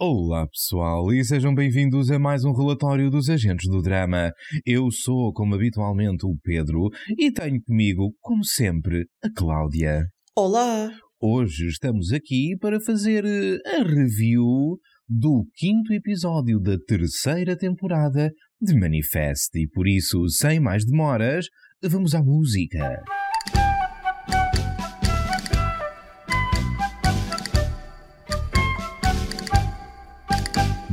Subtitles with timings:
[0.00, 4.30] Olá pessoal e sejam bem-vindos a mais um relatório dos agentes do drama.
[4.64, 10.06] Eu sou, como habitualmente, o Pedro e tenho comigo, como sempre, a Cláudia.
[10.36, 10.88] Olá!
[11.20, 18.30] Hoje estamos aqui para fazer eh, a review do quinto episódio da terceira temporada
[18.62, 21.46] de Manifest e por isso, sem mais demoras,
[21.82, 23.02] vamos à música.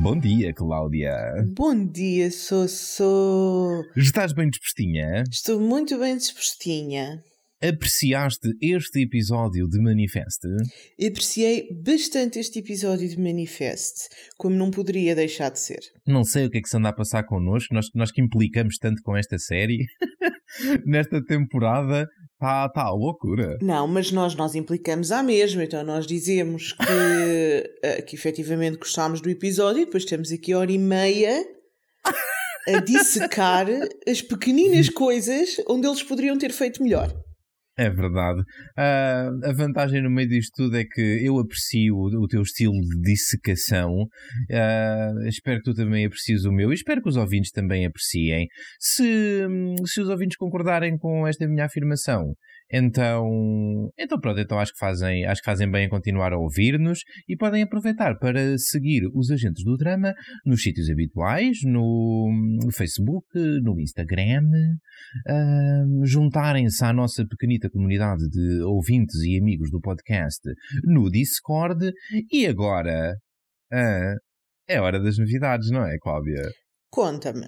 [0.05, 1.17] Bom dia, Cláudia.
[1.55, 3.83] Bom dia, Sossô!
[3.97, 5.23] Estás bem dispostinha?
[5.27, 7.23] Estou muito bem dispostinha.
[7.59, 10.43] Apreciaste este episódio de Manifest?
[11.03, 15.79] Apreciei bastante este episódio de Manifest, como não poderia deixar de ser.
[16.05, 18.77] Não sei o que é que se anda a passar connosco, nós, nós que implicamos
[18.77, 19.87] tanto com esta série.
[20.85, 22.07] Nesta temporada
[22.45, 23.57] está tá loucura.
[23.61, 29.19] Não, mas nós nós implicamos à mesma, então nós dizemos que, eh, que efetivamente gostámos
[29.21, 31.43] do episódio e depois temos aqui hora e meia
[32.67, 33.67] a dissecar
[34.07, 37.11] as pequeninas coisas onde eles poderiam ter feito melhor.
[37.77, 38.41] É verdade.
[38.77, 42.71] Ah, a vantagem no meio disto tudo é que eu aprecio o, o teu estilo
[42.71, 44.07] de dissecação.
[44.49, 48.47] Ah, espero que tu também aprecies o meu e espero que os ouvintes também apreciem.
[48.79, 49.45] Se,
[49.85, 52.33] se os ouvintes concordarem com esta minha afirmação,
[52.71, 56.99] então, então pronto, então acho que fazem, acho que fazem bem em continuar a ouvir-nos
[57.27, 60.13] e podem aproveitar para seguir os agentes do drama
[60.45, 62.29] nos sítios habituais, no
[62.73, 63.27] Facebook,
[63.61, 64.49] no Instagram,
[65.27, 70.41] ah, juntarem-se à nossa pequenita comunidade de ouvintes e amigos do podcast
[70.83, 71.91] no Discord
[72.31, 73.15] e agora
[73.71, 74.15] ah,
[74.67, 76.41] é hora das novidades, não é, Cláudia?
[76.89, 77.47] Conta-me.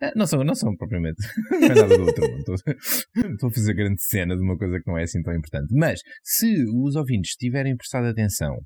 [0.00, 1.16] Ah, Não são, não são propriamente.
[1.50, 2.54] Não é nada do outro mundo.
[3.14, 5.74] Estou a fazer grande cena de uma coisa que não é assim tão importante.
[5.74, 8.58] Mas, se os ouvintes tiverem prestado atenção,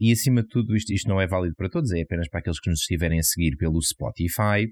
[0.00, 2.60] e acima de tudo, isto, isto não é válido para todos, é apenas para aqueles
[2.60, 4.66] que nos estiverem a seguir pelo Spotify,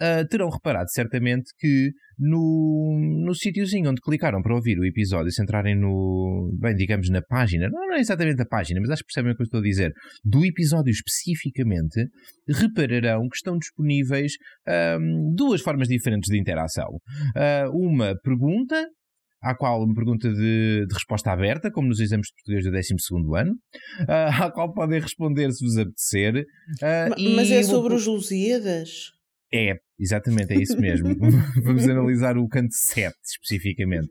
[0.00, 5.42] ah, terão reparado certamente que no, no sítiozinho onde clicaram para ouvir o episódio, se
[5.42, 6.50] entrarem no.
[6.58, 9.42] bem, digamos, na página, não é exatamente a página, mas acho que percebem o que
[9.42, 9.92] eu estou a dizer,
[10.24, 12.08] do episódio especificamente,
[12.48, 14.32] repararão que estão disponíveis
[14.66, 16.98] ahm, duas formas diferentes de interação.
[17.34, 18.88] Ah, uma pergunta,
[19.50, 23.38] à qual uma pergunta de, de resposta aberta, como nos exames de português do 12
[23.40, 23.54] ano,
[24.08, 26.44] ah, à qual podem responder se vos apetecer.
[26.82, 29.12] ah, Ma- e Mas é sobre os Lusíadas?
[29.52, 31.08] é, exatamente, é isso mesmo.
[31.62, 34.08] Vamos analisar o canto 7 especificamente.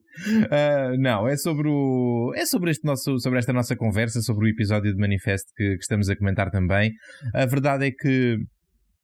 [0.49, 2.31] Ah, não, é sobre o.
[2.35, 5.81] É sobre, este nosso, sobre esta nossa conversa, sobre o episódio de Manifesto que, que
[5.81, 6.91] estamos a comentar também.
[7.33, 8.37] A verdade é que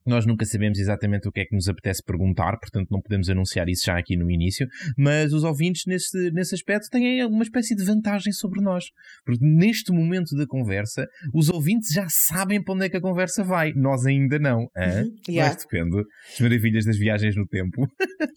[0.06, 3.68] nós nunca sabemos exatamente o que é que nos apetece perguntar, portanto não podemos anunciar
[3.68, 7.84] isso já aqui no início, mas os ouvintes nesse, nesse aspecto têm uma espécie de
[7.84, 8.84] vantagem sobre nós.
[9.24, 13.42] Porque neste momento da conversa, os ouvintes já sabem para onde é que a conversa
[13.44, 14.68] vai, nós ainda não.
[14.76, 15.02] hã?
[15.02, 15.52] Uhum, yeah.
[15.54, 17.88] Mas depende das maravilhas das viagens no tempo.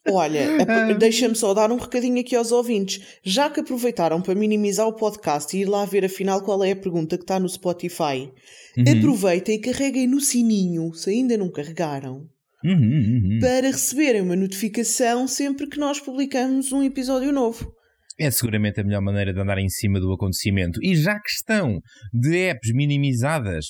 [0.09, 0.45] Olha,
[0.97, 3.19] deixa-me só dar um recadinho aqui aos ouvintes.
[3.23, 6.75] Já que aproveitaram para minimizar o podcast e ir lá ver afinal qual é a
[6.75, 8.31] pergunta que está no Spotify,
[8.77, 8.97] Uhum.
[8.97, 12.27] aproveitem e carreguem no sininho, se ainda não carregaram,
[12.63, 13.39] Uhum, uhum.
[13.39, 17.71] para receberem uma notificação sempre que nós publicamos um episódio novo.
[18.19, 20.79] É seguramente a melhor maneira de andar em cima do acontecimento.
[20.81, 21.79] E já que estão
[22.11, 23.65] de apps minimizadas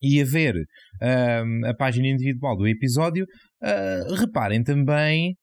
[0.00, 0.54] e a ver
[1.00, 3.26] ahm, a página individual do episódio,
[3.60, 5.36] ah, reparem também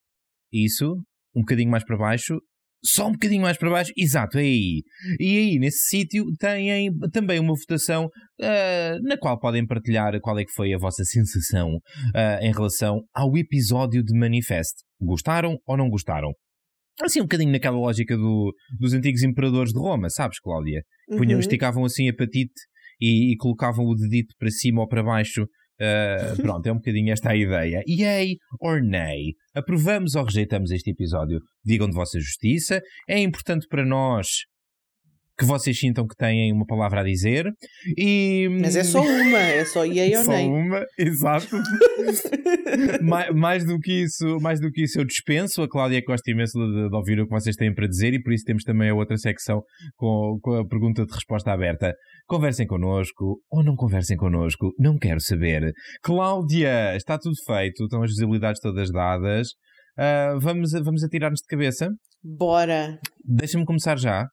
[0.53, 0.93] isso,
[1.35, 2.39] um bocadinho mais para baixo,
[2.83, 4.81] só um bocadinho mais para baixo, exato, é aí.
[5.19, 8.09] E aí, nesse sítio, têm também uma votação
[8.41, 11.77] ah, na qual podem partilhar qual é que foi a vossa sensação
[12.15, 14.75] ah, em relação ao episódio de Manifest.
[15.01, 16.29] Gostaram ou não gostaram?
[17.01, 20.81] Assim, um bocadinho naquela lógica do- dos antigos imperadores de Roma, sabes, Cláudia?
[21.09, 21.39] Punham, Uhum.
[21.39, 22.51] esticavam assim a patite
[22.99, 25.45] e, e colocavam o dedito para cima ou para baixo.
[25.81, 27.81] Ah, pronto, é um bocadinho esta a ideia.
[27.87, 29.33] Yay or nay?
[29.55, 31.39] Aprovamos ou rejeitamos este episódio?
[31.63, 32.81] Digam de vossa justiça.
[33.07, 34.27] É importante para nós
[35.39, 37.45] que vocês sintam que têm uma palavra a dizer.
[37.97, 40.47] E, Mas é só uma, é só yay ou só nay.
[40.47, 41.55] uma, exato.
[43.01, 45.61] mais, mais do que isso, mais do que isso eu dispenso.
[45.61, 48.33] A Cláudia gosta imenso de, de ouvir o que vocês têm para dizer e por
[48.33, 49.61] isso temos também a outra secção
[49.95, 51.93] com, com a pergunta de resposta aberta.
[52.27, 55.71] Conversem connosco ou não conversem connosco, não quero saber.
[56.03, 59.47] Cláudia, está tudo feito, estão as visibilidades todas dadas.
[59.97, 61.89] Ah, vamos, vamos atirar-nos de cabeça.
[62.21, 64.27] Bora, Deixa-me começar já.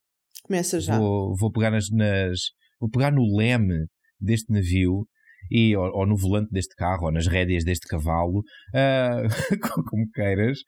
[0.47, 0.99] Começa já.
[0.99, 2.41] Vou, vou pegar nas, nas-
[2.81, 3.87] Vou pegar no leme
[4.21, 5.07] deste navio
[5.51, 8.43] e, ou, ou no volante deste carro, ou nas rédeas deste cavalo,
[8.75, 9.23] ah,
[9.89, 10.59] como queiras,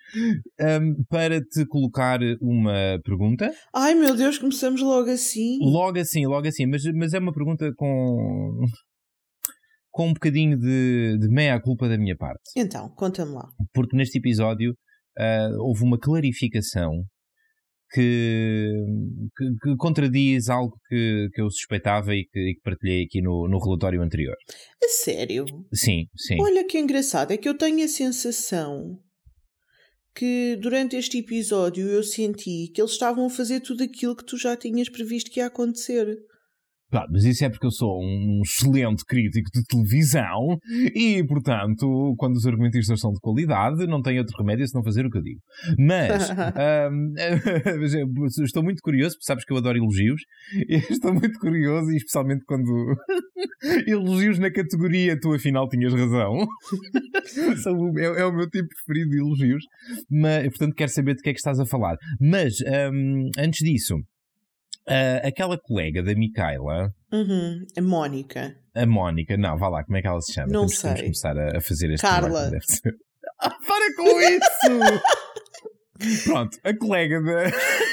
[0.60, 3.52] ahm, para te colocar uma pergunta.
[3.74, 5.58] Ai meu Deus, começamos logo assim.
[5.60, 8.60] Logo assim, logo assim, mas, mas é uma pergunta com.
[9.90, 12.40] com um bocadinho de, de meia-culpa da minha parte.
[12.56, 13.48] Então, conta-me lá.
[13.74, 14.70] Porque neste episódio
[15.18, 17.02] uh, houve uma clarificação
[17.90, 18.70] que,
[19.36, 23.48] que, que, contradiz algo que, que eu suspeitava e que, e que partilhei aqui no,
[23.48, 24.36] no relatório anterior.
[24.82, 25.44] A sério?
[25.72, 26.36] Sim, sim.
[26.40, 28.98] Olha que engraçado, é que eu tenho a sensação
[30.14, 34.36] que durante este episódio eu senti que eles estavam a fazer tudo aquilo que tu
[34.36, 36.18] já tinhas previsto que ia acontecer.
[36.90, 40.58] Claro, mas isso é porque eu sou um excelente crítico de televisão
[40.94, 45.10] e, portanto, quando os argumentistas são de qualidade, não tem outro remédio senão fazer o
[45.10, 45.40] que eu digo.
[45.78, 46.30] Mas
[48.06, 50.22] um, estou muito curioso, porque sabes que eu adoro elogios,
[50.90, 52.96] estou muito curioso, e especialmente quando
[53.86, 56.46] elogios na categoria tu afinal tinhas razão.
[57.98, 59.64] é, é, o meu tipo preferido de elogios,
[60.10, 61.96] mas, portanto, quero saber de que é que estás a falar.
[62.18, 62.54] Mas,
[62.92, 63.94] um, antes disso.
[64.88, 66.90] Uh, aquela colega da Micaela.
[67.12, 68.56] Uhum, a Mónica.
[68.74, 70.48] A Mónica, não, vá lá, como é que ela se chama?
[70.48, 70.94] Não temos, sei.
[70.94, 72.50] Temos começar a, a fazer este Carla.
[73.40, 76.24] Ah, para com isso!
[76.24, 77.52] Pronto, a colega da, a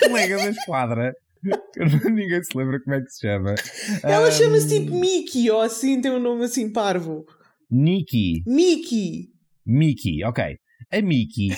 [0.10, 1.14] colega da esquadra.
[2.06, 3.54] Ninguém se lembra como é que se chama.
[4.02, 7.26] Ela um, chama-se tipo Mickey ou assim, tem um nome assim parvo.
[7.70, 8.42] Nikki.
[8.48, 9.30] Mickey.
[9.66, 10.58] Mickey, ok.
[10.92, 11.50] A Mickey,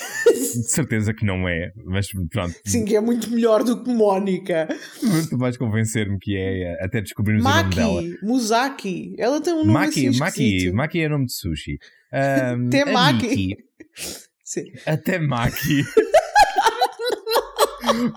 [0.62, 2.54] de certeza que não é, mas pronto.
[2.65, 4.68] Sim, que é muito melhor do que Mónica.
[5.04, 8.18] Mas tu vais convencer-me que é, até descobrirmos Maki, o nome dela.
[8.24, 9.15] Musaki.
[9.18, 10.75] Ela tem um nome Maki, assim Maki, esquisito.
[10.75, 11.77] Maki é nome de sushi.
[12.09, 13.57] Um, Até a Maki.
[14.86, 15.83] Até Maki.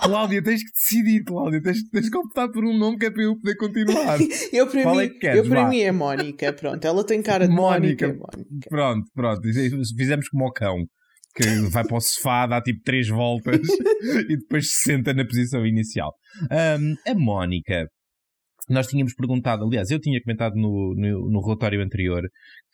[0.03, 1.63] Cláudia, tens que decidir, Cláudia.
[1.63, 4.19] Tens, tens que optar por um nome que é para eu poder continuar.
[4.53, 5.39] Eu para, Qual mim, é que queres?
[5.39, 6.53] eu para mim é Mónica.
[6.53, 8.09] Pronto, ela tem cara de Mónica.
[8.09, 8.27] Mónica.
[8.37, 8.69] Mónica.
[8.69, 9.41] Pronto, pronto.
[9.97, 10.77] Fizemos como o cão.
[11.35, 13.61] Que vai para o sofá, dá tipo três voltas
[14.29, 16.13] e depois se senta na posição inicial.
[16.51, 17.87] Um, a Mónica,
[18.69, 22.23] nós tínhamos perguntado, aliás, eu tinha comentado no, no, no relatório anterior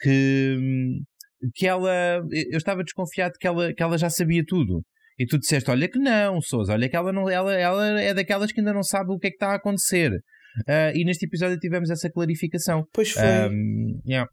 [0.00, 0.56] que,
[1.55, 4.82] que ela, eu estava desconfiado que ela, que ela já sabia tudo.
[5.19, 8.52] E tu disseste, olha que não, Sousa, olha que ela, não, ela, ela é daquelas
[8.52, 10.12] que ainda não sabe o que é que está a acontecer.
[10.67, 12.87] Ah, e neste episódio tivemos essa clarificação.
[12.93, 13.23] Pois foi.
[13.23, 14.29] Um, yeah.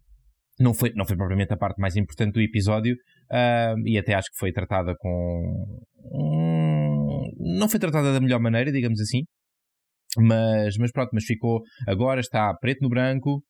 [0.59, 2.95] não, foi, não foi propriamente a parte mais importante do episódio
[3.31, 5.81] um, e até acho que foi tratada com.
[7.39, 9.23] não foi tratada da melhor maneira, digamos assim.
[10.17, 11.61] Mas, mas pronto, mas ficou.
[11.87, 13.43] Agora está preto no branco.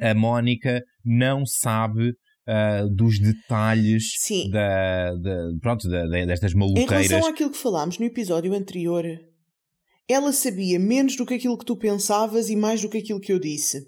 [0.00, 2.14] A Mónica não sabe
[2.46, 4.04] ah, dos detalhes
[4.50, 7.08] da, da, pronto, da, destas Em maluqueiras.
[7.08, 9.04] relação àquilo que falámos no episódio anterior,
[10.08, 13.32] ela sabia menos do que aquilo que tu pensavas e mais do que aquilo que
[13.32, 13.86] eu disse.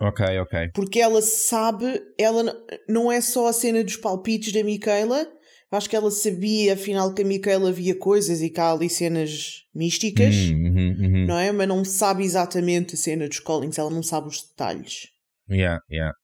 [0.00, 0.70] Ok, ok.
[0.74, 2.44] Porque ela sabe, ela
[2.88, 5.26] não é só a cena dos palpites da Micaela.
[5.70, 9.64] Acho que ela sabia, afinal, que a Micaela via coisas e que há ali cenas
[9.74, 11.26] místicas, Hum, uhum, uhum.
[11.26, 11.50] não é?
[11.50, 15.08] Mas não sabe exatamente a cena dos Collins, ela não sabe os detalhes.
[15.50, 16.14] Yeah, yeah.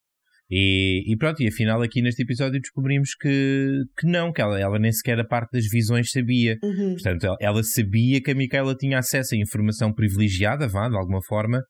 [0.49, 4.77] E, e pronto, e afinal aqui neste episódio descobrimos que, que não, que ela, ela
[4.77, 6.57] nem sequer a parte das visões sabia.
[6.61, 6.93] Uhum.
[6.93, 11.21] Portanto, ela, ela sabia que a Micaela tinha acesso a informação privilegiada, vá, de alguma
[11.25, 11.61] forma,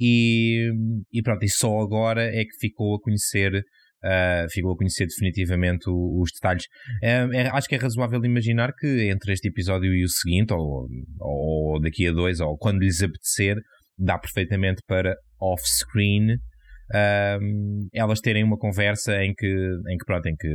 [0.00, 0.70] e,
[1.12, 3.62] e pronto, e só agora é que ficou a conhecer,
[4.04, 6.64] ah, ficou a conhecer definitivamente o- os detalhes.
[7.02, 10.88] É, é- acho que é razoável imaginar que entre este episódio e o seguinte, ou,
[11.20, 13.56] ou daqui a dois, ou quando lhes apetecer,
[13.98, 16.36] dá perfeitamente para off-screen
[17.40, 20.48] um, elas terem uma conversa em que, em que pronto, em que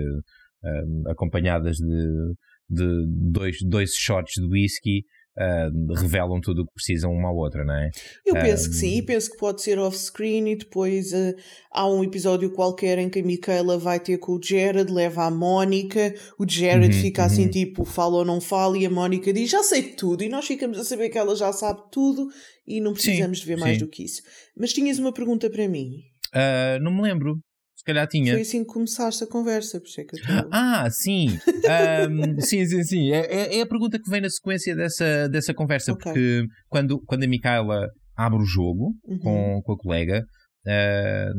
[0.63, 2.33] um, acompanhadas de,
[2.69, 5.03] de dois, dois shots de whisky
[5.37, 7.89] um, revelam tudo o que precisam uma à outra, não é?
[8.25, 11.35] Eu penso que Um, sim, e penso que pode ser off-screen e depois eh,
[11.71, 15.31] há um episódio qualquer em que a Micaela vai ter com o Jared, leva a
[15.31, 17.51] Mónica, o Jared Uhum, fica assim uhum.
[17.51, 20.77] tipo, fala ou não fala, e a Mónica diz já sei tudo, e nós ficamos
[20.77, 22.27] a saber que ela já sabe tudo
[22.67, 23.85] e não precisamos de ver mais sim.
[23.85, 24.21] do que isso.
[24.57, 25.91] Mas tinhas uma pergunta para mim.
[26.33, 27.39] Ah, não me lembro.
[27.81, 28.33] Se calhar tinha.
[28.33, 30.49] Foi assim que começaste a conversa, por isso é que eu estou.
[30.53, 31.35] Ah, sim.
[31.67, 33.11] Ahm, sim, sim, sim.
[33.11, 36.03] É, é- é a pergunta que vem na sequência dessa, dessa conversa, Ok.
[36.03, 39.17] porque quando, quando a Micaela abre o jogo Uhum.
[39.17, 40.23] com, com a colega,
[40.67, 41.31] ah,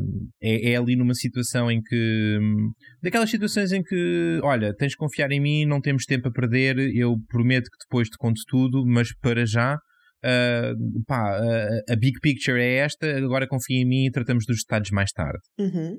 [0.42, 2.38] é, é ali numa situação em que.
[3.00, 6.76] Daquelas situações em que, olha, tens de confiar em mim, não temos tempo a perder,
[6.92, 9.76] eu prometo que depois te conto tudo, mas para já.
[10.24, 10.72] Ah,
[11.06, 14.90] pá, ah, a big picture é esta, agora confia em mim e tratamos dos detalhes
[14.90, 15.96] mais tarde Uhum.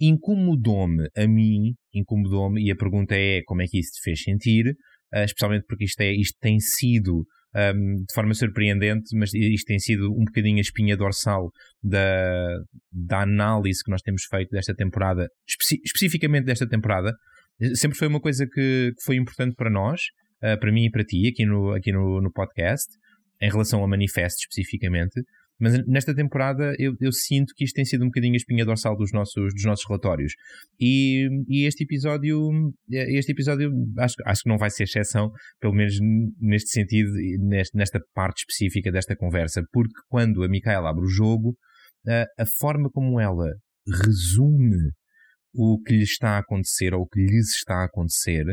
[0.00, 4.74] incomodou-me a mim, incomodou-me, e a pergunta é como é que isso te fez sentir,
[5.12, 7.24] ah, especialmente porque isto, é, isto tem sido,
[7.54, 11.50] ahm, de forma surpreendente, mas isto tem sido um bocadinho a espinha dorsal
[11.82, 12.56] da,
[12.92, 17.12] da análise que nós temos feito desta temporada, especi- especificamente desta temporada.
[17.74, 20.00] Sempre foi uma coisa que, que foi importante para nós,
[20.42, 22.86] ah, para mim e para ti, aqui no, aqui no, no podcast,
[23.40, 25.22] em relação a Manifesto especificamente,
[25.58, 28.96] Mas nesta temporada eu, eu, sinto que isto tem sido um bocadinho a espinha dorsal
[28.96, 30.32] dos nossos, dos nossos relatórios.
[30.80, 32.50] E, e este episódio,
[32.88, 35.30] este episódio acho, acho que não vai ser exceção,
[35.60, 35.94] pelo menos
[36.40, 41.54] neste sentido, neste, nesta parte específica desta conversa, porque quando a Micaela abre o jogo,
[42.08, 43.46] a, a forma como ela
[43.86, 44.92] resume
[45.52, 48.44] o que lhe está a acontecer ou o que lhes está a acontecer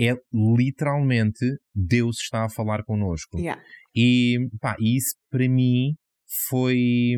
[0.00, 3.38] é literalmente Deus está a falar connosco.
[3.38, 3.62] Yeah.
[3.94, 5.94] E pá, isso para mim
[6.48, 7.14] foi.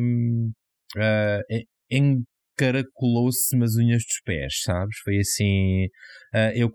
[0.95, 4.97] Uh, encaracolou-se nas unhas dos pés, sabes?
[5.03, 5.85] Foi assim.
[6.33, 6.71] Uh, eu,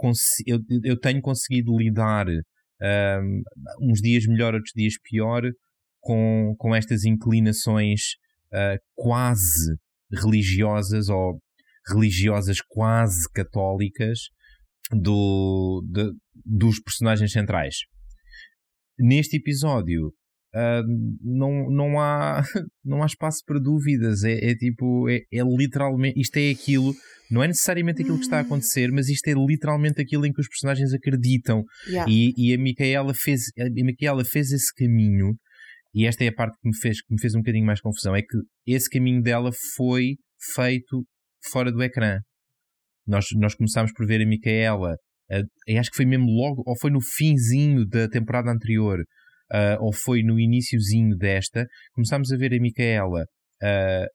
[0.46, 3.42] eu, eu tenho conseguido lidar uh,
[3.80, 5.42] uns dias melhor, outros dias pior
[6.00, 8.14] com, com estas inclinações
[8.52, 9.76] uh, quase
[10.12, 11.40] religiosas ou
[11.88, 14.18] religiosas quase católicas
[14.92, 16.12] do, de,
[16.44, 17.76] dos personagens centrais.
[18.98, 20.08] Neste episódio,
[20.54, 20.82] uh,
[21.22, 22.42] não, não, há,
[22.84, 24.24] não há espaço para dúvidas.
[24.24, 26.94] É, é tipo, é, é, literalmente, isto é aquilo,
[27.30, 30.40] não é necessariamente aquilo que está a acontecer, mas isto é literalmente aquilo em que
[30.40, 31.64] os personagens acreditam.
[31.86, 32.10] Yeah.
[32.10, 35.36] E, e a Micaela fez, a Micaela fez esse caminho.
[35.94, 38.14] E esta é a parte que me fez, que me fez um bocadinho mais confusão.
[38.14, 40.16] É que esse caminho dela foi
[40.54, 41.06] feito
[41.50, 42.20] fora do ecrã.
[43.08, 44.94] Nós, nós começámos por ver a Micaela,
[45.30, 49.92] uh, acho que foi mesmo logo, ou foi no finzinho da temporada anterior, uh, ou
[49.92, 53.22] foi no iníciozinho desta, começámos a ver a Micaela
[53.62, 54.06] uh,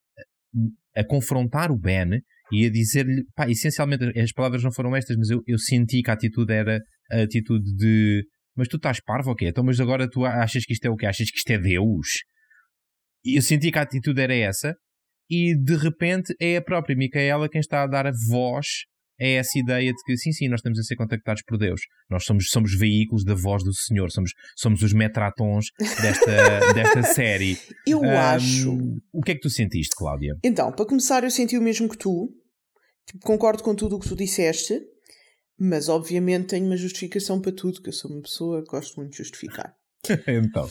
[0.96, 2.22] a confrontar o Ben
[2.52, 6.12] e a dizer-lhe, pá, essencialmente as palavras não foram estas, mas eu, eu senti que
[6.12, 6.80] a atitude era
[7.12, 8.24] a atitude de
[8.56, 9.48] mas tu estás parvo ou quê?
[9.48, 11.08] Então, mas agora tu achas que isto é o quê?
[11.08, 12.08] Achas que isto é Deus?
[13.26, 14.76] E eu senti que a atitude era essa,
[15.30, 18.68] e de repente é a própria Micaela quem está a dar a voz
[19.20, 21.82] a essa ideia de que sim, sim, nós estamos a ser contactados por Deus.
[22.10, 27.58] Nós somos, somos veículos da voz do Senhor, somos, somos os metratons desta, desta série.
[27.86, 28.76] Eu um, acho.
[29.12, 30.36] O que é que tu sentiste, Cláudia?
[30.44, 32.30] Então, para começar, eu senti o mesmo que tu.
[33.08, 34.82] Tipo, concordo com tudo o que tu disseste,
[35.60, 39.12] mas obviamente tenho uma justificação para tudo, que eu sou uma pessoa que gosto muito
[39.12, 39.74] de justificar.
[40.28, 40.70] então,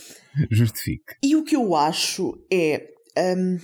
[0.51, 1.13] justifique.
[1.23, 2.89] E o que eu acho é.
[3.17, 3.57] Um,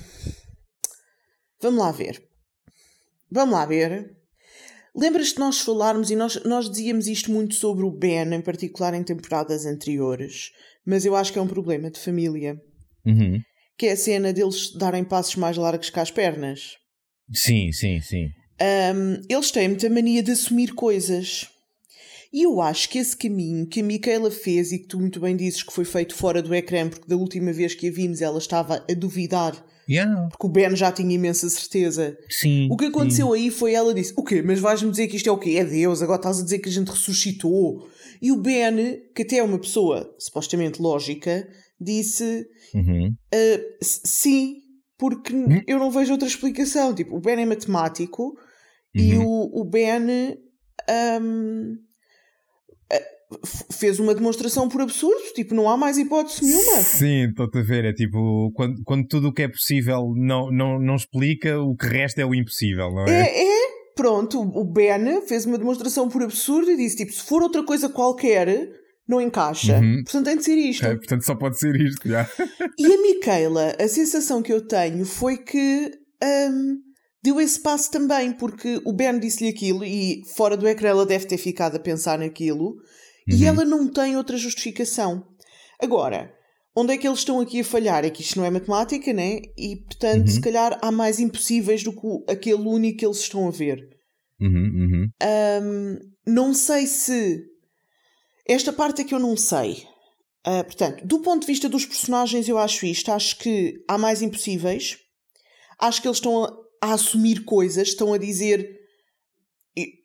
[1.62, 2.24] Vamos lá ver.
[3.32, 4.16] Vamos lá ver.
[4.96, 8.94] Lembras-te de nós falarmos e nós, nós dizíamos isto muito sobre o Ben, em particular
[8.94, 10.52] em temporadas anteriores,
[10.86, 12.60] mas eu acho que é um problema de família.
[13.06, 13.40] Uhum.
[13.78, 16.78] Que é a cena deles darem passos mais largos que as pernas.
[17.32, 18.30] Sim, sim, sim.
[18.62, 21.48] Um, eles têm muita mania de assumir coisas.
[22.34, 25.36] E eu acho que esse caminho que a Micaela fez e que tu muito bem
[25.36, 28.38] dizes que foi feito fora do ecrã, porque da última vez que a vimos ela
[28.38, 30.28] estava a duvidar Yeah.
[30.30, 32.16] Porque o Ben já tinha imensa certeza.
[32.30, 32.68] Sim.
[32.70, 33.34] O que aconteceu sim.
[33.34, 34.44] aí foi ela disse: O quê?
[34.44, 35.56] Mas vais-me dizer que isto é o quê?
[35.58, 37.88] É Deus, agora estás a dizer que a gente ressuscitou.
[38.22, 41.48] E o Ben, que até é uma pessoa supostamente lógica,
[41.82, 43.08] disse: uhum.
[43.08, 44.58] uh, Sim,
[44.98, 45.64] porque uhum.
[45.66, 46.94] eu não vejo outra explicação.
[46.94, 48.36] Tipo, o Ben é matemático
[48.96, 49.02] uhum.
[49.02, 50.38] e o, o Ben.
[51.22, 51.89] Um,
[53.72, 56.82] fez uma demonstração por absurdo, tipo, não há mais hipótese nenhuma.
[56.82, 60.80] Sim, estou-te a ver, é tipo, quando, quando tudo o que é possível não, não,
[60.80, 63.22] não explica, o que resta é o impossível, não é?
[63.22, 63.80] É, é.
[63.96, 67.90] Pronto, o Ben fez uma demonstração por absurdo e disse, tipo, se for outra coisa
[67.90, 68.70] qualquer,
[69.08, 69.78] não encaixa.
[69.78, 70.04] Uhum.
[70.04, 70.86] Portanto, tem de ser isto.
[70.86, 72.30] É, portanto, só pode ser isto, já.
[72.78, 75.92] E a Micaela, a sensação que eu tenho foi que...
[76.24, 76.78] Um,
[77.24, 81.26] deu esse passo também, porque o Ben disse-lhe aquilo e fora do ecrã ela deve
[81.26, 82.76] ter ficado a pensar naquilo
[83.30, 83.38] Uhum.
[83.38, 85.26] E ela não tem outra justificação.
[85.82, 86.34] Agora,
[86.76, 88.04] onde é que eles estão aqui a falhar?
[88.04, 89.40] É que isto não é matemática, né?
[89.58, 90.34] E portanto, uhum.
[90.34, 93.80] se calhar há mais impossíveis do que aquele único que eles estão a ver.
[94.42, 95.10] Uhum,
[95.62, 97.44] um, não sei se.
[98.48, 99.84] Esta parte é que eu não sei.
[100.48, 103.12] Uh, portanto, do ponto de vista dos personagens, eu acho isto.
[103.12, 104.98] Acho que há mais impossíveis.
[105.80, 108.79] Acho que eles estão a, a assumir coisas, estão a dizer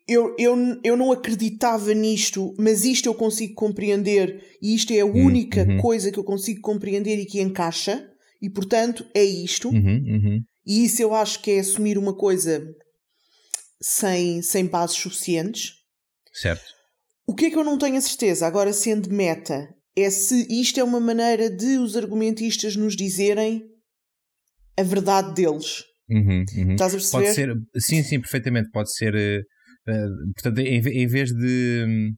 [0.07, 5.05] eu, eu, eu não acreditava nisto, mas isto eu consigo compreender e isto é a
[5.05, 5.77] hum, única uhum.
[5.77, 8.07] coisa que eu consigo compreender e que encaixa,
[8.41, 9.69] e portanto é isto.
[9.69, 10.43] Uhum, uhum.
[10.65, 12.63] E isso eu acho que é assumir uma coisa
[13.81, 15.73] sem, sem bases suficientes.
[16.33, 16.65] Certo.
[17.27, 20.79] O que é que eu não tenho a certeza, agora sendo meta, é se isto
[20.79, 23.63] é uma maneira de os argumentistas nos dizerem
[24.77, 25.83] a verdade deles.
[26.07, 26.71] Uhum, uhum.
[26.73, 27.23] Estás a perceber?
[27.23, 28.69] Pode ser, sim, sim, perfeitamente.
[28.71, 29.41] Pode ser eh,
[29.87, 32.11] Uh, portanto, em, em, vez de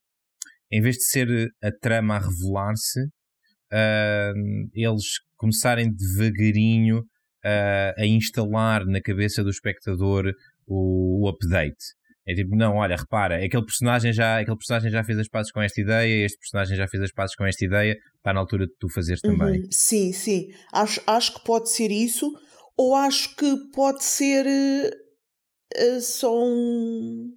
[0.72, 5.04] em vez de ser a trama a revelar-se, uh, eles
[5.38, 10.32] começarem devagarinho uh, a instalar na cabeça do espectador
[10.66, 11.96] o, o, update.
[12.28, 15.62] É tipo, não, olha, repara, aquele personagem, já, aquele personagem já fez as pazes com
[15.62, 18.74] esta ideia, este personagem já fez as pazes com esta ideia, está na altura de
[18.78, 19.62] tu fazeres também.
[19.62, 19.68] Uhum.
[19.72, 20.48] Sim, sim.
[20.74, 22.30] Acho, acho que pode ser isso,
[22.78, 27.34] ou acho que pode ser uh, só um,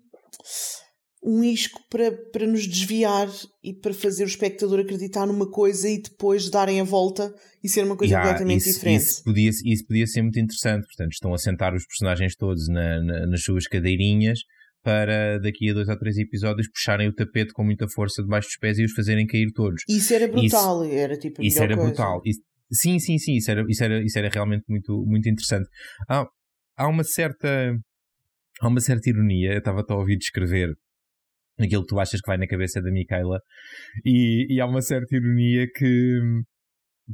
[1.23, 3.28] um isco para, para nos desviar
[3.62, 7.85] e para fazer o espectador acreditar numa coisa e depois darem a volta e ser
[7.85, 9.02] uma coisa yeah, completamente isso, diferente.
[9.02, 10.87] Isso podia, isso podia ser muito interessante.
[10.87, 14.40] Portanto, estão a sentar os personagens todos na, na, nas suas cadeirinhas
[14.83, 18.57] para daqui a dois ou três episódios puxarem o tapete com muita força debaixo dos
[18.57, 19.83] pés e os fazerem cair todos.
[19.87, 21.90] Isso era brutal, isso, era tipo Isso era coisa.
[21.90, 22.23] brutal.
[22.25, 22.40] Isso,
[22.73, 25.69] sim, sim, sim, isso era, isso era, isso era realmente muito, muito interessante.
[26.09, 26.26] Há,
[26.78, 27.76] há uma certa
[28.61, 30.75] há uma certa ironia, eu estava a ouvir descrever
[31.59, 33.40] aquilo que tu achas que vai na cabeça da Micaela
[34.05, 36.19] e, e há uma certa ironia que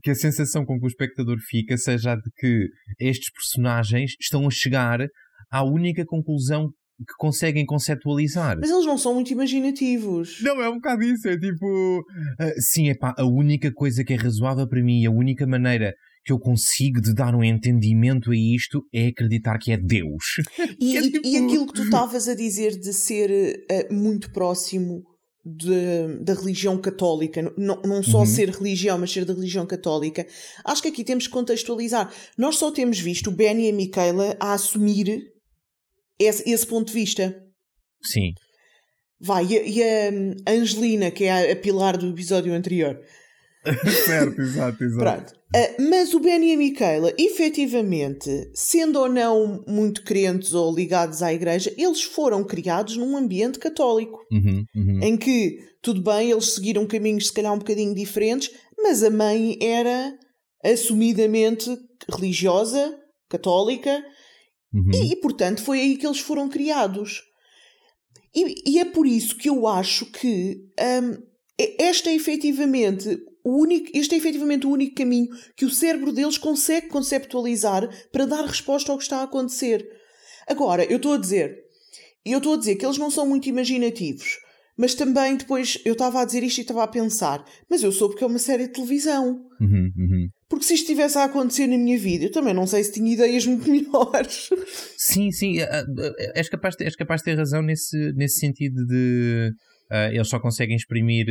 [0.03, 2.69] que a sensação com que o espectador fica seja de que
[3.01, 5.01] estes personagens estão a chegar
[5.51, 8.57] à única conclusão que conseguem conceptualizar.
[8.59, 10.41] Mas eles não são muito imaginativos.
[10.43, 11.29] Não, é um bocado isso.
[11.29, 12.01] É tipo.
[12.01, 15.95] Uh, sim, é pá, a única coisa que é razoável para mim, a única maneira
[16.27, 20.43] que eu consigo de dar um entendimento a isto é acreditar que é Deus.
[20.81, 21.27] E, é tipo...
[21.27, 25.05] e aquilo que tu estavas a dizer de ser uh, muito próximo
[25.45, 28.27] de, da religião católica, não, não só uhum.
[28.27, 30.27] ser religião, mas ser da religião católica,
[30.65, 32.13] acho que aqui temos que contextualizar.
[32.37, 35.23] Nós só temos visto o Benny e a Michaela a assumir
[36.19, 37.41] esse, esse ponto de vista.
[38.03, 38.33] Sim.
[39.21, 43.01] Vai, e a, hum, Angelina, que é a, a, pilar do episódio anterior.
[44.07, 45.35] certo, exato, exato.
[45.55, 51.23] Uh, mas o Ben e a Micaela, efetivamente, sendo ou não muito crentes ou ligados
[51.23, 54.21] à igreja, eles foram criados num ambiente católico.
[54.31, 55.01] Uhum, uhum.
[55.03, 59.57] Em que, tudo bem, eles seguiram caminhos se calhar um bocadinho diferentes, mas a mãe
[59.61, 60.15] era
[60.65, 61.71] assumidamente
[62.09, 62.97] religiosa,
[63.29, 64.03] católica,
[64.77, 64.91] Uhum.
[64.93, 67.23] E, e, portanto, foi aí que eles foram criados.
[68.35, 71.17] E, e é por isso que eu acho que um,
[71.79, 76.37] esta é efetivamente o único, este é efetivamente o único caminho que o cérebro deles
[76.37, 79.89] consegue conceptualizar para dar resposta ao que está a acontecer.
[80.49, 81.57] Agora, eu estou a dizer,
[82.25, 84.37] eu estou a dizer que eles não são muito imaginativos,
[84.77, 88.17] mas também depois eu estava a dizer isto e estava a pensar, mas eu soube
[88.17, 89.47] que é uma série de televisão.
[89.61, 90.29] Uhum, uhum.
[90.49, 93.13] Porque se isto estivesse a acontecer na minha vida, eu também não sei se tinha
[93.13, 94.49] ideias muito melhores.
[94.97, 98.85] Sim, sim, eh, eh, és capaz de, és capaz de ter razão nesse, nesse sentido
[98.85, 99.53] de
[99.93, 101.27] uh, eles só conseguem exprimir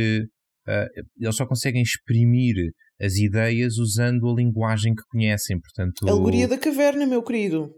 [1.18, 2.54] eles só conseguem exprimir
[3.00, 6.08] as ideias usando a linguagem que conhecem, portanto...
[6.08, 7.70] A alegoria da caverna, meu querido.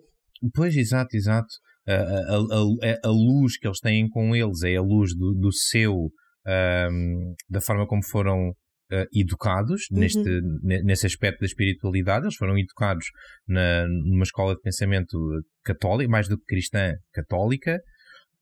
[0.55, 1.49] Pois, exato, exato.
[1.87, 5.53] A, a, a, a, luz que eles têm com eles é a luz do, do
[5.53, 10.01] seu, um, da forma como foram uh, educados uhum.
[10.01, 12.27] neste, nesse aspecto da espiritualidade.
[12.27, 13.07] Eles foram educados
[13.47, 15.19] na, numa escola de pensamento
[15.65, 17.81] católica, mais do que cristã, católica.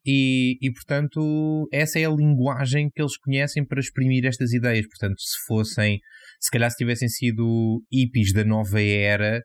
[0.07, 4.87] E, e, portanto, essa é a linguagem que eles conhecem para exprimir estas ideias.
[4.87, 5.99] Portanto, se fossem,
[6.41, 9.43] se calhar se tivessem sido hippies da nova era,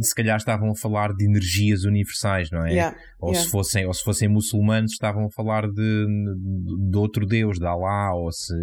[0.00, 2.70] se calhar estavam a falar de energias universais, não é?
[2.70, 3.44] Yeah, ou, yeah.
[3.44, 6.06] se fossem, ou se fossem muçulmanos, estavam a falar de,
[6.90, 8.54] de outro Deus, de Allah, ou, se,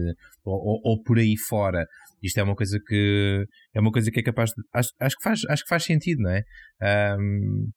[0.44, 1.86] ou, ou, por aí fora.
[2.22, 4.64] Isto é uma coisa que é uma coisa que é capaz de.
[4.74, 6.42] Acho, acho, que, faz, acho que faz sentido, não é?
[7.20, 7.70] Um,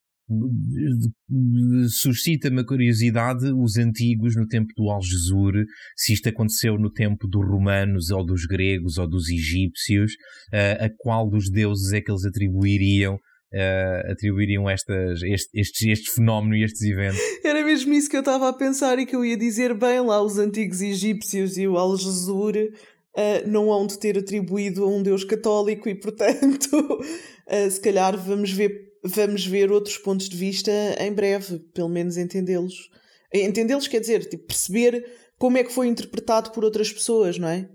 [1.89, 5.53] suscita-me a curiosidade os antigos no tempo do Algesur,
[5.97, 10.13] se isto aconteceu no tempo dos romanos ou dos gregos ou dos egípcios,
[10.53, 13.19] uh, a qual dos deuses é que eles atribuiriam
[13.53, 17.19] Uh, atribuiriam estas, este, estes, este fenómeno e estes eventos.
[17.45, 20.23] Era mesmo isso que eu estava a pensar e que eu ia dizer bem lá
[20.23, 25.25] os antigos egípcios e o Algesur uh, não hão de ter atribuído a um deus
[25.25, 27.03] católico e portanto uh,
[27.69, 32.75] se calhar vamos ver vamos ver outros pontos de vista em breve, pelo menos entendê-los.
[33.33, 35.05] Entendê-los quer dizer, tipo, perceber
[35.39, 37.69] como é que foi interpretado por outras pessoas, não é?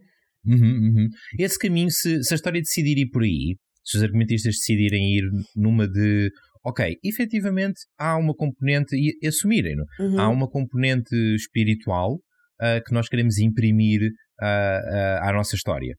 [0.46, 1.10] Uhum, uhum.
[1.40, 5.24] Esse caminho, se, se a história decidir ir por aí, se os argumentistas decidirem ir
[5.56, 6.30] numa de
[6.64, 10.20] ok, efetivamente há uma componente, e assumirem, uhum.
[10.20, 15.96] há uma componente espiritual uh, que nós queremos imprimir uh, uh, à nossa história.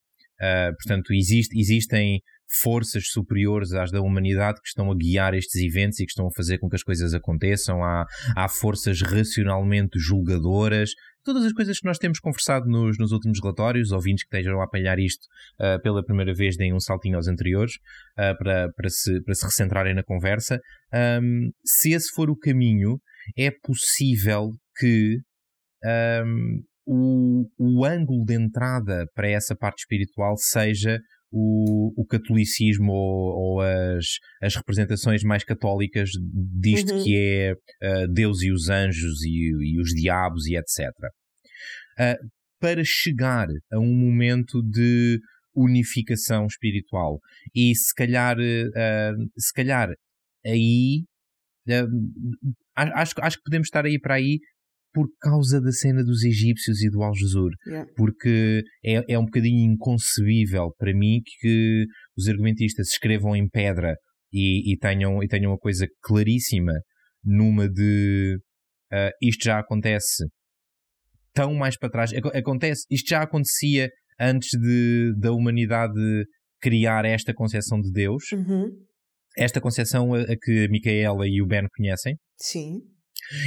[0.78, 2.20] portanto, existe, existem
[2.62, 6.34] forças superiores às da humanidade que estão a guiar estes eventos e que estão a
[6.34, 7.82] fazer com que as coisas aconteçam.
[7.82, 8.06] Há,
[8.36, 10.90] há forças racionalmente julgadoras.
[11.24, 14.64] Todas as coisas que nós temos conversado nos, nos últimos relatórios, ouvintes que estejam a
[14.64, 15.26] apanhar isto
[15.60, 17.74] uh, pela primeira vez, deem um saltinho aos anteriores
[18.18, 20.60] uh, para, para, se, para se recentrarem na conversa.
[21.20, 23.00] Um, se esse for o caminho,
[23.36, 25.18] é possível que
[26.24, 31.00] um, o, o ângulo de entrada para essa parte espiritual seja
[31.38, 34.06] o, o catolicismo ou, ou, as,
[34.42, 36.08] as representações mais católicas
[36.58, 37.04] disto uhum.
[37.04, 40.88] que é uh, Deus e os anjos e, e os diabos e etc.
[41.98, 45.20] Uh, para chegar a um momento de
[45.54, 47.18] unificação espiritual.
[47.54, 49.90] E se calhar, uh, se calhar
[50.44, 51.04] aí
[52.74, 54.38] acho, acho que podemos estar aí para aí
[54.96, 57.50] por causa da cena dos egípcios e do Al-Jazur.
[57.66, 57.90] Yeah.
[57.94, 61.84] Porque é, é um bocadinho inconcebível para mim que
[62.16, 63.94] os argumentistas escrevam em pedra
[64.32, 66.72] e, e, tenham, e tenham uma coisa claríssima
[67.22, 68.38] numa de
[68.90, 70.24] uh, isto já acontece
[71.34, 72.10] tão mais para trás.
[72.14, 75.92] Acontece, isto já acontecia antes de, da humanidade
[76.58, 78.32] criar esta concepção de Deus.
[78.32, 78.70] Uhum.
[79.36, 82.16] Esta concepção a, a que a Micaela e o Ben conhecem.
[82.38, 82.80] Sim.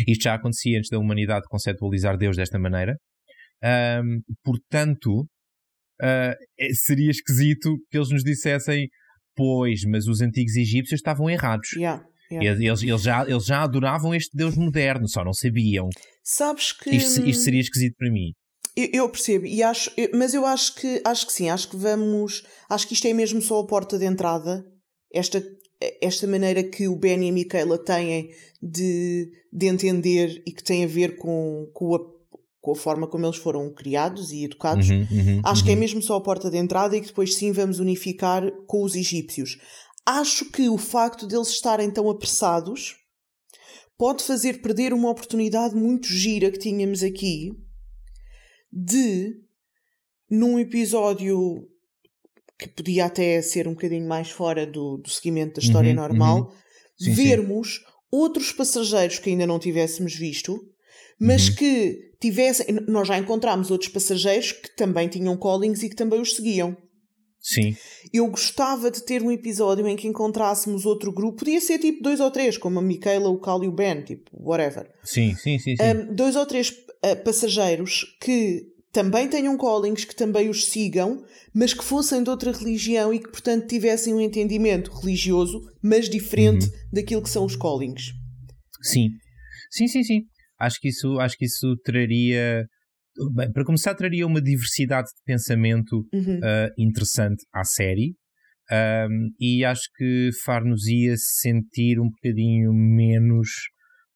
[0.08, 2.96] Isto já acontecia antes da humanidade conceptualizar Deus desta maneira.
[3.64, 5.22] Um, portanto,
[6.02, 6.36] uh,
[6.74, 8.88] seria esquisito que eles nos dissessem,
[9.36, 11.72] pois, mas os antigos egípcios estavam errados.
[11.74, 12.50] Yeah, yeah.
[12.50, 15.90] Eles, eles, já, eles já adoravam este Deus moderno, só não sabiam.
[16.24, 16.92] Sabes que.
[16.92, 18.32] Isto, isto seria esquisito para mim.
[18.76, 22.44] Eu, eu percebo, e acho, mas eu acho que acho que sim, acho que vamos.
[22.70, 24.64] Acho que isto é mesmo só a porta de entrada.
[25.12, 25.44] Esta
[26.02, 30.84] esta maneira que o Ben e a Michaela têm de, de entender e que tem
[30.84, 32.00] a ver com, com, a,
[32.60, 35.68] com a forma como eles foram criados e educados, uhum, uhum, acho uhum.
[35.68, 38.84] que é mesmo só a porta de entrada e que depois sim vamos unificar com
[38.84, 39.58] os egípcios.
[40.06, 42.98] Acho que o facto deles estarem tão apressados
[43.98, 47.52] pode fazer perder uma oportunidade muito gira que tínhamos aqui
[48.72, 49.42] de,
[50.30, 51.68] num episódio
[52.60, 56.54] que podia até ser um bocadinho mais fora do, do seguimento da história uhum, normal,
[57.02, 57.14] uhum.
[57.16, 57.82] Vermos sim.
[58.12, 60.60] outros passageiros que ainda não tivéssemos visto,
[61.18, 61.56] mas uhum.
[61.56, 62.66] que tivessem.
[62.90, 66.76] Nós já encontramos outros passageiros que também tinham callings e que também os seguiam.
[67.42, 67.78] Sim.
[68.14, 72.20] Eu gostava de ter um episódio em que encontrássemos outro grupo, podia ser tipo dois
[72.20, 74.92] ou três, como a Michaela, o Cal e o Ben, tipo, whatever.
[75.06, 75.78] Sim, sim, sim.
[75.78, 75.84] sim.
[75.84, 81.24] Um, dois ou três uh, passageiros que também tenham callings, que também os sigam,
[81.54, 86.66] mas que fossem de outra religião e que, portanto, tivessem um entendimento religioso, mas diferente
[86.66, 86.72] uhum.
[86.94, 88.12] daquilo que são os callings.
[88.82, 89.10] Sim,
[89.72, 90.22] sim, sim, sim.
[90.60, 92.66] Acho que isso, acho que isso traria.
[93.36, 96.38] Bem, para começar, traria uma diversidade de pensamento uhum.
[96.38, 98.16] uh, interessante à série.
[98.72, 103.50] Um, e acho que far-nos-ia sentir um bocadinho menos.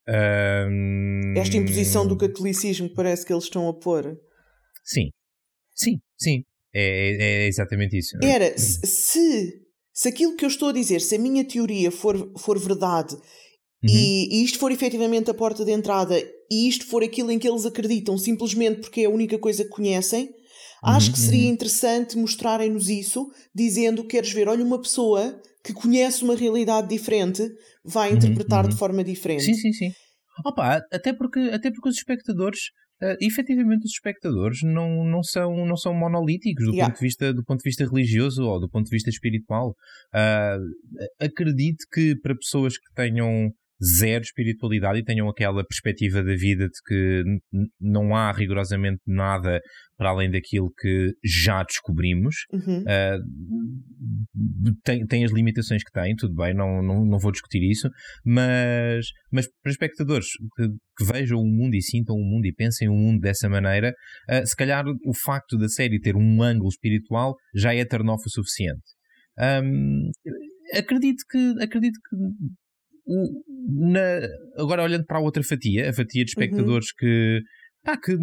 [0.08, 1.34] Um...
[1.36, 4.16] Esta imposição do catolicismo que parece que eles estão a pôr.
[4.84, 5.10] Sim,
[5.74, 6.44] sim, sim.
[6.74, 8.18] É, é, é exatamente isso.
[8.22, 9.62] Era, se,
[9.94, 13.90] se aquilo que eu estou a dizer, se a minha teoria for, for verdade uhum.
[13.90, 16.20] e, e isto for efetivamente a porta de entrada
[16.50, 19.70] e isto for aquilo em que eles acreditam simplesmente porque é a única coisa que
[19.70, 20.34] conhecem,
[20.84, 21.54] acho uhum, que seria uhum.
[21.54, 27.48] interessante mostrarem-nos isso, dizendo: queres ver, olha, uma pessoa que conhece uma realidade diferente
[27.84, 28.78] vai uhum, interpretar de uhum.
[28.78, 29.46] forma diferente.
[29.46, 29.92] Sim, sim, sim.
[30.46, 32.72] Opa, até porque, até porque os espectadores
[33.04, 36.90] uh, efetivamente os espectadores não, não, são, não são monolíticos do, yeah.
[36.90, 39.76] ponto de vista, do ponto de vista religioso ou do ponto de vista espiritual.
[40.14, 43.52] Uh, acredito que para pessoas que tenham
[43.84, 47.24] zero espiritualidade e tenham aquela perspectiva da vida de que
[47.80, 49.60] não há rigorosamente nada
[49.98, 52.36] para além daquilo que já descobrimos.
[52.52, 52.82] Uhum.
[52.82, 53.20] Uh,
[54.84, 57.90] tem, tem as limitações que tem, tudo bem, não, não, não vou discutir isso,
[58.26, 60.68] mas, mas para espectadores que,
[60.98, 63.94] que vejam o mundo e sintam o mundo e pensem o mundo dessa maneira,
[64.30, 68.30] uh, se calhar o facto da série ter um ângulo espiritual já é turn-off o
[68.30, 68.84] suficiente.
[69.38, 70.12] Um,
[70.74, 72.16] acredito que acredito que
[73.06, 76.94] na, agora olhando para a outra fatia, a fatia de espectadores uhum.
[77.00, 77.42] que,
[77.84, 78.16] pá, que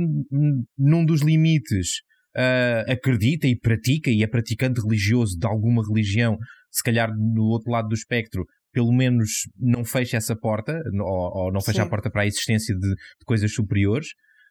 [0.78, 2.00] num dos limites
[2.36, 6.36] uh, acredita e pratica e é praticante religioso de alguma religião,
[6.70, 11.52] se calhar no outro lado do espectro, pelo menos não fecha essa porta, ou, ou
[11.52, 11.86] não fecha Sim.
[11.86, 14.08] a porta para a existência de, de coisas superiores.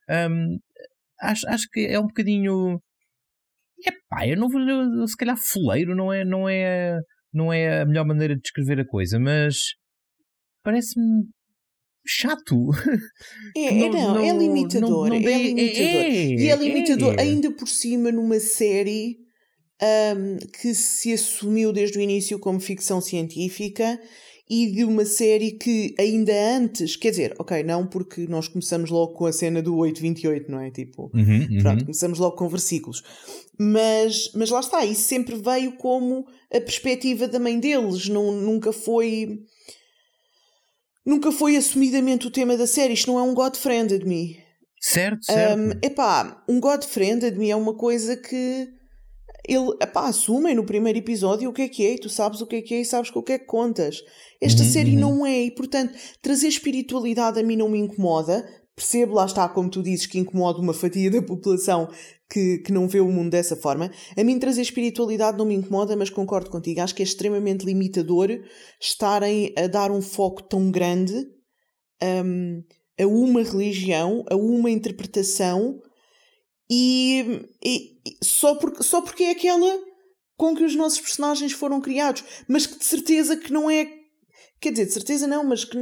[0.09, 0.57] Um,
[1.21, 2.81] acho, acho que é um bocadinho.
[3.85, 5.07] É pá, eu não vou.
[5.07, 6.99] Se calhar foleiro não é, não, é,
[7.33, 9.55] não é a melhor maneira de descrever a coisa, mas
[10.63, 11.23] parece-me
[12.05, 12.69] chato.
[13.55, 15.09] É, não, não, não, é limitador.
[15.09, 15.85] Não, é limitador.
[15.85, 17.21] É, e é limitador é.
[17.21, 19.17] ainda por cima numa série
[19.81, 23.99] um, que se assumiu desde o início como ficção científica
[24.49, 29.13] e de uma série que ainda antes, quer dizer, ok, não porque nós começamos logo
[29.13, 30.71] com a cena do 828, não é?
[30.71, 31.57] Tipo, uhum, uhum.
[31.61, 33.03] pronto, começamos logo com versículos.
[33.59, 38.73] Mas, mas lá está, isso sempre veio como a perspectiva da mãe deles, não, nunca
[38.73, 39.39] foi
[41.05, 42.93] nunca foi assumidamente o tema da série.
[42.93, 44.37] Isto não é um God Friended Me.
[44.79, 45.59] Certo, certo.
[45.59, 48.69] Um, epá, um God Friended Me é uma coisa que
[49.47, 52.45] ele, epá, assumem no primeiro episódio o que é que é, e tu sabes o
[52.45, 54.01] que é que é e sabes com o que é que contas.
[54.39, 54.99] Esta uhum, série uhum.
[54.99, 58.47] não é, e portanto, trazer espiritualidade a mim não me incomoda.
[58.79, 61.89] Percebo, lá está, como tu dizes, que incomoda uma fatia da população
[62.29, 63.91] que, que não vê o mundo dessa forma.
[64.15, 66.79] A mim trazer espiritualidade não me incomoda, mas concordo contigo.
[66.79, 68.29] Acho que é extremamente limitador
[68.79, 71.27] estarem a dar um foco tão grande
[72.01, 72.63] um,
[72.97, 75.81] a uma religião, a uma interpretação
[76.71, 79.77] e, e, só, porque, só porque é aquela
[80.37, 83.91] com que os nossos personagens foram criados, mas que de certeza que não é.
[84.61, 85.77] Quer dizer, de certeza não, mas que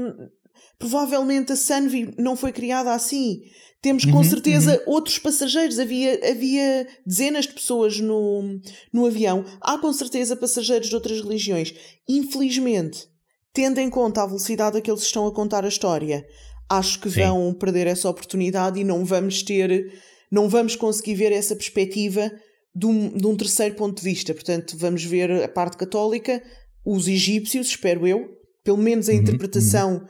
[0.80, 3.42] provavelmente a Sunvi não foi criada assim.
[3.82, 4.94] Temos com uhum, certeza uhum.
[4.94, 5.80] outros passageiros.
[5.80, 8.60] Havia, havia dezenas de pessoas no,
[8.92, 9.46] no avião.
[9.62, 11.74] Há com certeza passageiros de outras religiões.
[12.08, 13.08] Infelizmente,
[13.54, 16.26] tendo em conta a velocidade a que eles estão a contar a história,
[16.70, 17.22] acho que Sim.
[17.22, 19.92] vão perder essa oportunidade e não vamos ter
[20.32, 22.32] não vamos conseguir ver essa perspectiva
[22.76, 24.34] de um, de um terceiro ponto de vista.
[24.34, 26.44] Portanto, vamos ver a parte católica,
[26.86, 28.30] os egípcios, espero eu,
[28.63, 30.06] pelo menos a uhum, interpretação uhum.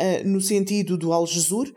[0.00, 1.70] Uh, no sentido do Al-Jesur,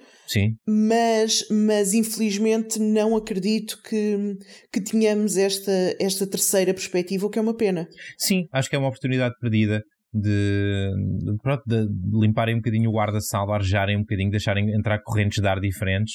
[0.67, 4.37] mas, mas infelizmente não acredito que,
[4.71, 7.87] que tenhamos esta, esta terceira perspectiva, o que é uma pena.
[8.17, 9.83] Sim, acho que é uma oportunidade perdida.
[10.15, 10.91] De,
[11.23, 15.47] de, pronto, de, limparem um bocadinho o guarda-sal, arejarem um bocadinho, deixarem entrar correntes de
[15.47, 16.13] ar diferentes.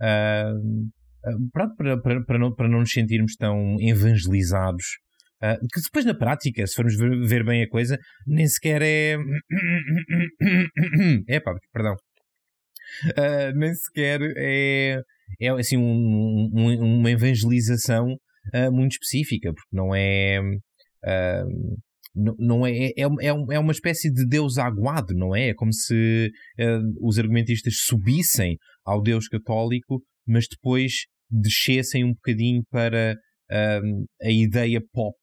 [0.00, 4.84] Uh, pronto, para, para, para, não, para não nos sentirmos tão evangelizados.
[5.42, 9.16] Uh, que depois na prática, se formos ver, ver, bem a coisa, nem sequer é.
[11.28, 11.94] é pá, perdão.
[13.04, 15.00] Uh, nem sequer é,
[15.40, 18.16] é assim um, um, uma evangelização
[18.54, 20.40] uh, muito específica, porque não é.
[22.14, 25.50] não, não é, é, é, é uma espécie de Deus aguado, não é?
[25.50, 26.30] É como se
[27.00, 30.92] os argumentistas subissem ao Deus católico mas depois
[31.30, 33.16] descessem um bocadinho para
[33.52, 35.16] um, a ideia pop,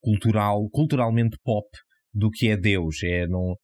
[0.00, 1.66] cultural, culturalmente pop,
[2.12, 3.02] do que é Deus.
[3.02, 3.54] É, não,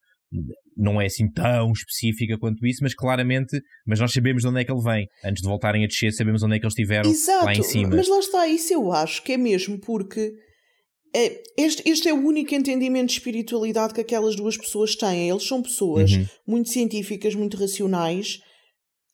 [0.77, 4.65] não é assim tão específica quanto isso, mas claramente, mas nós sabemos de onde é
[4.65, 5.07] que ele vem.
[5.25, 7.97] Antes de voltarem a descer, sabemos onde é que eles estiveram Exato, lá em cima.
[7.97, 10.33] Mas lá está, isso eu acho que é mesmo porque
[11.15, 15.29] é, este, este é o único entendimento de espiritualidade que aquelas duas pessoas têm.
[15.29, 16.27] Eles são pessoas uhum.
[16.47, 18.39] muito científicas, muito racionais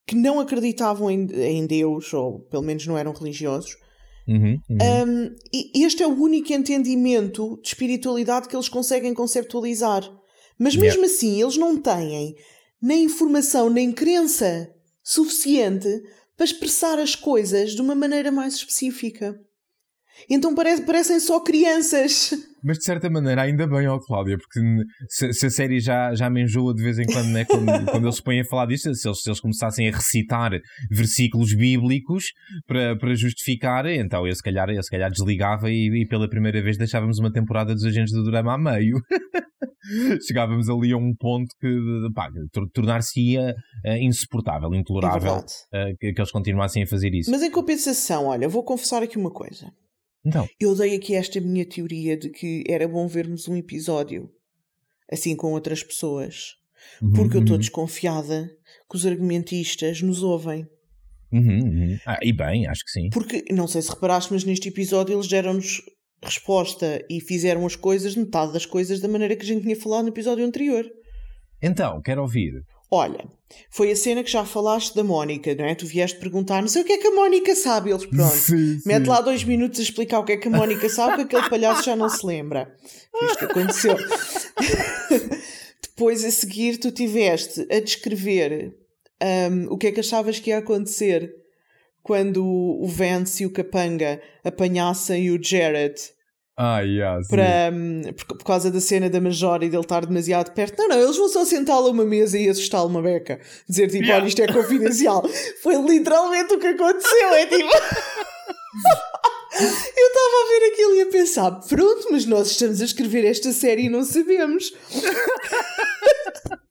[0.06, 3.74] que não acreditavam em, em Deus, ou pelo menos não eram religiosos.
[4.26, 4.78] Uhum, uhum.
[5.06, 10.02] Um, e este é o único entendimento de espiritualidade que eles conseguem conceptualizar.
[10.58, 11.14] Mas mesmo yeah.
[11.14, 12.36] assim, eles não têm
[12.80, 15.88] nem informação nem crença suficiente
[16.36, 19.38] para expressar as coisas de uma maneira mais específica.
[20.28, 22.32] Então parece, parecem só crianças.
[22.64, 24.60] Mas de certa maneira, ainda bem, ó Cláudia, porque
[25.08, 28.04] se, se, a série já, já me enjoa de vez em quando, né, quando, quando
[28.04, 30.50] eles se põem a falar disto, se eles, se eles começassem a recitar
[30.90, 32.24] versículos bíblicos
[32.66, 36.62] para, para justificar, então eu se calhar, eu se calhar desligava e, e pela primeira
[36.62, 38.96] vez deixávamos uma temporada dos Agentes do Drama a meio.
[40.26, 41.68] Chegávamos ali a um ponto que
[42.72, 47.30] tornar-se-ia uh, insuportável, intolerável é que, que eles continuassem a fazer isso.
[47.30, 49.70] Mas em compensação, olha, vou confessar aqui uma coisa.
[50.24, 50.48] Então.
[50.58, 54.30] Eu dei aqui esta minha teoria de que era bom vermos um episódio
[55.10, 56.56] assim com outras pessoas.
[57.00, 57.60] Uhum, porque eu estou uhum.
[57.60, 58.50] desconfiada
[58.88, 60.66] que os argumentistas nos ouvem.
[61.32, 61.98] Uhum, uhum.
[62.06, 63.08] Ah, e bem, acho que sim.
[63.10, 65.82] Porque, não sei se reparaste, mas neste episódio eles deram-nos
[66.22, 70.04] resposta e fizeram as coisas, metade das coisas, da maneira que a gente tinha falado
[70.04, 70.84] no episódio anterior.
[71.60, 72.62] Então, quero ouvir.
[72.94, 73.24] Olha,
[73.70, 75.74] foi a cena que já falaste da Mónica, não é?
[75.74, 77.90] Tu vieste perguntar, não sei o que é que a Mónica sabe.
[77.90, 78.82] Eles, pronto, sim, sim.
[78.86, 81.50] mete lá dois minutos a explicar o que é que a Mónica sabe, que aquele
[81.50, 82.72] palhaço já não se lembra.
[83.10, 83.96] Foi isto que aconteceu.
[85.82, 88.72] Depois, a seguir, tu tiveste a descrever
[89.50, 91.34] um, o que é que achavas que ia acontecer
[92.00, 95.94] quando o Vance e o Capanga apanhassem o Jared
[96.56, 100.52] ah, yeah, para, um, por, por, causa da cena da Major e dele estar demasiado
[100.52, 100.78] perto.
[100.78, 103.40] Não, não, eles vão só sentá-lo a uma mesa e assustá-lo uma beca.
[103.68, 104.22] Dizer tipo, yeah.
[104.22, 105.28] olha, isto é confidencial.
[105.62, 107.28] Foi literalmente o que aconteceu.
[107.34, 107.68] É tipo.
[109.56, 113.52] Eu estava a ver aquilo e a pensar: pronto, mas nós estamos a escrever esta
[113.52, 114.72] série e não sabemos.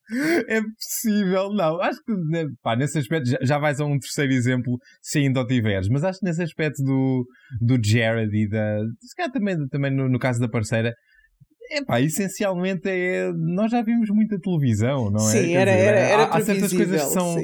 [0.47, 1.82] é possível, não.
[1.82, 5.41] Acho que né, pá, nesse aspecto já, já vais a um terceiro exemplo se ainda
[5.41, 7.26] o tiveres, mas acho que nesse aspecto do,
[7.62, 8.80] do Jared e da.
[9.02, 10.93] Se calhar também, também no, no caso da parceira.
[11.71, 13.32] É pá, essencialmente é.
[13.34, 15.32] Nós já vimos muita televisão, não é?
[15.32, 17.36] Sim, era, dizer, era, era há, há certas coisas que são.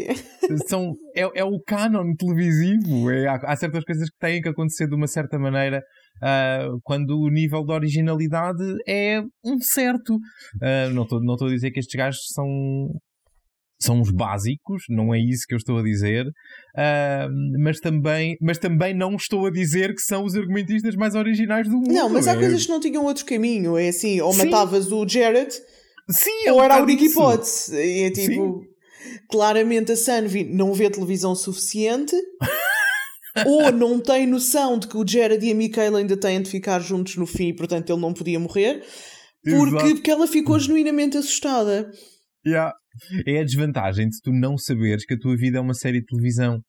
[0.67, 3.10] são é, é o canon televisivo.
[3.10, 5.82] É, há, há certas coisas que têm que acontecer de uma certa maneira
[6.23, 10.15] uh, quando o nível de originalidade é um certo.
[10.15, 12.47] Uh, não estou não a dizer que estes gajos são
[13.82, 18.58] são os básicos, não é isso que eu estou a dizer, uh, mas, também, mas
[18.58, 21.93] também não estou a dizer que são os argumentistas mais originais do mundo.
[21.93, 22.39] Não, mas há é...
[22.39, 24.43] coisas que não tinham outro caminho, é assim, ou Sim.
[24.43, 25.53] matavas o Jared,
[26.10, 27.77] Sim, ou era a única hipótese.
[27.77, 29.17] É tipo, Sim.
[29.29, 32.15] claramente a Sanvi não vê televisão suficiente.
[33.46, 36.80] ou não tem noção de que o Jared e a Michaela ainda têm de ficar
[36.80, 38.84] juntos no fim e portanto ele não podia morrer
[39.44, 41.89] porque, porque ela ficou genuinamente assustada.
[42.46, 42.74] Yeah.
[43.26, 46.06] É a desvantagem de tu não saberes que a tua vida é uma série de
[46.06, 46.60] televisão.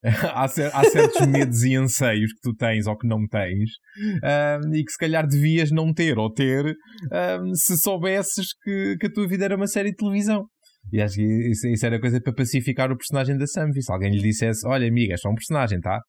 [0.32, 0.48] há, há,
[0.84, 3.68] certos medos e anseios que tu tens ou que não tens
[3.98, 6.72] um, e que se calhar devias não ter ou ter
[7.42, 10.46] um, se soubesses que, que a tua vida era uma série de televisão.
[10.92, 13.82] E acho que isso, isso era coisa para pacificar o personagem da Samvi.
[13.82, 16.00] Se alguém lhe dissesse: Olha, amiga, é só um personagem, tá?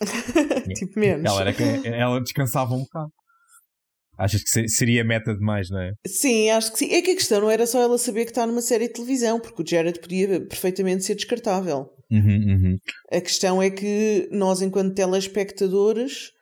[0.74, 1.24] tipo menos.
[1.24, 3.10] Ela, era, ela descansava um bocado.
[4.20, 5.92] Achas que seria meta demais, não é?
[6.06, 6.92] Sim, acho que sim.
[6.92, 9.40] É que a questão não era só ela saber que está numa série de televisão,
[9.40, 11.88] porque o Jared podia perfeitamente ser descartável.
[12.10, 12.76] Uhum, uhum.
[13.10, 16.32] A questão é que nós, enquanto telespectadores,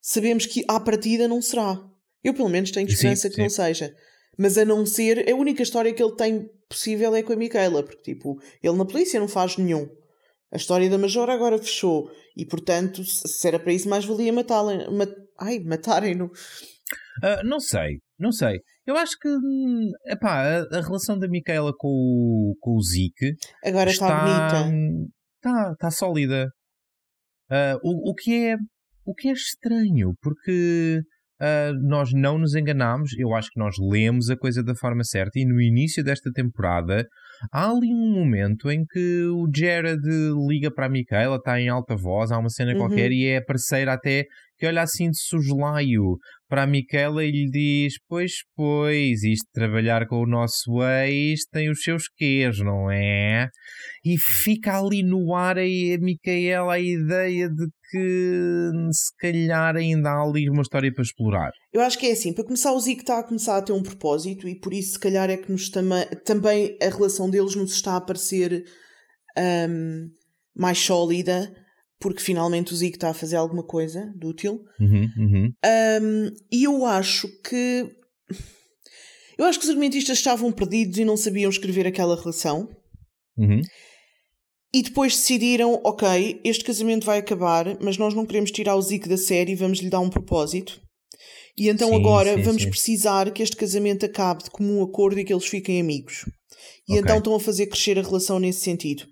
[0.00, 1.76] sabemos que à partida não será.
[2.22, 3.42] Eu, pelo menos, tenho esperança sim, que sim.
[3.42, 3.92] não seja.
[4.38, 7.82] Mas a não ser, a única história que ele tem possível é com a Micaela,
[7.82, 9.88] porque, tipo, ele na polícia não faz nenhum.
[10.52, 12.10] A história da Major agora fechou.
[12.36, 14.90] E, portanto, se era para isso, mais valia matá-la.
[14.90, 15.10] Mat...
[15.38, 16.26] Ai, matarem-no.
[16.26, 18.60] Uh, não sei, não sei.
[18.86, 23.34] Eu acho que hum, epá, a, a relação da Micaela com o, com o Zeke
[23.64, 25.10] agora está, está bonita.
[25.36, 26.46] Está, está sólida.
[27.50, 28.56] Uh, o, o, que é,
[29.04, 31.00] o que é estranho, porque
[31.40, 35.38] uh, nós não nos enganamos, eu acho que nós lemos a coisa da forma certa,
[35.38, 37.06] e no início desta temporada
[37.52, 40.00] há ali um momento em que o Jared
[40.48, 42.78] liga para a Micaela, está em alta voz, há uma cena uhum.
[42.78, 44.24] qualquer e é a parceira até
[44.58, 46.16] que olha assim de soslaio
[46.48, 51.70] para a Miquela e lhe diz: Pois, pois, isto trabalhar com o nosso ex tem
[51.70, 53.48] os seus quês, não é?
[54.04, 60.10] E fica ali no ar aí a Micaela a ideia de que se calhar ainda
[60.10, 61.50] há ali uma história para explorar.
[61.72, 63.82] Eu acho que é assim, para começar o Zico está a começar a ter um
[63.82, 65.88] propósito e por isso se calhar é que nos tam
[66.24, 68.64] também a relação deles nos está a parecer
[69.38, 70.08] um,
[70.54, 71.52] mais sólida
[71.98, 74.64] porque finalmente o Zico está a fazer alguma coisa de útil.
[74.80, 75.52] Uhum, uhum.
[76.02, 77.90] Um, e eu acho que.
[79.38, 82.68] Eu acho que os argumentistas estavam perdidos e não sabiam escrever aquela relação.
[83.36, 83.60] Uhum.
[84.72, 89.08] E depois decidiram: ok, este casamento vai acabar, mas nós não queremos tirar o Zico
[89.08, 90.80] da série e vamos lhe dar um propósito.
[91.56, 92.68] E então sim, agora sim, vamos sim.
[92.68, 96.26] precisar que este casamento acabe de comum acordo e que eles fiquem amigos.
[96.86, 96.98] E okay.
[96.98, 99.04] então estão a fazer crescer a relação nesse sentido.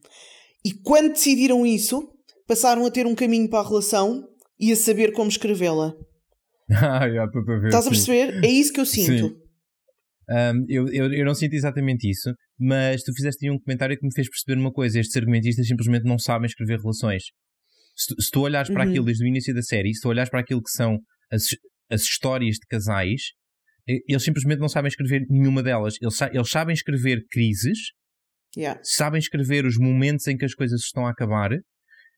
[0.65, 2.09] E quando decidiram isso,
[2.47, 4.27] passaram a ter um caminho para a relação
[4.59, 5.95] e a saber como escrevê-la.
[6.71, 7.67] ah, já estou a ver.
[7.67, 8.45] Estás a perceber?
[8.45, 9.29] É isso que eu sinto.
[9.29, 9.45] Sim.
[10.31, 14.07] Um, eu, eu, eu não sinto exatamente isso, mas tu fizeste aí um comentário que
[14.07, 17.25] me fez perceber uma coisa: estes argumentistas simplesmente não sabem escrever relações.
[17.95, 18.91] Se, se tu olhares para uhum.
[18.91, 20.99] aquilo desde o início da série, se tu olhares para aquilo que são
[21.31, 21.49] as,
[21.91, 23.21] as histórias de casais,
[23.87, 25.97] eles simplesmente não sabem escrever nenhuma delas.
[26.01, 27.79] Eles, eles sabem escrever crises,
[28.57, 28.81] yeah.
[28.83, 31.51] sabem escrever os momentos em que as coisas estão a acabar,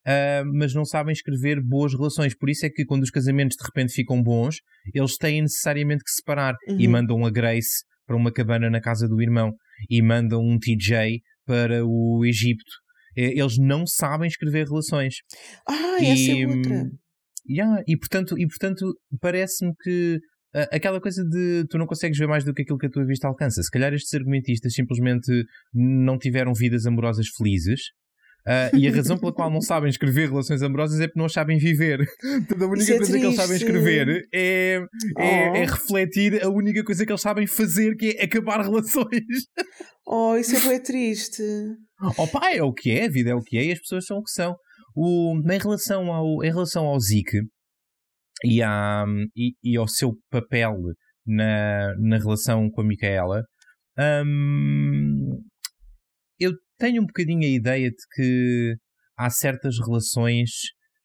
[0.06, 2.36] uh, mas não sabem escrever boas relações.
[2.36, 4.56] Por isso é que quando os casamentos de repente ficam bons,
[4.94, 6.80] eles têm necessariamente que separar uhum.
[6.80, 9.52] e mandam a Grace para uma cabana na casa do irmão
[9.90, 12.64] e mandam um TJ para o Egito.
[13.16, 15.16] Eles não sabem escrever relações.
[15.66, 16.90] Ah, e, essa é outra.
[17.48, 20.16] Yeah, e portanto, e, portanto parece-me que
[20.54, 23.06] uh, aquela coisa de tu não consegues ver mais do que aquilo que a tua
[23.06, 23.62] vista alcança.
[23.62, 27.80] Se calhar estes argumentistas simplesmente não tiveram vidas amorosas felizes
[28.46, 31.58] Uh, e a razão pela qual não sabem escrever relações amorosas é porque não sabem
[31.58, 32.06] viver.
[32.36, 33.20] Então, a única é coisa triste.
[33.20, 34.80] que eles sabem escrever é,
[35.16, 35.20] oh.
[35.20, 39.06] é, é, refletir a única coisa que eles sabem fazer, que é acabar relações.
[40.08, 41.42] Oh, isso é bem triste.
[42.16, 44.06] Oh pá, é o que é, a vida é o que é e as pessoas
[44.06, 44.54] são o que são.
[44.94, 47.40] O, em, relação ao, em relação ao Zeke
[48.44, 49.04] e, à,
[49.34, 50.76] e, e ao seu papel
[51.26, 53.42] na, na relação com a Micaela,
[54.24, 55.42] hum,
[56.38, 58.74] eu tenho um bocadinho a ideia de que
[59.18, 60.50] há certas relações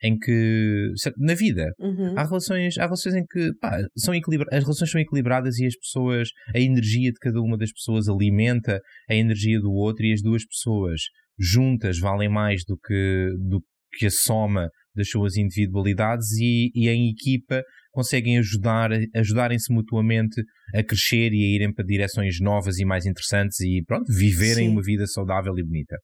[0.04, 2.18] em que na vida uhum.
[2.18, 6.30] há relações há relações em que pá, são as relações são equilibradas e as pessoas
[6.56, 10.46] a energia de cada uma das pessoas alimenta a energia do outro e as duas
[10.46, 11.02] pessoas
[11.40, 17.10] juntas valem mais do que do que a soma das suas individualidades e, e em
[17.10, 20.42] equipa conseguem ajudar, ajudarem-se mutuamente
[20.74, 24.72] a crescer e a irem para direções novas e mais interessantes e pronto, viverem Sim.
[24.72, 25.98] uma vida saudável e bonita.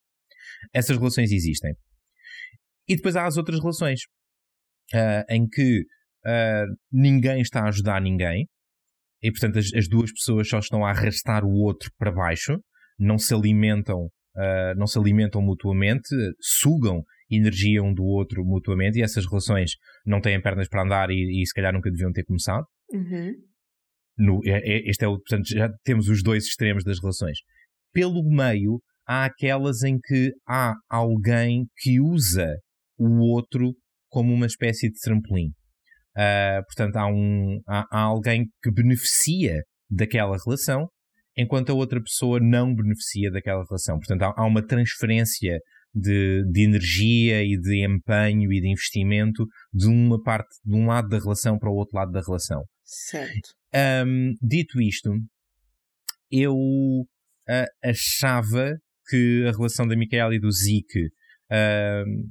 [0.74, 1.74] Essas relações existem.
[2.88, 4.02] E depois há as outras relações
[4.94, 5.82] uh, em que
[6.26, 8.48] uh, ninguém está a ajudar ninguém
[9.22, 12.58] e portanto as, as, duas pessoas só estão a arrastar o outro para baixo,
[13.00, 14.08] não se alimentam
[14.38, 16.10] uh, não se alimentam mutuamente,
[16.40, 19.72] sugam energia um do outro mutuamente e essas relações
[20.06, 22.66] não têm pernas para andar e, e se calhar nunca deviam ter começado.
[22.92, 23.34] Uhum.
[24.18, 27.38] No, é, é, este é o, portanto, já temos os dois extremos das relações.
[27.94, 32.56] Pelo meio, há aquelas em que há alguém que usa
[32.98, 33.76] o outro
[34.10, 35.50] como uma espécie de trampolim.
[36.16, 40.90] Uh, portanto, há, um, há, há, alguém que beneficia daquela relação,
[41.38, 44.00] enquanto a outra pessoa não beneficia daquela relação.
[44.00, 45.60] Portanto, há, há uma transferência
[46.00, 51.08] de, de, energia e de empenho e de investimento de uma parte, de um lado
[51.08, 52.64] da relação para o outro lado da relação.
[52.84, 53.50] Certo.
[54.06, 55.12] Um, dito isto,
[56.32, 58.76] eu uh, achava
[59.10, 61.06] que a relação da Micaela e do Zeke
[61.52, 62.28] uh,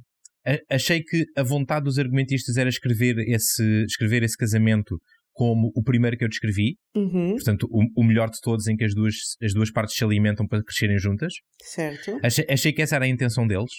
[0.70, 4.98] achei que a vontade dos argumentistas era escrever esse, escrever esse casamento
[5.36, 7.32] como o primeiro que eu descrevi, uhum.
[7.32, 10.46] portanto, o, o, melhor de todos, em que as duas, as duas partes se alimentam
[10.48, 11.34] para crescerem juntas.
[11.62, 12.18] Certo.
[12.22, 13.70] Achei, achei que essa era a intenção deles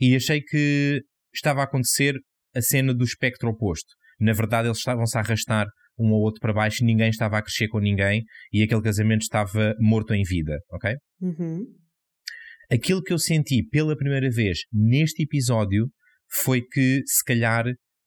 [0.00, 1.00] e achei que
[1.32, 2.16] estava a acontecer
[2.56, 3.88] a cena do espectro oposto.
[4.18, 7.68] Na verdade, eles estavam-se a arrastar um ou outro para baixo, ninguém estava a crescer
[7.68, 10.96] com ninguém e aquele casamento estava morto em vida, ok?
[11.20, 11.66] Uhum.
[12.68, 15.88] Aquilo que eu senti pela primeira vez neste episódio
[16.42, 17.64] foi que, se calhar,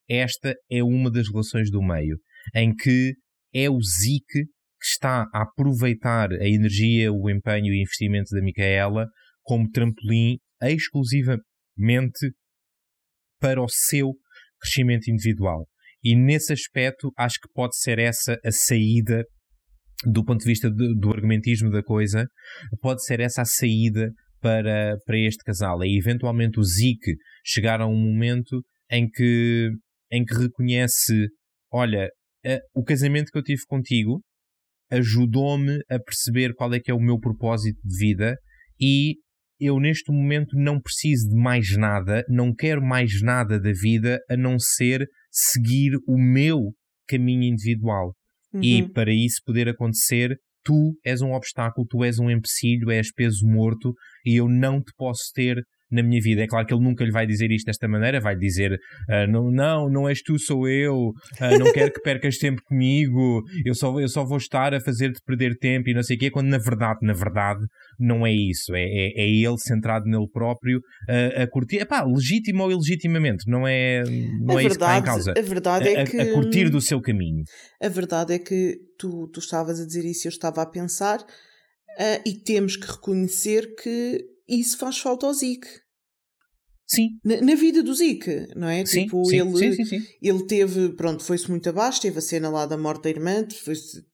[0.10, 2.18] esta é uma das relações do meio,
[2.56, 3.14] em que
[3.54, 9.08] é o Zeke que está a aproveitar a energia, o empenho e investimento da Micaela
[9.42, 12.34] como trampolim exclusivamente
[13.40, 14.14] para o seu
[14.60, 15.68] crescimento individual.
[16.04, 19.24] E nesse aspecto, acho que pode ser essa a saída
[20.06, 22.28] do ponto de vista do, do argumentismo da coisa,
[22.82, 25.82] pode ser essa a saída para, para este casal.
[25.84, 27.16] É eventualmente o Zeke
[27.46, 29.70] chegar a um momento em que,
[30.12, 31.30] em que reconhece:
[31.72, 32.10] olha,
[32.74, 34.22] o casamento que eu tive contigo
[34.92, 38.38] ajudou-me a perceber qual é que é o meu propósito de vida
[38.80, 39.16] e
[39.60, 44.36] eu neste momento não preciso de mais nada, não quero mais nada da vida a
[44.36, 46.74] não ser seguir o meu
[47.08, 48.14] caminho individual.
[48.54, 48.62] Uhum.
[48.62, 53.46] E para isso poder acontecer, tu és um obstáculo, tu és um empecilho, és peso
[53.48, 53.94] morto
[54.26, 55.58] e eu não te posso ter
[55.94, 56.42] na minha vida.
[56.42, 59.52] É claro que ele nunca lhe vai dizer isto desta maneira, vai dizer uh, não,
[59.52, 64.00] não, não és tu, sou eu, uh, não quero que percas tempo comigo, eu só,
[64.00, 66.58] eu só vou estar a fazer-te perder tempo e não sei o quê, quando na
[66.58, 67.62] verdade, na verdade,
[68.00, 68.76] não é isso.
[68.76, 73.68] É, é, é ele centrado nele próprio uh, a curtir, epá, legítimo ou ilegitimamente, não
[73.68, 74.04] é,
[74.42, 75.34] não é verdade, isso que está em causa.
[75.38, 76.20] A verdade é a, que.
[76.20, 77.44] A curtir do seu caminho.
[77.82, 81.20] A verdade é que tu, tu estavas a dizer isso eu estava a pensar.
[81.20, 85.66] Uh, e temos que reconhecer que isso faz falta ao Zic.
[86.86, 87.20] Sim.
[87.24, 88.86] Na, na, vida do Zeke, não é?
[88.86, 92.50] Sim, tipo, sim, ele, sim, sim, ele teve, pronto, foi-se muito abaixo, teve a cena
[92.50, 93.46] lá da morte da irmã,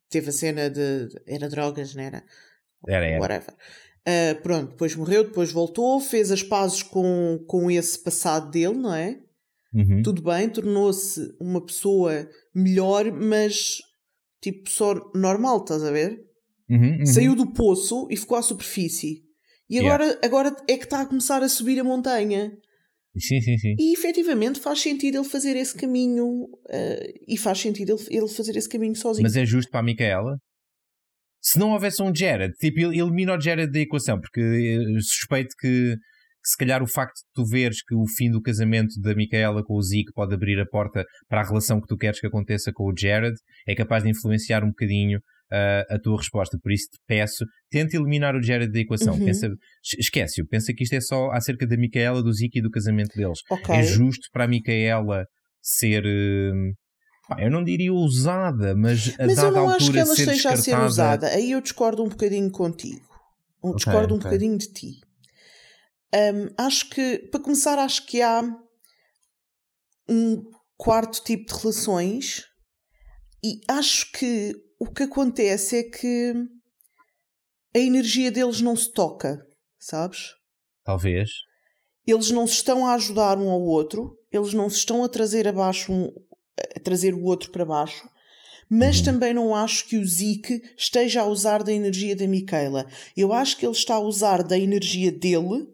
[0.09, 1.09] teve a cena de.
[1.25, 2.23] Era drogas, não era?
[2.87, 3.19] Era, era.
[3.19, 3.55] Whatever.
[4.07, 8.93] Uh, pronto, depois morreu, depois voltou, fez as pazes com, com esse passado dele, não
[8.93, 9.19] é?
[9.73, 10.01] Uhum.
[10.01, 13.79] Tudo bem, tornou-se uma pessoa melhor, mas
[14.41, 16.25] tipo só normal, estás a ver?
[16.69, 17.05] Uhum, uhum.
[17.05, 19.23] Saiu do poço e ficou à superfície.
[19.69, 20.25] E agora, yeah.
[20.25, 22.51] agora é que está a começar a subir a montanha.
[23.17, 23.75] Sim, sim, sim.
[23.77, 28.55] E efetivamente faz sentido ele fazer esse caminho uh, e faz sentido ele, ele fazer
[28.55, 29.23] esse caminho sozinho.
[29.23, 30.37] Mas é justo para a Micaela?
[31.41, 35.95] Se não houvesse um Jared, tipo, elimina o Jared da equação, porque eh, suspeito que,
[35.95, 39.63] que, se calhar o facto de tu veres que o fim do casamento da Micaela
[39.63, 42.71] com o Zeke pode abrir a porta para a relação que tu queres que aconteça
[42.73, 46.57] com o Jared é capaz de influenciar um bocadinho uh, a tua resposta.
[46.61, 49.13] Por isso te peço, tenta eliminar o Jared da equação.
[49.13, 49.25] Uhum.
[49.25, 49.49] Pensa,
[49.97, 50.47] esquece-o.
[50.47, 53.39] Pensa que isto é só acerca da Micaela, do Ziki e do casamento deles.
[53.49, 53.75] Okay.
[53.75, 55.25] É justo para a Micaela
[55.61, 56.03] ser.
[56.05, 56.73] Uh,
[57.37, 60.31] eu não diria usada, mas a mas dada eu não altura acho que ela esteja
[60.31, 60.59] descartada...
[60.59, 61.27] a ser usada.
[61.27, 63.07] Aí eu discordo um bocadinho contigo.
[63.75, 64.91] Discordo okay, um bocadinho de ti.
[66.13, 68.41] Um, acho que, para começar, acho que há
[70.09, 70.41] um
[70.75, 72.45] quarto tipo de relações
[73.43, 76.33] e acho que o que acontece é que
[77.75, 79.45] a energia deles não se toca,
[79.77, 80.35] sabes?
[80.83, 81.29] Talvez.
[82.05, 85.47] Eles não se estão a ajudar um ao outro, eles não se estão a trazer
[85.47, 86.11] abaixo um,
[86.75, 88.09] a trazer o outro para baixo,
[88.69, 89.05] mas uhum.
[89.05, 92.85] também não acho que o Zeke esteja a usar da energia da Micaela.
[93.17, 95.67] Eu acho que ele está a usar da energia dele,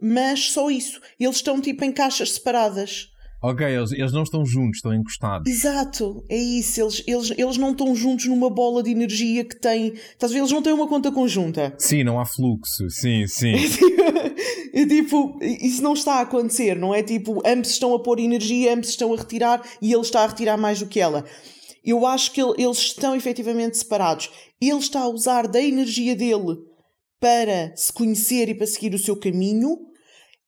[0.00, 1.00] mas só isso.
[1.18, 3.08] Eles estão tipo em caixas separadas.
[3.46, 5.52] Ok, eles, eles não estão juntos, estão encostados.
[5.52, 6.80] Exato, é isso.
[6.80, 9.88] Eles, eles, eles não estão juntos numa bola de energia que tem.
[9.88, 10.38] Estás a ver?
[10.38, 11.74] Eles não têm uma conta conjunta.
[11.76, 12.88] Sim, não há fluxo.
[12.88, 13.52] Sim, sim.
[14.72, 17.02] é tipo, isso não está a acontecer, não é?
[17.02, 20.56] Tipo, ambos estão a pôr energia, ambos estão a retirar e ele está a retirar
[20.56, 21.22] mais do que ela.
[21.84, 24.30] Eu acho que eles estão efetivamente separados.
[24.58, 26.56] Ele está a usar da energia dele
[27.20, 29.76] para se conhecer e para seguir o seu caminho.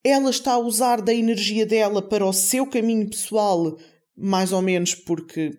[0.09, 3.77] Ela está a usar da energia dela para o seu caminho pessoal,
[4.17, 5.51] mais ou menos porque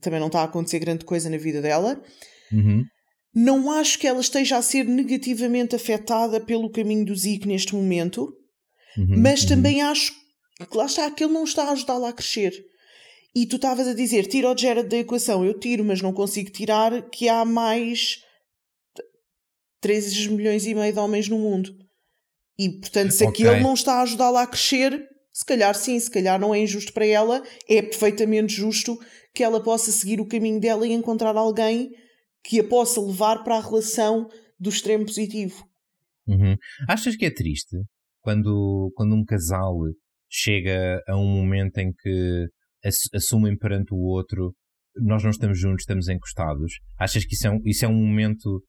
[0.00, 2.02] também não está a acontecer grande coisa na vida dela.
[2.52, 2.82] Uhum.
[3.34, 8.28] Não acho que ela esteja a ser negativamente afetada pelo caminho do Zeke neste momento,
[8.98, 9.20] Uhum.
[9.22, 9.48] mas Uhum.
[9.48, 10.12] também acho
[10.68, 12.52] que lá está, que ele não está a ajudá-la a crescer.
[13.34, 15.42] E tu estavas a dizer, tira o Jared da equação.
[15.44, 18.18] Eu tiro, mas não consigo tirar que há mais
[19.80, 21.74] 13 milhões e meio de homens no mundo.
[22.58, 23.46] E, portanto, se Ok.
[23.46, 26.92] aquele não está a ajudá-la a crescer, se calhar sim, se calhar não é injusto
[26.92, 28.98] para ela, é perfeitamente justo
[29.34, 31.90] que ela possa seguir o caminho dela e encontrar alguém
[32.44, 34.28] que a possa levar para a relação
[34.58, 35.64] do extremo positivo.
[36.26, 36.56] Uhum.
[36.88, 37.76] Achas que é triste
[38.20, 39.74] quando, quando um casal
[40.28, 42.46] chega a um momento em que
[42.84, 44.54] ass- assumem perante o outro
[44.96, 46.74] nós não estamos juntos, estamos encostados?
[46.98, 48.62] Achas que isso é um, isso é um momento,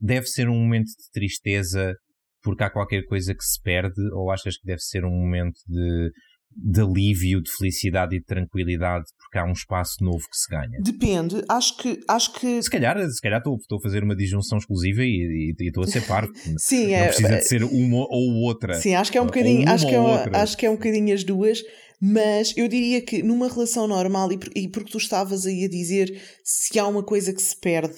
[0.00, 1.94] deve ser um momento de tristeza
[2.42, 4.00] porque há qualquer coisa que se perde?
[4.14, 6.10] Ou achas que deve ser um momento de,
[6.56, 10.78] de alívio, de felicidade e de tranquilidade porque há um espaço novo que se ganha?
[10.82, 14.58] Depende, acho que, acho que Se calhar, se calhar estou, estou a fazer uma disjunção
[14.58, 16.32] exclusiva e, e, e estou a ser parvo.
[16.58, 18.74] sim, Não é, precisa de ser uma ou outra.
[18.74, 21.14] Sim, acho que é um bocadinho, acho que é, uma- acho que é um bocadinho
[21.14, 21.62] as duas,
[22.00, 26.10] mas eu diria que numa relação normal, e, e porque tu estavas aí a dizer
[26.42, 27.94] se há uma coisa que se perde,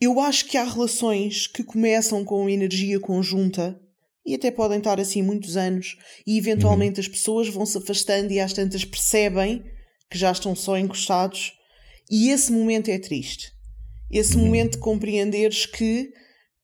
[0.00, 3.78] eu acho que há relações que começam com energia conjunta
[4.24, 5.96] e até podem estar assim muitos anos,
[6.26, 9.64] e eventualmente as pessoas vão se afastando e às tantas percebem
[10.10, 11.52] que já estão só encostados,
[12.10, 13.52] e esse momento é triste.
[14.10, 14.44] Esse Uhum.
[14.44, 16.10] momento de compreenderes que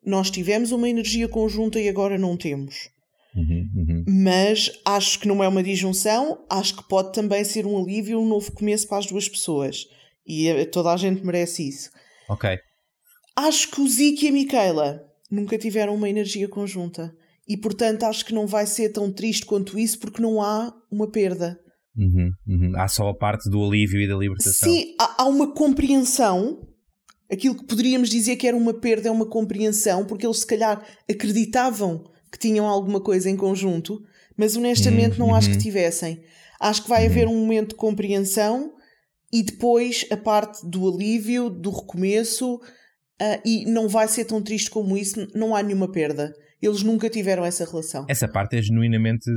[0.04, 2.90] nós tivemos uma energia conjunta e agora não temos
[3.34, 4.04] Uhum, uhum.
[4.06, 8.28] mas acho que não é uma disjunção, acho que pode também ser um alívio, um
[8.28, 9.86] novo começo para as duas pessoas.
[10.26, 11.90] E eh, toda a gente merece isso.
[12.28, 12.56] Ok.
[13.36, 17.14] Acho que o Zeke e a Micaela nunca tiveram uma energia conjunta.
[17.46, 21.10] E portanto acho que não vai ser tão triste quanto isso porque não há uma
[21.10, 21.58] perda.
[21.96, 22.72] Uhum, uhum.
[22.76, 24.68] Há só a parte do alívio e da libertação.
[24.68, 26.66] Sim, há, há uma compreensão.
[27.30, 30.84] Aquilo que poderíamos dizer que era uma perda é uma compreensão, porque eles se calhar
[31.08, 34.02] acreditavam que tinham alguma coisa em conjunto,
[34.36, 35.62] mas honestamente não acho que uhum.
[35.62, 36.22] tivessem.
[36.60, 38.72] Acho que vai haver um momento de compreensão
[39.32, 42.60] e depois a parte do alívio, do recomeço,
[43.20, 46.32] ah, e não vai ser tão triste como isso, não há nenhuma perda.
[46.62, 48.06] Eles nunca tiveram essa relação.
[48.08, 49.28] Essa parte é genuinamente,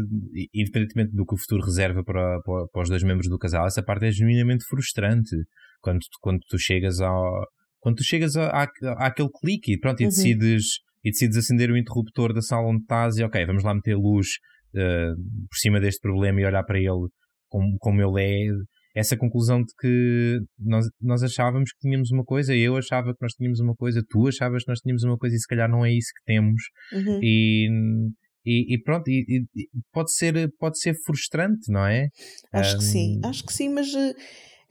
[0.54, 3.84] independentemente do que o futuro reserva para, para, para os dois membros do casal, essa
[3.84, 5.36] parte é genuinamente frustrante.
[5.82, 7.46] Quando, quando tu chegas ao.
[7.80, 10.10] Quando tu chegas a, à- àquele clique e pronto, e Uhum.
[10.10, 10.64] decides,
[11.04, 14.28] e decides acender o interruptor da sala onde estás e ok, vamos lá meter luz
[14.76, 15.12] eh,
[15.50, 17.08] por cima deste problema e olhar para ele
[17.50, 18.48] como, como ele é.
[18.98, 23.34] Essa conclusão de que nós, nós achávamos que tínhamos uma coisa, eu achava que nós
[23.34, 25.92] tínhamos uma coisa, tu achavas que nós tínhamos uma coisa e se calhar não é
[25.92, 26.64] isso que temos.
[26.92, 27.20] Uhum.
[27.22, 27.70] E,
[28.44, 32.08] e, e pronto, e, e- pode, ser, pode ser frustrante, não é?
[32.52, 34.16] Acho que sim, acho que sim, mas eh,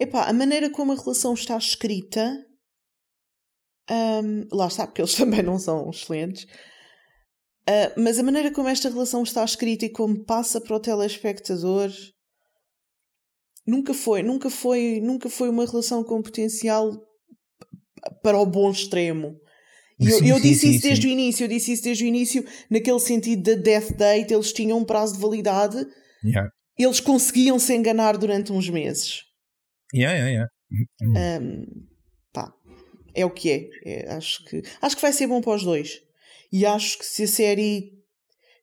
[0.01, 2.35] epá, a maneira como a relação está escrita,
[3.89, 6.47] ahm, lá está, porque eles também não são excelentes,
[7.69, 11.91] ah, mas a maneira como esta relação está escrita e como passa para o telespectador
[13.67, 16.93] nunca foi, nunca foi, nunca foi uma relação com potencial
[18.23, 19.39] para o bom extremo.
[19.99, 23.01] E eu, eu disse isso desde o início, eu disse isso desde o início, naquele
[23.01, 25.87] sentido da death date, eles tinham um prazo de validade
[26.25, 26.51] Yeah.
[26.77, 29.23] eles conseguiam se enganar durante uns meses.
[29.95, 31.37] Yeah, yeah, yeah.
[31.39, 31.65] Ahm,
[32.33, 32.53] pá,
[33.15, 33.69] é o que é.
[33.85, 36.01] É, acho, que, acho que vai ser bom para os dois.
[36.53, 37.93] E acho que se a série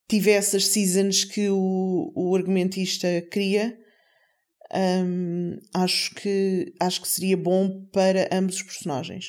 [0.07, 3.77] tivesse as seasons que o, o argumentista queria,
[4.73, 9.25] ahm, acho, que, acho que seria bom para ambos os personagens.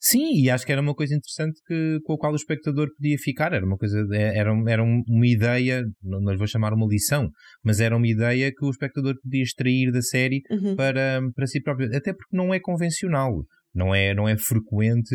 [0.00, 3.18] Sim, e acho que era uma coisa interessante que, com a qual o espectador podia
[3.18, 3.52] ficar.
[3.52, 7.28] Era uma coisa, era, era uma ideia, não, lhe vou chamar uma lição,
[7.62, 10.74] mas era uma ideia que o espectador podia extrair da série Uhum.
[10.74, 11.88] para, para si próprio.
[11.94, 13.44] Até porque não é convencional,
[13.74, 15.14] não é, não é frequente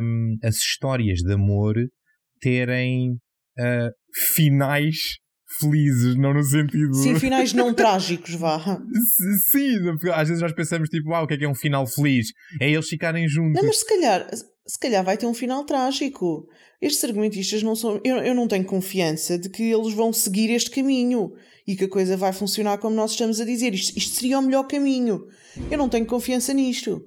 [0.00, 1.74] hum, as histórias de amor
[2.40, 3.16] terem
[3.58, 3.90] ah,
[4.34, 5.21] finais
[5.60, 6.94] felizes, não no sentido.
[6.94, 8.58] Sim, finais não trágicos, vá.
[9.50, 9.78] Sim,
[10.14, 12.28] às vezes nós pensamos tipo, ah, o que é que é um final feliz?
[12.60, 13.54] É eles ficarem juntos.
[13.54, 14.28] Não, mas se calhar,
[14.66, 16.46] se calhar vai ter um final trágico.
[16.80, 18.00] Estes argumentistas não são.
[18.04, 21.32] Eu, eu não tenho confiança de que eles vão seguir este caminho
[21.66, 23.72] e que a coisa vai funcionar como nós estamos a dizer.
[23.74, 25.26] Isto, isto seria o melhor caminho.
[25.70, 27.00] Eu não tenho confiança nisto.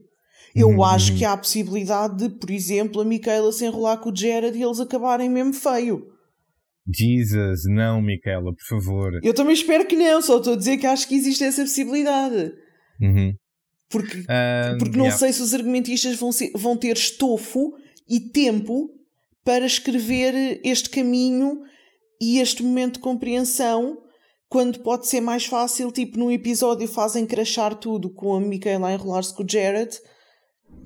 [0.56, 4.10] Eu Uhum, acho que há a possibilidade de, por exemplo, a Micaela se enrolar com
[4.10, 6.08] o Jared e eles acabarem mesmo feio.
[6.94, 9.20] Jesus, não, Micaela, por favor.
[9.24, 12.54] Eu também espero que não, só estou a dizer que acho que existe essa possibilidade.
[13.02, 13.34] Uhum.
[13.90, 15.18] Porque Ah, Porque não yeah.
[15.18, 17.74] sei se os argumentistas vão, ser- vão ter estofo
[18.10, 18.90] e tempo
[19.44, 21.60] para escrever este caminho
[22.22, 23.98] e este momento de compreensão
[24.48, 28.94] quando pode ser mais fácil, tipo num episódio fazem crachar tudo com a Micaela a
[28.94, 29.92] enrolar-se com o Jared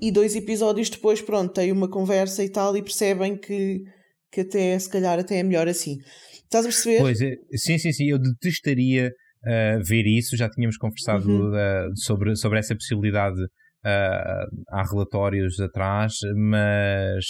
[0.00, 3.82] e dois episódios depois, pronto, tem uma conversa e tal e percebem que,
[4.30, 5.96] que até se calhar até é melhor assim.
[6.44, 6.98] Estás a perceber?
[6.98, 11.50] Pois, é, sim, sim, sim, eu detestaria uh, ver isso, já tínhamos conversado uhum.
[11.50, 17.24] uh, sobre, sobre essa possibilidade uh, há relatórios atrás, mas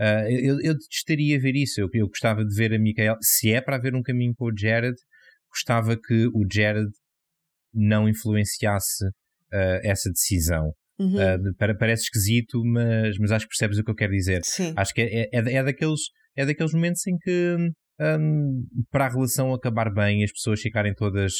[0.00, 1.80] uh, eu, eu detestaria ver isso.
[1.80, 4.56] Eu, eu gostava de ver a Micaela, se é para haver um caminho com o
[4.56, 4.96] Jared,
[5.50, 6.90] gostava que o Jared
[7.74, 10.72] não influenciasse uh, essa decisão.
[10.98, 11.14] Uhum.
[11.14, 14.40] Uh, parece esquisito, mas, mas acho que percebes o que eu quero dizer.
[14.44, 14.72] Sim.
[14.76, 16.00] Acho que é, é, é, daqueles,
[16.38, 17.56] é daqueles momentos em que,
[18.00, 21.32] um, para a relação acabar bem, as pessoas ficarem todas.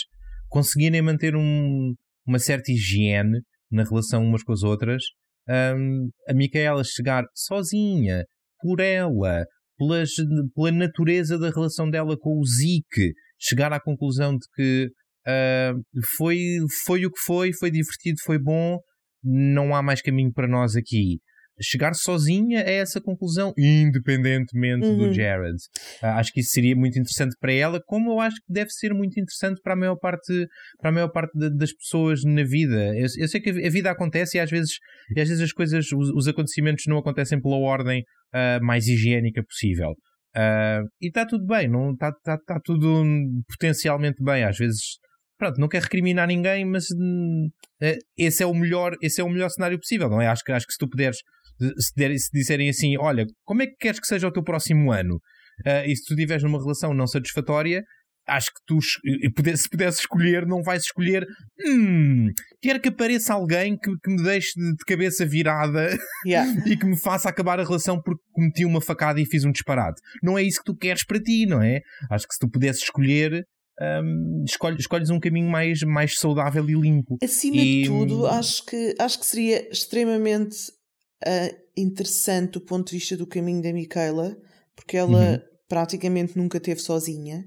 [0.49, 1.94] conseguirem manter um,
[2.26, 3.40] uma certa higiene
[3.70, 5.05] na relação umas com as outras.
[5.49, 8.24] Um, a Micaela chegar sozinha,
[8.61, 9.44] por ela,
[9.78, 10.11] pelas,
[10.53, 14.88] pela natureza da relação dela com o Zeke, chegar à conclusão de que
[15.28, 15.80] uh,
[16.16, 16.38] foi,
[16.84, 18.78] foi o que foi, foi divertido, foi bom,
[19.22, 21.20] não há mais caminho para nós aqui.
[21.61, 24.98] Chegar sozinha a essa conclusão, independentemente uhum.
[24.98, 25.56] do Jared.
[26.02, 28.94] Uh, acho que isso seria muito interessante para ela, como eu acho que deve ser
[28.94, 30.46] muito interessante para a maior parte,
[30.78, 32.96] para a maior parte de, das pessoas na vida.
[32.96, 34.72] Eu, eu, sei que a vida acontece e às vezes,
[35.16, 38.02] e às vezes as coisas, os, os acontecimentos não acontecem pela ordem
[38.34, 39.90] uh, mais higiênica possível.
[40.36, 43.04] Uh, e está tudo bem, está tá, tá tudo
[43.48, 44.44] potencialmente bem.
[44.44, 44.98] Às vezes,
[45.38, 49.48] pronto, não quer recriminar ninguém, mas uh, esse é o melhor, esse é o melhor
[49.48, 50.26] cenário possível, não é?
[50.26, 51.18] Acho que, acho que se tu puderes,
[51.59, 54.92] se, der, se disserem assim, olha, como é que queres que seja o teu próximo
[54.92, 55.16] ano?
[55.66, 57.82] Uh, e se tu estiveres numa relação não satisfatória,
[58.28, 61.26] acho que tu, se pudesse escolher, não vais escolher.
[61.66, 62.28] Hum,
[62.61, 65.96] quero que apareça alguém que, que me deixe de, de cabeça virada
[66.26, 66.50] yeah.
[66.66, 70.00] e que me faça acabar a relação porque cometi uma facada e fiz um disparate.
[70.22, 71.80] Não é isso que tu queres para ti, não é?
[72.11, 73.44] Acho que se tu pudesses escolher.
[73.80, 77.16] Um, escolhes, escolhes um caminho mais, mais saudável e limpo.
[77.22, 77.82] Acima e...
[77.82, 80.56] de tudo, acho que, acho que seria extremamente
[81.27, 84.37] uh, interessante do ponto de vista do caminho da Micaela,
[84.75, 85.41] porque ela uhum.
[85.69, 87.45] praticamente nunca teve sozinha.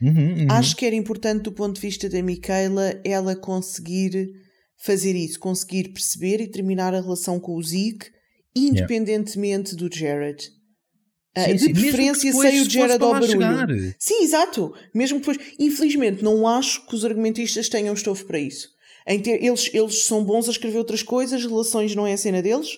[0.00, 0.46] Uhum, uhum.
[0.50, 4.28] Acho que era importante do ponto de vista da Micaela ela conseguir
[4.76, 8.10] fazer isso, conseguir perceber e terminar a relação com o Zeke,
[8.54, 9.88] independentemente yeah.
[9.88, 10.50] do Jared.
[11.36, 11.72] Ah, sim, de sim.
[11.72, 13.30] preferência sem o Jared ao barulho.
[13.30, 13.66] Chegar.
[13.98, 14.72] Sim, exato.
[14.94, 15.36] Mesmo depois.
[15.58, 18.68] Infelizmente, não acho que os argumentistas tenham estofo para isso.
[19.04, 22.68] Ter, eles, eles são bons a escrever outras coisas, relações não é a cena deles.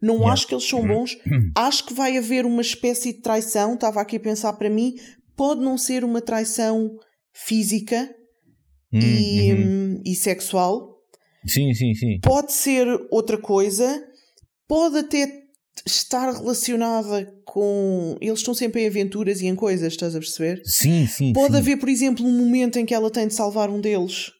[0.00, 0.32] Não yeah.
[0.32, 1.16] acho que eles são bons.
[1.56, 3.74] acho que vai haver uma espécie de traição.
[3.74, 4.94] Estava aqui a pensar para mim,
[5.36, 6.96] pode não ser uma traição
[7.32, 8.08] física
[8.92, 10.02] hum, e, uhum.
[10.04, 10.98] e sexual.
[11.46, 12.20] Sim, sim, sim.
[12.22, 14.02] Pode ser outra coisa,
[14.68, 15.40] pode até
[15.86, 18.16] estar relacionada com.
[18.20, 20.62] Eles estão sempre em aventuras e em coisas, estás a perceber?
[20.64, 21.32] Sim, sim.
[21.32, 21.58] Pode sim.
[21.58, 24.32] haver, por exemplo, um momento em que ela tem de salvar um deles.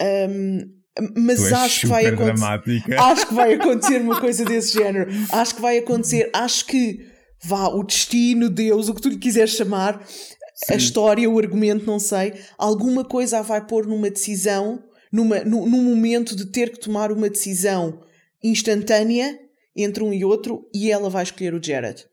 [0.00, 0.75] Um,
[1.16, 2.94] mas acho que vai acontecer.
[2.98, 5.10] Acho que vai acontecer uma coisa desse género.
[5.30, 6.30] Acho que vai acontecer.
[6.32, 7.06] Acho que
[7.42, 10.74] vá, o destino, Deus, o que tu lhe quiseres chamar, Sim.
[10.74, 14.82] a história, o argumento, não sei, alguma coisa a vai pôr numa decisão,
[15.12, 18.02] numa, num, num momento de ter que tomar uma decisão
[18.42, 19.38] instantânea
[19.74, 22.06] entre um e outro e ela vai escolher o Jared.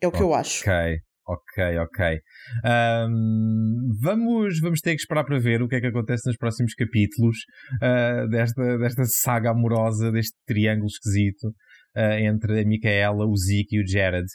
[0.00, 0.26] É o que okay.
[0.26, 0.62] eu acho.
[0.62, 1.00] Ok,
[1.32, 2.18] ok, ok.
[2.64, 6.74] Um, vamos, vamos ter que esperar para ver o que é que acontece nos próximos
[6.74, 7.36] capítulos
[7.76, 11.48] uh, desta, desta saga amorosa, deste triângulo esquisito
[11.96, 14.26] uh, entre a Micaela, o Zeke e o Jared.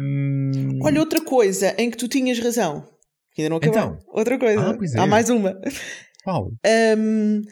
[0.00, 0.78] Um...
[0.82, 2.86] Olha, outra coisa em que tu tinhas razão.
[3.38, 3.78] Ainda não acabou.
[3.78, 4.70] Então, outra coisa.
[4.70, 5.00] Ah, é.
[5.00, 5.54] Há mais uma.
[6.24, 6.50] Qual?
[6.98, 7.42] Um,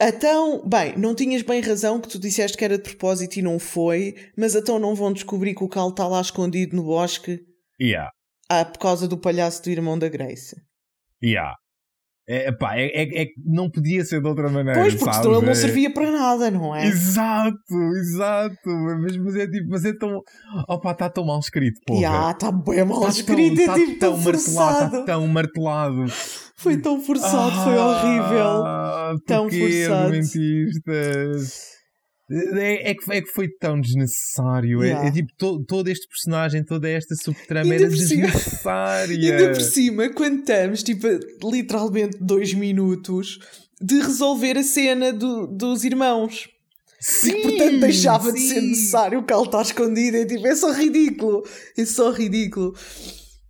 [0.00, 3.58] então, bem, não tinhas bem razão que tu disseste que era de propósito e não
[3.58, 7.40] foi, mas então não vão descobrir que o Cal está lá escondido no bosque.
[7.80, 8.10] Yeah.
[8.52, 10.56] Ah, por causa do palhaço do irmão da Grace.
[11.22, 11.54] Yeah.
[12.28, 14.80] É, pá, é, é, é, não podia ser de outra maneira.
[14.80, 15.54] Pois, porque senão ele não é.
[15.54, 16.86] servia para nada, não é?
[16.86, 18.70] Exato, exato.
[19.00, 20.20] Mas, mas é tipo, mas é tão.
[20.68, 22.00] Opa, está tão mal escrito, pô.
[22.00, 24.84] Já, está bem mal tá escrito, tão, é tá tipo tão, tão martelado.
[24.84, 26.04] Está tão martelado.
[26.56, 28.62] Foi tão forçado, ah, foi horrível.
[29.26, 29.94] Tão forçado.
[29.94, 31.79] Argumentistas.
[32.30, 34.84] É, é, que, é que foi tão desnecessário.
[34.84, 35.04] Yeah.
[35.04, 39.16] É, é, tipo, to, todo este personagem, toda esta subtrama era desnecessária.
[39.38, 41.06] Ainda por cima, quando estamos, tipo,
[41.42, 43.38] literalmente dois minutos
[43.80, 46.48] de resolver a cena do, dos irmãos.
[47.00, 48.34] Sim, e, portanto deixava sim.
[48.34, 50.18] de ser necessário o Cal está escondido.
[50.18, 51.42] É tipo, é só ridículo.
[51.76, 52.74] É só ridículo.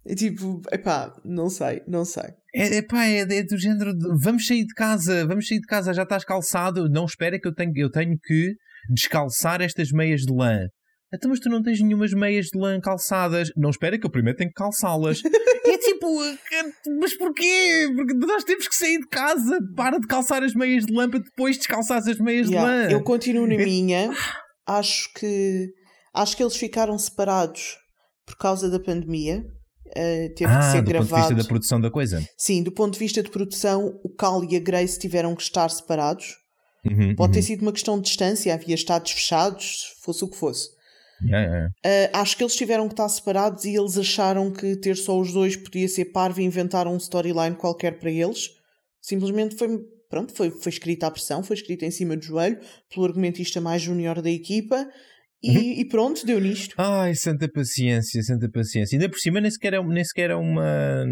[0.07, 2.31] É tipo, epá, não sei, não sei.
[2.55, 5.93] É, epá, é, é do género de, vamos sair de casa, vamos sair de casa,
[5.93, 8.57] já estás calçado, não espera que eu tenho, eu tenho que
[8.89, 10.67] descalçar estas meias de lã.
[11.13, 13.49] Então, mas tu não tens nenhumas meias de lã calçadas.
[13.57, 15.21] Não espera que eu primeiro tenho que calçá-las.
[15.67, 16.07] é tipo,
[17.01, 17.89] mas porquê?
[17.97, 19.59] Porque nós temos que sair de casa.
[19.77, 22.91] Para de calçar as meias de lã para depois descalçar as meias yeah, de lã.
[22.91, 24.11] Eu continuo na minha.
[24.67, 25.69] Acho que
[26.15, 27.77] acho que eles ficaram separados
[28.25, 29.43] por causa da pandemia.
[29.89, 31.09] Uh, teve ah, que ser do gravado.
[31.09, 32.25] ponto de vista da produção da coisa?
[32.39, 35.69] Sim, do ponto de vista de produção, o Cal e a Grace tiveram que estar
[35.69, 36.37] separados.
[36.85, 37.35] Uhum, Pode uhum.
[37.35, 40.71] ter sido uma questão de distância, havia estados fechados, fosse o que fosse.
[41.23, 41.69] Yeah, yeah.
[41.85, 45.33] Uh, acho que eles tiveram que estar separados e eles acharam que ter só os
[45.33, 48.51] dois podia ser parvo e inventaram um storyline qualquer para eles.
[49.03, 49.79] Simplesmente foi,
[50.09, 52.59] pronto, foi, foi escrita à pressão, foi escrita em cima do joelho
[52.93, 54.89] pelo argumentista mais júnior da equipa
[55.43, 55.73] e, Uhum.
[55.81, 56.75] e, pronto, deu nisto.
[56.79, 58.97] Ai, santa paciência, santa paciência.
[58.97, 61.05] Ainda por cima nem sequer é, nem sequer é uma.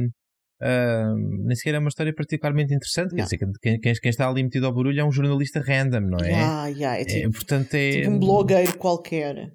[0.60, 3.14] Uh, nem sequer é uma história particularmente interessante.
[3.14, 6.18] Quer dizer, quem, quem, quem está ali metido ao barulho é um jornalista random, não
[6.18, 6.34] é?
[6.34, 7.90] Ah, yeah, é, É, tipo, portanto, é.
[7.92, 9.52] tipo um blogueiro qualquer.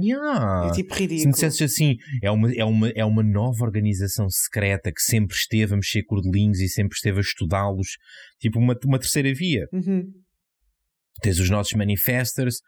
[0.00, 0.68] Yeah.
[0.68, 1.32] É tipo Se me ridículo.
[1.32, 5.76] dissesses assim, é uma, é, uma, é uma nova organização secreta que sempre esteve a
[5.76, 7.96] mexer cordelinhos e sempre esteve a estudá-los,
[8.40, 9.66] tipo uma, uma terceira via.
[9.72, 10.04] Uhum.
[11.20, 12.60] Tens os nossos manifestors,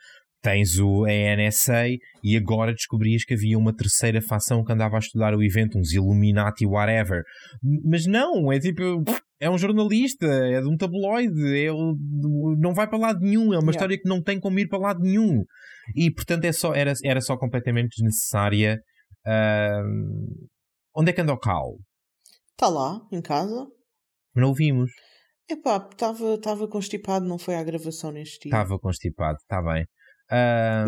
[0.43, 1.87] tens o ANSA
[2.25, 5.93] e agora descobrias que havia uma terceira facção que andava a estudar o evento, uns
[5.93, 7.23] Illuminati, whatever.
[7.85, 8.83] Mas não, é tipo,
[9.39, 11.97] é um jornalista, é de um tabloide, é o-
[12.59, 13.71] não vai para lado nenhum, é uma Yeah.
[13.73, 15.45] história que não tem como ir para lado nenhum.
[15.95, 18.79] E portanto é só, era, era só completamente desnecessária.
[19.27, 20.49] Ahm,
[20.97, 21.77] onde é que anda o Cal?
[22.53, 23.67] Está lá, em casa.
[24.35, 24.91] Não o vimos.
[25.49, 28.51] Epá, estava constipado, não foi à gravação neste dia.
[28.57, 29.85] Estava constipado, está bem.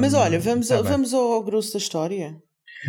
[0.00, 2.36] Mas olha, vamos, tá a- vamos ao grosso da história.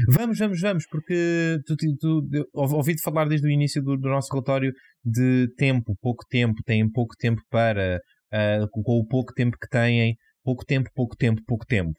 [0.09, 4.31] Vamos, vamos, vamos, porque tu, tu, tu- ouvi-te falar desde o início do, do nosso
[4.31, 4.71] relatório
[5.05, 7.99] de tempo, pouco tempo, têm pouco tempo para,
[8.31, 11.93] ah, com o pouco tempo que têm, pouco tempo, pouco tempo, pouco tempo.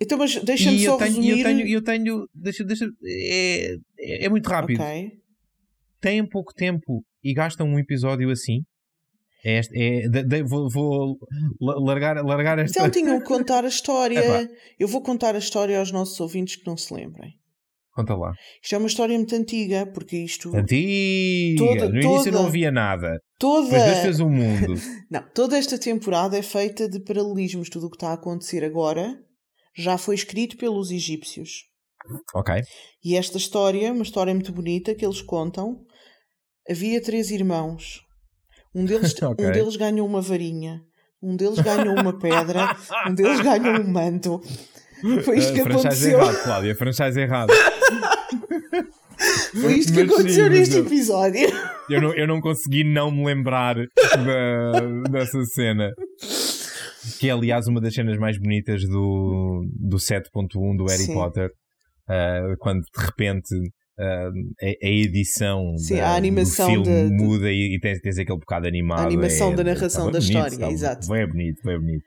[0.00, 1.30] Então, mas deixa-me só eu tenho, resumir.
[1.30, 4.80] eu tenho, eu tenho, deixa, deixa, é, é é muito rápido.
[4.80, 5.12] Ok.
[6.00, 8.60] Têm pouco tempo e gastam um episódio assim.
[9.44, 11.16] É é- de- de- vou, vou
[11.60, 12.78] la- largar, largar esta.
[12.78, 14.18] Então tinham que contar a história.
[14.18, 14.52] Epá.
[14.78, 17.32] Eu vou contar a história aos nossos ouvintes que não se lembrem.
[17.94, 18.32] Conta lá.
[18.62, 20.54] Isto é uma história muito antiga, porque isto.
[20.56, 21.58] Antiga!
[21.64, 23.18] Toda- no início não havia nada.
[23.38, 23.70] Toda.
[23.70, 24.74] Deus fez o mundo.
[25.10, 27.68] Não, toda esta temporada é feita de paralelismos.
[27.70, 29.16] Tudo o que está a acontecer agora
[29.76, 31.62] já foi escrito pelos egípcios.
[32.34, 32.56] ok.
[33.04, 35.76] E esta história, uma história muito bonita que eles contam.
[36.70, 38.00] Havia três irmãos.
[38.78, 39.46] Um deles, Ok.
[39.46, 40.80] um deles ganhou uma varinha.
[41.22, 42.76] Um deles ganhou uma pedra.
[43.08, 44.40] um deles ganhou um manto.
[45.24, 46.18] Foi isto que franchise aconteceu.
[46.20, 46.74] errado, Cláudia.
[46.76, 47.52] Franchise errado.
[49.60, 50.86] Foi isto que Mas sim, aconteceu mas neste não.
[50.86, 51.48] episódio.
[51.90, 55.90] Eu não, eu não consegui não me lembrar da- dessa cena.
[57.18, 61.14] Que é, aliás, uma das cenas mais bonitas do, do 7.1 do Harry Sim.
[61.14, 61.50] Potter.
[62.08, 63.48] Uh, quando de repente
[63.98, 64.32] uh,
[64.62, 68.18] a, a edição Sim, da- a animação do filme de- muda e, e tens, tens
[68.18, 69.00] aquele bocado animado.
[69.00, 71.08] A animação é- da narração estava da bonito, história, estava exato.
[71.08, 72.04] Bem bonito, bem bonito.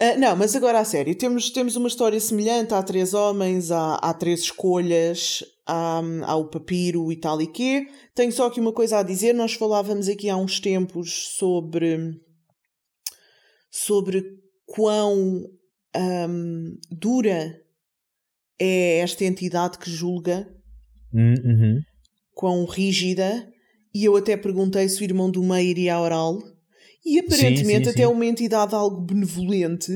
[0.00, 2.72] Ah, não, mas agora a sério, temos, temos uma história semelhante.
[2.74, 7.86] Há três homens, há, há três escolhas, há, há o papiro e tal e quê.
[8.14, 9.32] Tenho só aqui uma coisa a dizer.
[9.34, 12.18] Nós falávamos aqui há uns tempos sobre,
[13.70, 14.24] sobre
[14.66, 15.44] quão
[15.94, 17.54] ahm, dura
[18.58, 20.48] é esta entidade que julga,
[21.12, 21.80] uhum.
[22.34, 23.48] quão rígida.
[23.94, 26.38] E eu até perguntei se o irmão do meio iria à oral.
[27.04, 28.02] E aparentemente sim, até sim.
[28.04, 29.92] é uma entidade algo benevolente.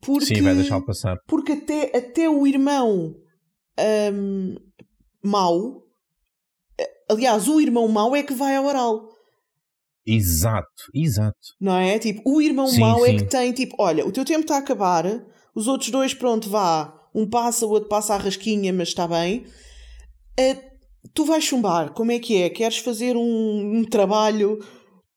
[0.00, 1.18] Porque, Sim, vai deixá-lo passar.
[1.28, 3.14] porque até, até o irmão
[4.14, 4.56] hum,
[5.22, 5.82] mau,
[6.78, 9.10] eh, aliás, o irmão mau é que vai ao oral,
[10.06, 11.36] Exato, exato.
[11.60, 11.98] não é?
[11.98, 13.16] Tipo, o irmão Sim, mau é sim.
[13.18, 15.04] que tem, tipo, olha, o teu tempo está a acabar,
[15.54, 19.44] os outros dois, pronto, vá, um passa, o outro passa a rasquinha, mas está bem.
[20.40, 20.56] Eh,
[21.14, 22.48] tu vais chumbar, como é que é?
[22.50, 24.58] Queres fazer um, um trabalho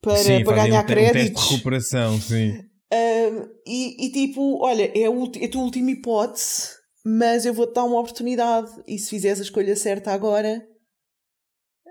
[0.01, 1.43] para, sim, para ganhar um, te- um teste créditos?
[1.45, 2.51] de recuperação, sim.
[2.93, 6.69] Um, e, e tipo, olha, é a, é a tua última hipótese,
[7.05, 8.69] mas eu vou-te dar uma oportunidade.
[8.87, 10.61] E se fizeres a escolha certa agora.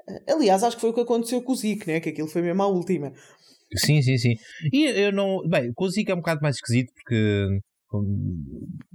[0.08, 2.00] eh, Aliás, acho que foi o que aconteceu com o Zico, né?
[2.00, 3.12] Que aquilo foi mesmo a última.
[3.76, 4.34] Sim, sim, sim.
[4.72, 5.40] E eu não.
[5.48, 7.48] Bem, com o Zico é um bocado mais esquisito porque.
[7.88, 8.04] com-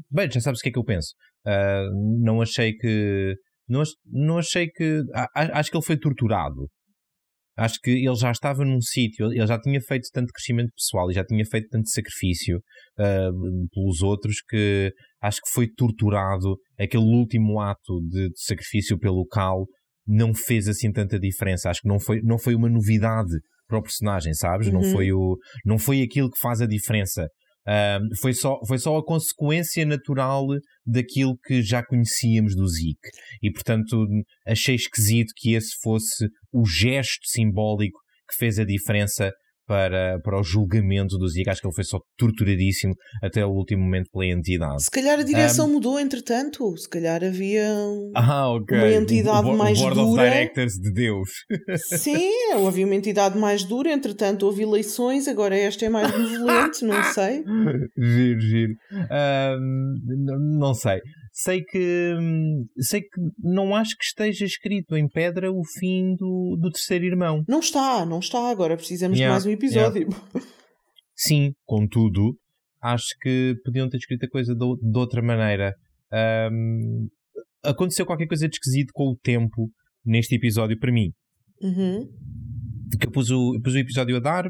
[0.10, 1.14] Bem, já sabes o que é que eu penso.
[1.46, 1.84] Ah,
[2.24, 3.36] não achei que.
[3.68, 5.02] Não, não achei que.
[5.34, 6.68] acho que ele foi torturado.
[7.58, 11.14] Acho que ele já estava num sítio, ele já tinha feito tanto crescimento pessoal e
[11.16, 12.62] já tinha feito tanto sacrifício
[13.00, 13.30] ah,
[13.74, 16.56] pelos outros que acho que foi torturado.
[16.80, 19.66] Aquele último ato de, de sacrifício pelo Cal
[20.06, 21.70] não fez assim tanta diferença.
[21.72, 23.34] Acho que não foi, não foi uma novidade
[23.68, 24.72] para o personagem, sabes?
[24.72, 24.92] Não, Uhum.
[24.92, 27.28] foi o, não foi aquilo que faz a diferença.
[28.22, 30.46] Foi, só, foi só a consequência natural
[30.86, 33.10] daquilo que já conhecíamos do Zeke.
[33.42, 34.08] E portanto
[34.46, 38.00] achei esquisito que esse fosse o gesto simbólico
[38.30, 39.32] que fez a diferença
[39.68, 41.50] para, para o julgamento do Zeke.
[41.50, 44.84] Acho que ele foi só torturadíssimo até o último momento pela entidade.
[44.84, 46.76] Se calhar a direção um, mudou, entretanto.
[46.78, 47.68] Se calhar havia
[48.16, 48.78] ah, okay.
[48.78, 50.22] uma entidade o, o, mais o Board dura.
[50.24, 51.30] Of Directors de Deus.
[52.00, 52.32] Sim,
[52.66, 57.44] havia uma entidade mais dura, entretanto houve eleições, agora esta é mais benevolente, não sei.
[57.98, 58.74] Giro, giro.
[59.60, 59.96] Um,
[60.58, 61.02] não sei.
[61.40, 62.16] Sei que
[62.80, 67.44] sei que não acho que esteja escrito em pedra o fim do, do terceiro irmão.
[67.48, 68.50] Não está, não está.
[68.50, 70.08] Agora precisamos Yeah, de mais um episódio.
[71.16, 72.36] Sim, contudo,
[72.82, 75.76] acho que podiam ter escrito a coisa de, de outra maneira.
[76.52, 77.08] Um,
[77.64, 79.70] aconteceu qualquer coisa de esquisito com o tempo
[80.04, 81.12] neste episódio para mim.
[81.62, 82.10] Uhum.
[83.00, 84.50] Que eu pus o, eu pus o episódio a dar,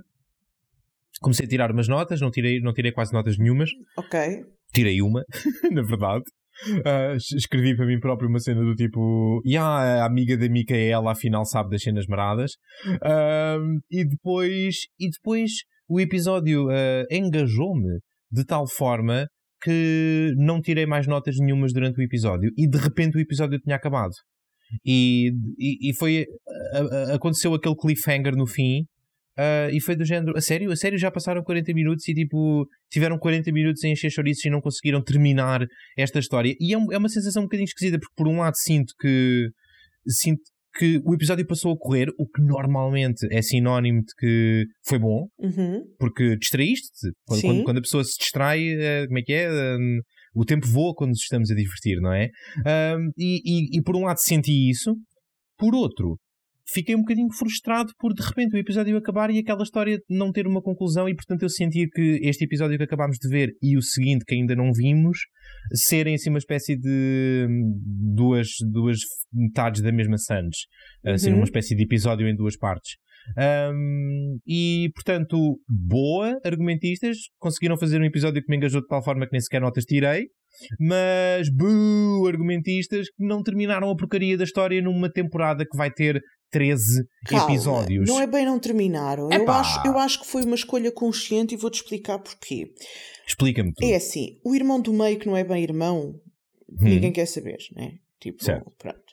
[1.20, 3.70] comecei a tirar umas notas, não tirei, não tirei quase notas nenhumas.
[3.98, 4.46] Ok.
[4.74, 5.26] Tirei uma,
[5.70, 6.24] na verdade.
[6.66, 11.12] Uh, escrevi para mim próprio uma cena do tipo, e yeah, a amiga da Micaela
[11.12, 12.54] afinal sabe das cenas maradas.
[12.86, 15.52] Uh, e depois, e depois
[15.88, 18.00] o episódio uh, engajou-me
[18.32, 19.28] de tal forma
[19.62, 23.76] que não tirei mais notas nenhumas durante o episódio e de repente o episódio tinha
[23.76, 24.14] acabado.
[24.86, 26.26] E, e, e foi.
[27.14, 28.86] aconteceu aquele cliffhanger no fim
[29.38, 30.72] Uh, e foi do género, a sério?
[30.72, 34.50] A sério já passaram 40 minutos e tipo, tiveram 40 minutos em encher chouriços e
[34.50, 35.66] não conseguiram terminar
[35.96, 36.56] esta história.
[36.60, 39.50] E é, é, uma sensação um bocadinho esquisita, porque por um lado sinto que
[40.08, 40.42] sinto
[40.76, 45.28] que o episódio passou a correr, o que normalmente é sinónimo de que foi bom,
[45.40, 45.84] uhum.
[46.00, 47.12] porque distraíste-te.
[47.26, 49.50] Quando, quando, quando, a pessoa se distrai, uh, como é que é?
[49.50, 50.02] Uh,
[50.36, 52.30] o tempo voa quando nos estamos a divertir, não é?
[53.18, 54.96] E, e, e por um lado senti isso,
[55.58, 56.20] por outro,
[56.70, 60.46] fiquei um bocadinho frustrado por de repente o episódio acabar e aquela história não ter
[60.46, 63.82] uma conclusão e portanto eu sentia que este episódio que acabámos de ver e o
[63.82, 65.20] seguinte que ainda não vimos
[65.74, 67.48] serem assim uma espécie de
[68.16, 68.98] duas, duas
[69.34, 70.68] metades da mesma Sands
[71.06, 71.38] assim uhum.
[71.38, 72.98] uma espécie de episódio em duas partes
[73.74, 79.26] um, e portanto boa argumentistas conseguiram fazer um episódio que me engajou de tal forma
[79.26, 80.28] que nem sequer notas tirei
[80.80, 86.22] mas buh, argumentistas que não terminaram a porcaria da história numa temporada que vai ter
[86.52, 88.08] 13 Calma, episódios.
[88.08, 89.30] Não é bem não terminaram.
[89.32, 92.74] Eu acho, eu acho que foi uma escolha consciente e vou-te explicar porquê.
[93.28, 93.84] Explica-me tu.
[93.84, 96.20] É assim, o irmão do meio que não é bem irmão,
[96.70, 96.76] hum.
[96.80, 97.94] ninguém quer saber, né?
[98.20, 98.72] Tipo, certo.
[98.78, 99.08] pronto.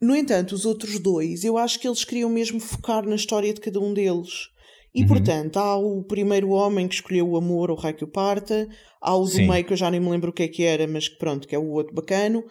[0.00, 3.60] No entanto, os outros dois, eu acho que eles queriam mesmo focar na história de
[3.60, 4.50] cada um deles.
[4.94, 5.08] E uhum.
[5.08, 8.68] portanto, há o primeiro homem que escolheu o amor, o rei que o parta,
[9.00, 9.48] há o do Sim.
[9.48, 11.46] meio que eu já nem me lembro o que é que era, mas que pronto,
[11.46, 12.44] que é o outro bacano.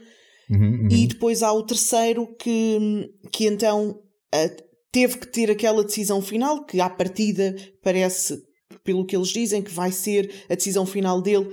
[0.49, 0.87] Uhum, uhum.
[0.91, 3.99] E depois há o terceiro que, que então
[4.91, 8.37] teve que ter aquela decisão final, que à partida parece,
[8.83, 11.49] pelo que eles dizem, que vai ser a decisão final dele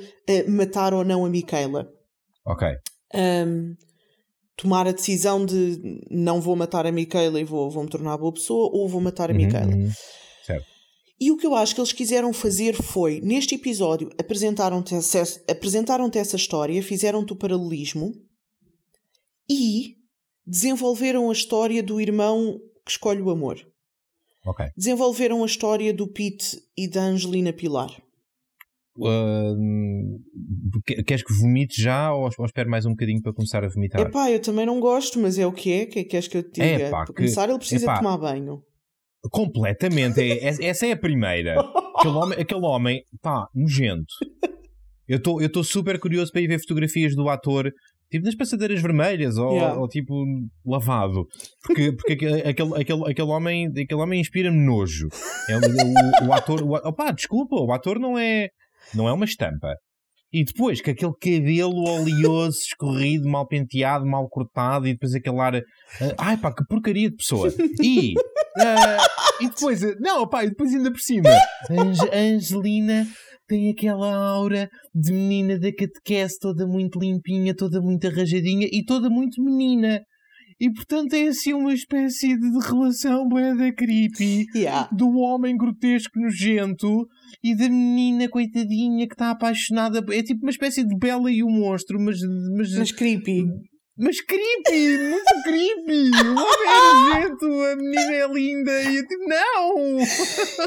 [0.49, 1.89] matar ou não a Micaela.
[2.47, 2.69] Ok.
[3.15, 3.75] Um,
[4.57, 8.33] tomar a decisão de não vou matar a Micaela e vou, vou me tornar boa
[8.33, 9.75] pessoa ou vou matar a uhum, Micaela.
[9.75, 9.91] Uhum.
[10.47, 10.67] Certo.
[11.21, 14.95] E o que eu acho que eles quiseram fazer foi, neste episódio, apresentaram-te
[15.49, 18.13] apresentaram essa história, fizeram-te o paralelismo
[19.49, 19.97] e
[20.47, 23.59] desenvolveram a história do irmão que escolhe o amor.
[24.45, 24.67] Ok.
[24.77, 27.91] Desenvolveram a história do Pete e da Angelina Pilar.
[28.95, 29.57] Uh,
[31.07, 34.01] queres que vomite já ou, ou espero mais um bocadinho para começar a vomitar?
[34.03, 35.87] Epá, eu também não gosto, mas é o que é.
[35.87, 36.89] que é que queres que eu te diga?
[36.89, 38.63] Epá, para começar, ele precisa epá, tomar banho.
[39.31, 40.21] Completamente.
[40.21, 41.59] É, essa é a primeira.
[41.97, 44.13] aquele homem, aquele homem pá, nojento.
[45.09, 47.73] Eu estou super curioso para ir ver fotografias do ator
[48.13, 49.79] tipo nas passadeiras vermelhas ou, Yeah.
[49.81, 50.15] ou tipo
[50.65, 51.27] lavado.
[51.67, 55.09] Porque, porque aquele, aquele, aquele, homem, aquele homem inspira-me nojo.
[55.49, 56.63] É, o, o, ator.
[56.63, 58.49] O, opá, desculpa, o ator não é,
[58.95, 59.75] não é uma estampa.
[60.35, 65.57] E depois, com aquele cabelo oleoso, escorrido, mal penteado, mal cortado, e depois aquele ar.
[65.57, 65.63] ah,
[66.19, 67.53] ai pá, que porcaria de pessoa.
[67.83, 68.15] E.
[68.59, 69.07] ah,
[69.43, 69.85] e depois.
[69.85, 71.29] ah, Não, pá, e depois ainda por cima.
[71.71, 73.07] Ange- Angelina
[73.53, 79.11] tem aquela aura de menina da catequese, toda muito limpinha, toda muito arranjadinha e toda
[79.11, 80.01] muito menina.
[80.59, 84.89] E portanto é assim uma espécie de relação boeda creepy Yeah.
[84.93, 87.07] do homem grotesco nojento
[87.45, 90.03] e da menina coitadinha que está apaixonada.
[90.15, 92.19] É tipo uma espécie de Bela e o monstro, mas.
[92.57, 93.45] Mas, Mas creepy.
[93.97, 94.99] Mas creepy!
[94.99, 96.11] Muito creepy!
[96.11, 99.99] O homem é nojento, a menina é linda e eu tipo, não!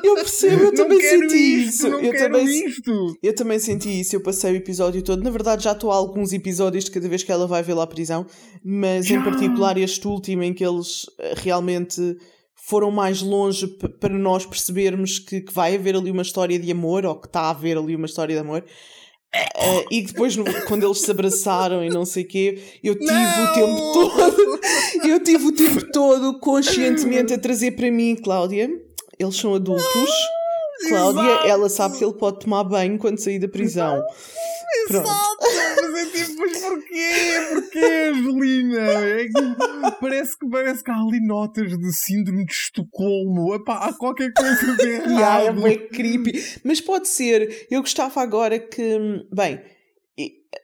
[0.04, 1.88] Eu percebo, eu também senti isto, isso.
[1.88, 3.18] Eu também, isto!
[3.24, 4.16] eu também senti isso.
[4.16, 5.24] Eu passei o episódio todo.
[5.24, 7.88] Na verdade, já estou há alguns episódios de cada vez que ela vai vê-la à
[7.88, 8.26] prisão,
[8.64, 12.18] mas em particular este último em que eles eh, realmente
[12.56, 13.68] foram mais longe
[14.00, 17.42] para nós percebermos que, que, vai haver ali uma história de amor ou que está
[17.42, 18.64] a haver ali uma história de amor.
[19.58, 20.36] Uh, e depois,
[20.68, 23.44] quando eles se abraçaram e não sei o quê, eu tive não!
[23.44, 24.60] o tempo todo,
[25.06, 28.70] eu tive o tempo todo conscientemente a trazer para mim, Cláudia.
[29.20, 30.12] Eles são adultos.
[30.90, 31.48] Cláudia, Exato.
[31.48, 34.04] ela sabe que ele pode tomar banho quando sair da prisão.
[34.88, 35.08] Pronto.
[35.08, 35.38] Exato,
[35.82, 37.10] mas é tipo, mas porquê?
[37.54, 38.82] Porquê, Angelina?
[38.82, 39.32] É que
[40.00, 43.56] parece, que, parece que há ali notas de síndrome de Estocolmo.
[43.56, 45.12] Epá, há qualquer coisa de errado.
[45.12, 46.60] yeah, é bem creepy.
[46.64, 47.68] Mas pode ser.
[47.70, 49.26] Eu gostava agora que.
[49.34, 49.62] Bem,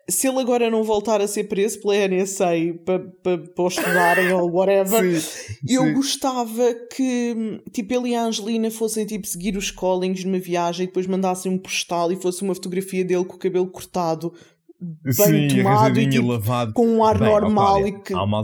[0.10, 2.46] se ele agora não voltar a ser preso pela NSA
[2.86, 5.94] para pa, pa estudarem ou whatever, sim, eu sim.
[5.94, 10.88] gostava que tipo, ele e a Angelina fossem tipo, seguir os callings numa viagem e
[10.88, 14.34] depois mandassem um postal e fosse uma fotografia dele com o cabelo cortado.
[14.82, 16.74] Bem sim, tomado e tipo, lavado.
[16.74, 18.42] com um ar Bem, normal e que, há, uma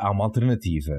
[0.00, 0.94] há uma alternativa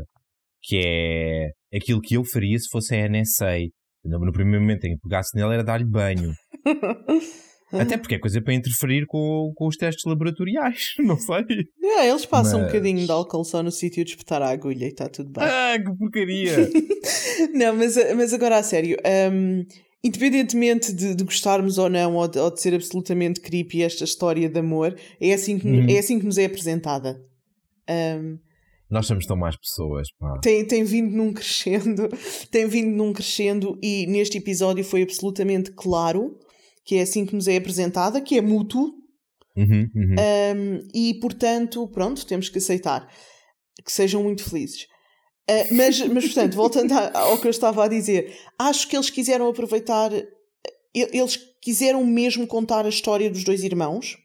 [0.62, 3.58] que é aquilo que eu faria se fosse a NSA.
[4.04, 6.32] No primeiro momento em que pegasse nele era dar-lhe banho.
[7.72, 11.44] Até porque é coisa para interferir com, com os testes laboratoriais, não sei.
[11.84, 12.64] É, eles passam Mas...
[12.64, 15.44] um bocadinho de álcool só no sítio de espetar a agulha e está tudo bem.
[15.44, 16.70] Ah, que porcaria!
[17.54, 18.98] não, mas, mas agora a sério,
[19.32, 19.64] um,
[20.06, 24.48] independentemente de, de, gostarmos ou não, ou de, ou de, ser absolutamente creepy esta história
[24.48, 25.90] de amor, é assim que, hum.
[25.90, 27.20] é assim que nos é apresentada.
[27.90, 28.38] Um,
[28.88, 30.40] nós somos tão mais pessoas, pá.
[30.44, 32.08] Tem, tem vindo num crescendo,
[32.52, 36.38] tem vindo num crescendo e neste episódio foi absolutamente claro
[36.86, 38.94] que é assim que nos é apresentada, que é mútuo.
[39.58, 40.16] Uhum, uhum.
[40.56, 43.08] Um, e portanto, pronto, temos que aceitar
[43.84, 44.86] que sejam muito felizes.
[45.50, 49.48] Uh, mas, mas, portanto, voltando ao que eu estava a dizer, acho que eles quiseram
[49.48, 50.12] aproveitar,
[50.94, 54.18] eles quiseram mesmo contar a história dos dois irmãos,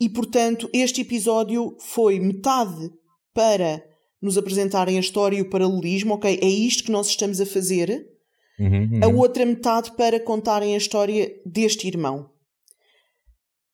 [0.00, 2.90] e portanto, este episódio foi metade
[3.32, 3.84] para
[4.20, 6.40] nos apresentarem a história e o paralelismo, ok?
[6.42, 8.14] É isto que nós estamos a fazer,
[8.58, 9.00] Uhum, uhum.
[9.02, 12.30] a outra metade para contarem a história deste irmão.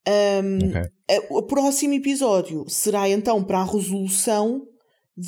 [0.08, 1.26] Um, okay.
[1.28, 4.66] o próximo episódio será então para a resolução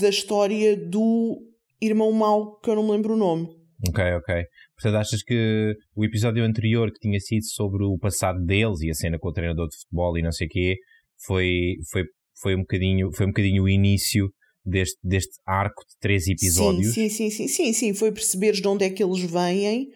[0.01, 1.41] da história do
[1.81, 3.49] irmão mau, que eu não me lembro o nome.
[3.89, 4.45] Ok, ok.
[4.77, 8.95] Portanto, achas que o episódio anterior, que tinha sido sobre o passado deles e a
[8.95, 10.77] cena com o treinador de futebol e não sei o quê,
[11.27, 12.05] foi, foi,
[12.41, 14.29] foi, um bocadinho, foi um bocadinho o início
[14.65, 16.95] deste, deste arco de três episódios.
[16.95, 19.89] Sim, sim, sim, sim, sim, foi perceberes de onde é que eles vêm.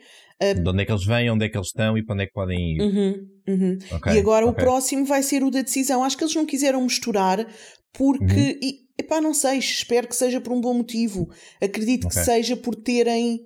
[0.43, 0.63] Uh...
[0.63, 2.27] De onde é que eles vêm, onde é que eles estão e para onde é
[2.27, 2.81] que podem ir.
[2.83, 3.15] Uhum,
[3.49, 3.79] uhum.
[3.93, 4.63] Okay, e agora okay.
[4.63, 6.03] o próximo vai ser o da decisão.
[6.03, 7.47] Acho que eles não quiseram misturar
[7.93, 8.25] porque.
[8.25, 8.59] Uhum.
[8.63, 11.31] E, epá, não sei, espero que seja por um bom motivo.
[11.61, 12.19] Acredito okay.
[12.19, 13.41] que seja por terem.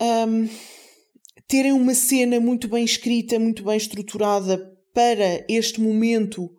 [0.00, 0.48] Um,
[1.46, 4.58] terem uma cena muito bem escrita, muito bem estruturada
[4.92, 6.50] para este momento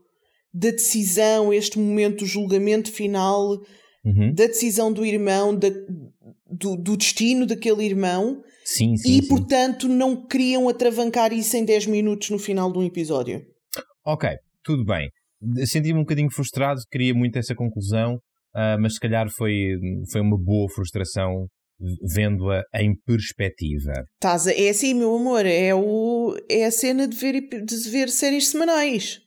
[0.54, 3.62] da decisão, este momento do julgamento final,
[4.04, 4.34] uhum.
[4.34, 5.70] da decisão do irmão, da,
[6.50, 8.44] do, do, destino daquele irmão.
[8.66, 9.28] Sim, sim, e, sim.
[9.28, 13.46] portanto, não queriam atravancar isso em 10 minutos no final de um episódio.
[14.06, 14.30] Ok,
[14.64, 15.10] tudo bem.
[15.66, 19.76] Senti-me um bocadinho frustrado, queria muito essa conclusão, uh, mas se calhar foi,
[20.12, 21.48] foi uma boa frustração
[22.14, 23.94] vendo-a em perspectiva.
[24.20, 28.10] Tás a, é assim, meu amor, é, o, é a cena de ver, de ver
[28.10, 29.20] séries semanais.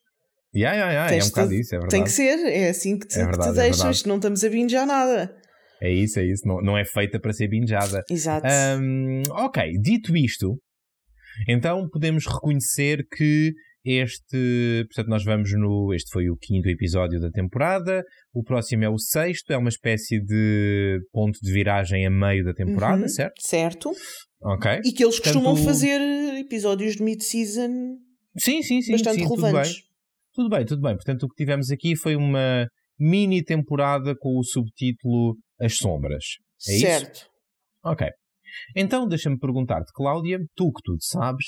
[0.55, 1.17] Yeah, yeah, yeah.
[1.17, 1.91] é um bocado isso, é verdade.
[1.91, 4.45] Tem que ser, é assim que te, é verdade, que te é deixas, não estamos
[4.45, 5.35] a binjar nada.
[5.81, 8.03] É isso, é isso, não, não é feita para ser binjada.
[8.11, 8.47] Exato.
[8.79, 10.61] Um, ok, dito isto,
[11.49, 13.53] então podemos reconhecer que
[13.85, 15.93] este, portanto, nós vamos no.
[15.93, 18.05] Este foi o quinto episódio da temporada.
[18.33, 22.55] O próximo é o sexto, é uma espécie de ponto de viragem a meio da
[22.55, 23.41] temporada, uhum, certo?
[23.41, 23.93] Certo.
[24.41, 24.81] Ok.
[24.85, 26.01] E que eles portanto, costumam fazer
[26.39, 27.97] episódios de mid-season
[28.37, 29.83] sim, sim, sim, bastante sim, relevantes.
[30.33, 30.95] Tudo bem, tudo bem.
[30.95, 32.67] Portanto, o que tivemos aqui foi uma
[32.99, 36.25] mini temporada com o subtítulo As Sombras.
[36.69, 37.17] É certo.
[37.17, 37.27] Isso?
[37.85, 38.07] Ok.
[38.77, 41.47] Então, deixa-me perguntar-te, Cláudia, tu que tudo sabes,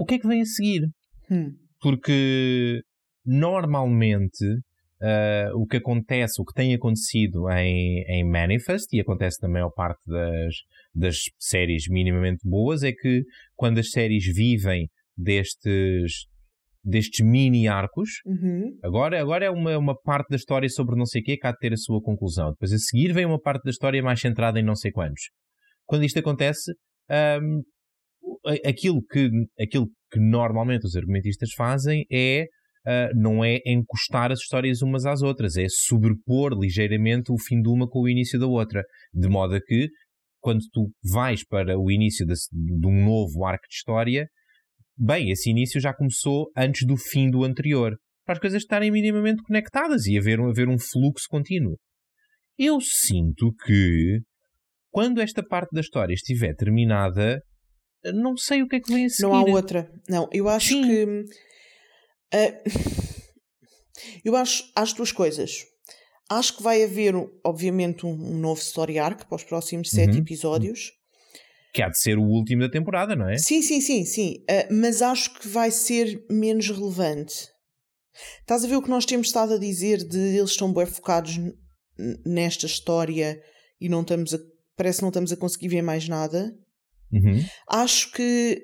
[0.00, 0.88] o que é que vem a seguir?
[1.30, 1.50] Hum.
[1.78, 2.80] Porque
[3.24, 4.44] normalmente
[5.02, 9.70] uh, o que acontece, o que tem acontecido em, em Manifest, e acontece na maior
[9.70, 10.54] parte das,
[10.94, 13.22] das séries minimamente boas, é que
[13.54, 16.26] quando as séries vivem destes
[16.82, 18.08] destes mini arcos.
[18.24, 18.78] Uhum.
[18.82, 21.52] Agora, agora é uma, uma parte da história sobre não sei o quê que há
[21.52, 22.52] de ter a sua conclusão.
[22.52, 25.24] Depois a seguir vem uma parte da história mais centrada em não sei quantos.
[25.84, 26.72] Quando isto acontece,
[27.42, 27.60] um,
[28.64, 29.30] aquilo, que,
[29.60, 32.46] aquilo que normalmente os argumentistas fazem é
[32.80, 37.68] Uh, não é encostar as histórias umas às outras, é sobrepor ligeiramente o fim de
[37.68, 38.82] uma com o início da outra,
[39.12, 39.90] de modo a que
[40.40, 44.26] quando tu vais para o início de, de um novo arco de história,
[44.96, 49.42] bem, esse início já começou antes do fim do anterior, para as coisas estarem minimamente
[49.42, 51.78] conectadas e haver, haver um fluxo contínuo.
[52.58, 54.20] eu sinto que
[54.90, 57.40] quando esta parte da história estiver terminada,
[58.04, 59.22] não sei o que é que vem a seguir.
[59.22, 59.90] Não há outra.
[60.08, 60.82] Não, eu acho Sim.
[60.82, 61.04] que.
[62.34, 62.60] Uh,
[64.24, 65.66] eu acho as duas coisas.
[66.28, 70.20] Acho que vai haver, obviamente, um, um novo story arc para os próximos sete uhum.
[70.20, 70.92] episódios.
[71.72, 73.36] Que há de ser o último da temporada, não é?
[73.36, 74.44] Sim, sim, sim, sim.
[74.50, 77.48] Uh, mas acho que vai ser menos relevante.
[78.40, 81.38] Estás a ver o que nós temos estado a dizer de eles estão bem focados
[82.24, 83.40] nesta história
[83.80, 84.38] e não estamos a,
[84.76, 86.52] parece que não estamos a conseguir ver mais nada.
[87.12, 87.44] Uhum.
[87.68, 88.60] Acho que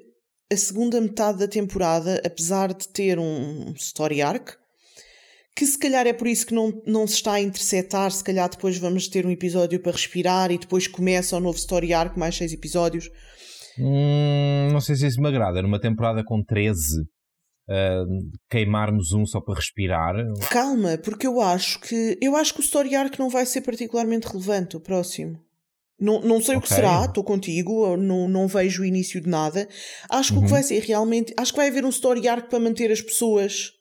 [0.53, 4.57] a segunda metade da temporada, apesar de ter um story arc,
[5.57, 8.49] que se calhar é por isso que não, não se está a interceptar, se calhar
[8.49, 12.36] depois vamos ter um episódio para respirar e depois começa o novo story arc, mais
[12.36, 13.11] seis episódios.
[13.78, 15.62] Hum, não sei se isso me agrada.
[15.62, 17.03] Numa temporada com 13,
[17.68, 18.05] uh,
[18.51, 20.14] queimarmos um só para respirar.
[20.51, 24.26] Calma, porque eu acho que eu acho que o story arc não vai ser particularmente
[24.26, 25.45] relevante o próximo.
[25.99, 26.59] Não, não sei okay.
[26.59, 29.66] o que será, estou contigo, não, não vejo o início de nada.
[30.11, 30.44] Acho que uhum.
[30.44, 30.55] o que uhum.
[30.55, 31.34] vai ser realmente.
[31.36, 33.72] Acho que vai haver um story arc para manter as pessoas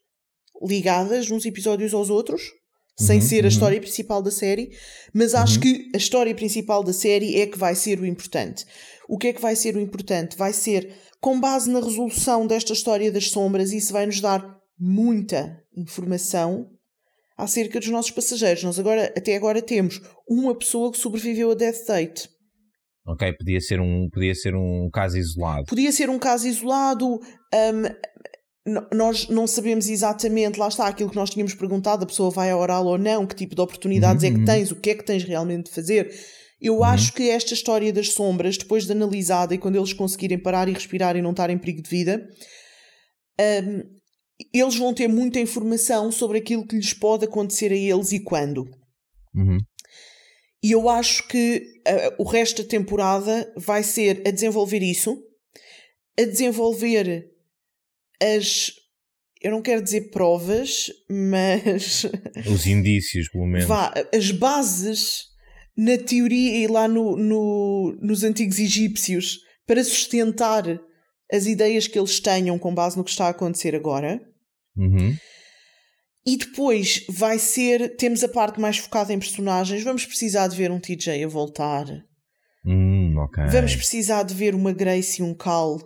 [0.64, 3.48] ligadas uns episódios aos outros, uhum, sem ser a uhum.
[3.50, 4.72] história principal da série,
[5.14, 5.62] mas acho uhum.
[5.62, 8.66] que a história principal da série é que vai ser o importante.
[9.10, 10.38] O que é que vai ser o importante?
[10.38, 15.60] Vai ser com base na resolução desta história das sombras, isso vai nos dar muita
[15.76, 16.70] informação
[17.38, 18.64] acerca dos nossos passageiros.
[18.64, 22.30] Nós agora, até agora temos uma pessoa que sobreviveu a Death Date.
[23.08, 25.66] Ok, podia ser um, podia ser um caso isolado.
[25.66, 27.06] Podia ser um caso isolado.
[27.06, 27.84] Um,
[28.92, 32.58] nós não sabemos exatamente, lá está aquilo que nós tínhamos perguntado, a pessoa vai a
[32.58, 34.30] oral ou não, que tipo de oportunidades uhum.
[34.30, 34.46] é que uhum.
[34.46, 36.12] tens, o que é que tens realmente de fazer.
[36.60, 36.84] Eu uhum.
[36.84, 40.74] acho que esta história das sombras, depois de analisada e quando eles conseguirem parar e
[40.74, 42.28] respirar e não estar em perigo de vida,
[43.40, 43.95] um,
[44.54, 48.66] eles vão ter muita informação sobre aquilo que lhes pode acontecer a eles e quando.
[49.34, 49.58] Uhum.
[50.64, 55.22] E eu acho que uh, o resto da temporada vai ser a desenvolver isso,
[56.20, 57.30] a desenvolver
[58.22, 58.72] as.
[59.42, 62.06] Eu não quero dizer provas, mas.
[62.52, 63.68] Os indícios, pelo menos.
[63.68, 65.26] Vá, as bases
[65.78, 70.64] na teoria e lá no, no, nos antigos egípcios para sustentar
[71.32, 74.22] as ideias que eles tenham com base no que está a acontecer agora.
[74.76, 75.16] Uhum.
[76.26, 77.96] E depois vai ser.
[77.98, 79.84] Temos a parte mais focada em personagens.
[79.84, 81.86] Vamos precisar de ver um TJ a voltar.
[82.66, 83.46] Hum, okay.
[83.48, 85.78] Vamos precisar de ver uma Grace e um Cal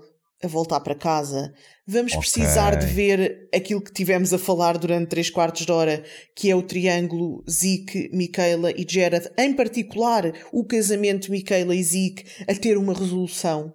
[0.41, 1.53] a voltar para casa.
[1.85, 2.21] Vamos okay.
[2.21, 6.55] precisar de ver aquilo que tivemos a falar durante 3 quartos de hora, que é
[6.55, 12.55] o triângulo Zeke, Michaela e Jared, em particular o casamento de Michaela e Zeke, a
[12.55, 13.73] ter uma resolução.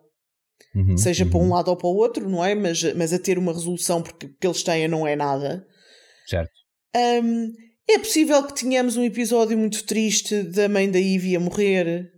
[0.74, 1.30] Uhum, Seja uhum.
[1.30, 2.54] para um lado ou para o outro, não é?
[2.54, 5.64] Mas, mas a ter uma resolução porque o que eles têm não é nada.
[6.26, 6.50] Certo.
[6.96, 7.52] Um,
[7.88, 12.10] é possível que tenhamos um episódio muito triste da mãe da Ivy a morrer,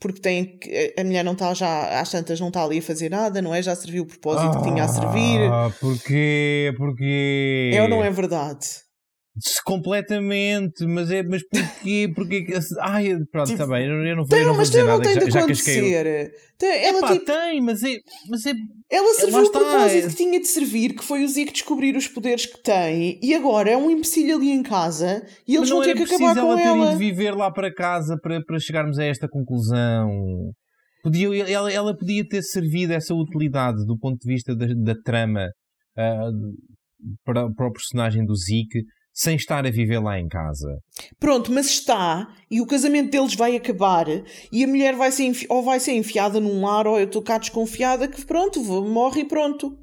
[0.00, 0.58] porque tem
[0.98, 3.62] a mulher não está já, às tantas não está ali a fazer nada, não é?
[3.62, 5.40] Já serviu o propósito ah, que tinha a servir.
[5.50, 6.72] Ah, porquê?
[6.76, 7.70] Porquê?
[7.74, 8.66] É ou não é verdade?
[9.64, 12.12] Completamente, mas é, mas porquê?
[12.14, 12.52] Porquê que.
[12.80, 15.02] Ai, pronto, está tipo, bem, eu não vou, tem, eu não vou dizer não nada,
[15.02, 15.82] tem já, já casquei.
[16.58, 17.96] Tem, ela Epá, tipo, tem, mas é,
[18.28, 18.52] mas é.
[18.90, 20.10] Ela serviu o propósito é...
[20.10, 23.70] que tinha de servir, que foi o Zeke descobrir os poderes que tem, e agora
[23.70, 26.60] é um imbecil ali em casa e eles vão ter que acabar com ela.
[26.60, 30.10] ela ter ido viver lá para casa para, para chegarmos a esta conclusão.
[31.04, 35.46] Podia, ela, ela podia ter servido essa utilidade do ponto de vista da, da trama
[35.96, 36.52] uh,
[37.24, 38.84] para, para o personagem do Zeke
[39.20, 40.78] sem estar a viver lá em casa.
[41.18, 44.06] Pronto, mas está, e o casamento deles vai acabar,
[44.50, 47.36] e a mulher vai ser, ou vai ser enfiada num lar, ou eu estou cá
[47.36, 49.78] desconfiada que pronto, morre e pronto.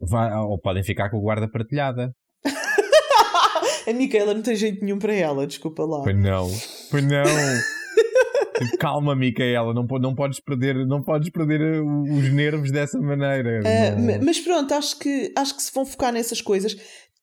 [0.00, 2.12] Vai, ou podem ficar com a guarda partilhada.
[3.86, 6.02] a Micaela não tem jeito nenhum para ela, desculpa lá.
[6.02, 6.50] Pois não,
[6.90, 7.22] pois não.
[8.80, 13.60] Calma, Micaela, não, não, podes perder, não podes perder uh, os nervos dessa maneira.
[13.60, 16.76] Uh, mas pronto, acho que, acho que se vão focar nessas coisas.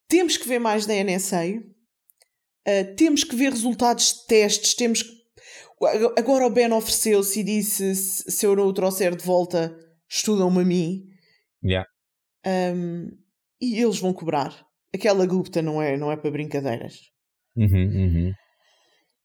[0.08, 1.64] Temos que ver mais da NSA, uh,
[2.66, 5.18] ah, temos que ver resultados de testes, temos que...
[6.18, 9.78] Agora o Ben ofereceu-se e disse: se eu não o trouxer de volta,
[10.10, 11.04] estudam-me a mim.
[11.64, 11.88] Yeah.
[12.46, 13.10] Um,
[13.62, 14.66] e eles vão cobrar.
[14.94, 16.96] Aquela Gupta não é, não é para brincadeiras.
[17.56, 18.34] Uhum, uhum.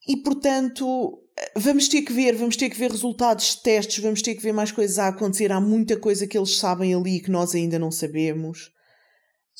[0.08, 1.22] E portanto,
[1.56, 4.52] vamos ter que ver, vamos ter que ver resultados de testes, vamos ter que ver
[4.52, 5.52] mais coisas a acontecer.
[5.52, 8.70] Há muita coisa que eles sabem ali que nós ainda não sabemos.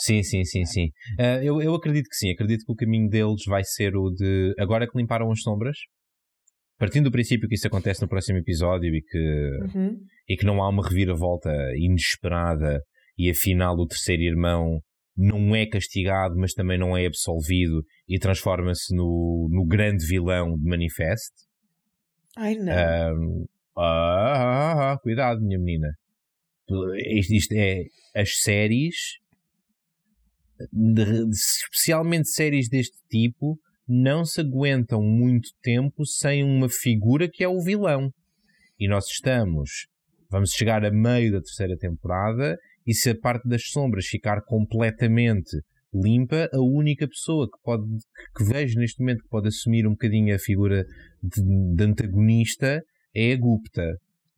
[0.03, 0.87] Sim, sim, sim, sim.
[1.17, 2.33] Uh, eu, eu acredito que sim.
[2.33, 5.79] Acredito que o caminho deles vai ser o de agora que limparam as sombras,
[6.77, 9.97] partindo do princípio que isso acontece no próximo episódio e que, uhum.
[10.29, 12.83] e que não há uma reviravolta inesperada
[13.17, 14.81] e afinal o terceiro irmão
[15.17, 20.69] não é castigado, mas também não é absolvido e transforma-se no, no grande vilão de
[20.69, 21.33] Manifest.
[22.37, 22.73] Ai não.
[23.15, 23.47] Um,
[23.79, 25.93] ah, ah, ah, cuidado, minha menina.
[27.07, 27.85] Isto, isto é
[28.17, 29.22] as séries,
[30.73, 33.59] de, especialmente séries deste tipo,
[33.89, 38.11] não se aguentam muito tempo sem uma figura que é o vilão.
[38.79, 39.87] E nós estamos,
[40.31, 42.57] vamos chegar a meio da terceira temporada,
[42.87, 45.57] e se a parte das sombras ficar completamente
[45.95, 47.85] limpa, a única pessoa que pode
[48.37, 50.85] que vejo neste momento que pode assumir um bocadinho a figura
[51.23, 52.83] de, de antagonista
[53.15, 53.87] é a Gupta.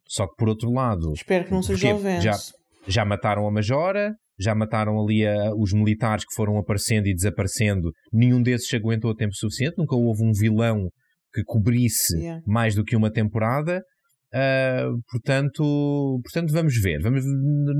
[0.06, 2.36] Só que por outro lado, espero que não seja o já,
[2.86, 7.92] já mataram a Majora, já mataram ali a, os militares que foram aparecendo e desaparecendo.
[8.12, 9.78] Nenhum desses aguentou tempo suficiente.
[9.78, 10.88] Nunca houve um vilão
[11.32, 12.42] que cobrisse yeah.
[12.46, 13.82] mais do que uma temporada.
[14.32, 17.00] Uh, portanto, portanto, vamos ver.
[17.00, 17.24] Vamos,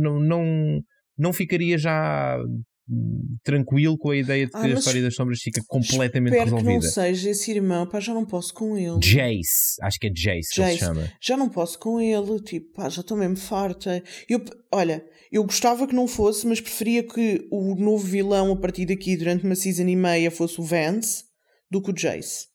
[0.01, 0.81] não, não,
[1.19, 2.39] não ficaria já
[3.43, 6.81] tranquilo com a ideia de que ah, a história das sombras fica completamente espero resolvida.
[6.81, 8.99] que não seja esse irmão, pá, já não posso com ele.
[8.99, 10.55] Jace, acho que é Jace, Jace.
[10.55, 11.13] que ele se chama.
[11.21, 14.03] Já não posso com ele, tipo, pá, já estou mesmo farta.
[14.29, 18.87] Eu, olha, eu gostava que não fosse, mas preferia que o novo vilão a partir
[18.87, 21.25] daqui durante uma season e meia fosse o Vance
[21.71, 22.49] do que o Jace.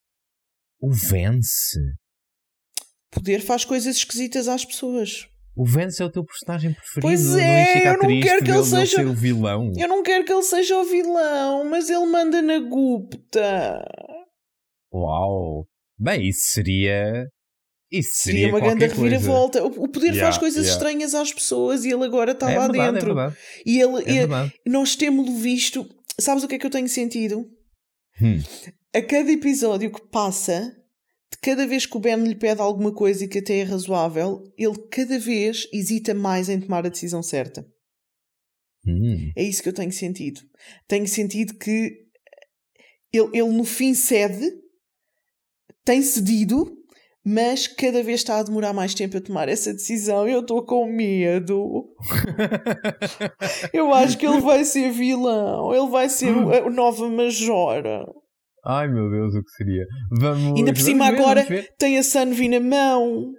[0.80, 1.80] O Vance?
[3.12, 5.28] Poder faz coisas esquisitas às pessoas.
[5.60, 7.02] O Vance é o teu personagem preferido.
[7.02, 9.74] Pois é, eu não quero que ele seja o vilão.
[9.78, 13.86] Eu não quero que ele seja o vilão, mas ele manda na Gupta.
[14.94, 15.66] Uau.
[16.00, 17.26] Bem, isso seria
[17.92, 19.62] isso seria, seria uma grande reviravolta.
[19.62, 20.72] O poder yeah, faz coisas yeah.
[20.72, 23.20] estranhas às pessoas e ele agora está é lá verdade, dentro.
[23.20, 23.34] É.
[23.66, 25.86] E ele, é nós temos-lo visto.
[26.18, 27.46] Sabes o que é que eu tenho sentido?
[28.22, 28.42] Hum.
[28.96, 30.74] A cada episódio que passa,
[31.32, 34.44] de cada vez que o Ben lhe pede alguma coisa e que até é razoável,
[34.58, 37.66] ele cada vez hesita mais em tomar a decisão certa.
[38.86, 39.32] Hum.
[39.36, 40.42] É isso que eu tenho sentido.
[40.88, 42.10] Tenho sentido que
[43.14, 44.50] ele, ele no fim cede,
[45.84, 46.76] tem cedido,
[47.26, 50.28] mas cada vez está a demorar mais tempo a tomar essa decisão.
[50.28, 51.94] Eu estou com medo.
[53.74, 58.06] eu acho que ele vai ser vilão, ele vai ser o, a nova Majora.
[58.66, 59.86] Ai meu Deus, o que seria?
[60.12, 60.58] Vamos.
[60.58, 61.46] Ainda por cima, ver, agora
[61.78, 63.32] tem a Sunvi na mão.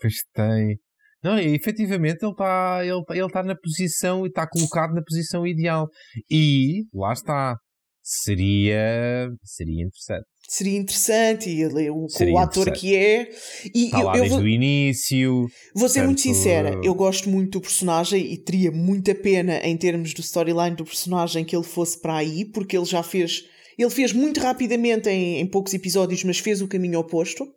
[0.00, 0.78] Pois tem.
[1.22, 5.46] Não, e, efetivamente ele está ele, ele tá na posição e está colocado na posição
[5.46, 5.86] ideal.
[6.30, 7.56] E lá está.
[8.02, 10.26] Seria, seria interessante.
[10.48, 13.30] Seria interessante, e ele, o, seria o ator que é.
[13.72, 15.46] E está eu, lá eu desde vou, o início.
[15.76, 20.12] Vou ser muito sincera, eu gosto muito do personagem e teria muita pena em termos
[20.12, 23.44] do storyline do personagem que ele fosse para aí, porque ele já fez
[23.82, 27.48] ele fez muito rapidamente em, em poucos episódios, mas fez o caminho oposto.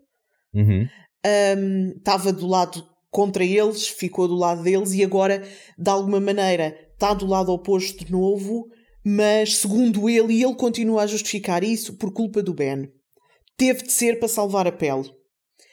[0.53, 0.87] Uhum.
[1.97, 5.43] Estava um, do lado contra eles, ficou do lado deles e agora,
[5.77, 8.67] de alguma maneira, está do lado oposto de novo,
[9.03, 12.89] mas segundo ele, e ele continua a justificar isso por culpa do Ben.
[13.57, 15.11] Teve de ser para salvar a pele.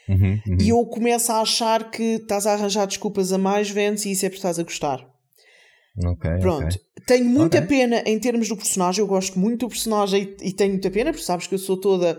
[0.09, 0.57] Uhum, uhum.
[0.61, 4.27] E eu começo a achar que estás a arranjar desculpas a mais, Vence, e isso
[4.27, 5.09] é porque estás a gostar.
[6.05, 6.67] Okay, Pronto.
[6.67, 6.90] Okay.
[7.07, 7.69] Tenho muita okay.
[7.69, 9.01] pena em termos do personagem.
[9.01, 11.77] Eu gosto muito do personagem e, e tenho muita pena, porque sabes que eu sou
[11.77, 12.19] toda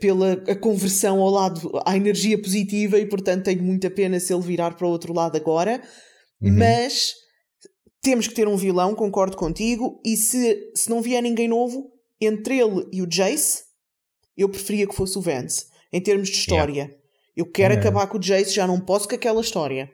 [0.00, 4.42] pela a conversão ao lado à energia positiva e portanto tenho muita pena se ele
[4.42, 5.82] virar para o outro lado agora
[6.40, 6.52] uhum.
[6.52, 7.14] mas
[8.00, 12.58] temos que ter um vilão, concordo contigo e se, se não vier ninguém novo entre
[12.58, 13.62] ele e o Jace
[14.36, 16.94] eu preferia que fosse o Vance em termos de história yeah.
[17.36, 17.88] eu quero yeah.
[17.88, 19.90] acabar com o Jace, já não posso com aquela história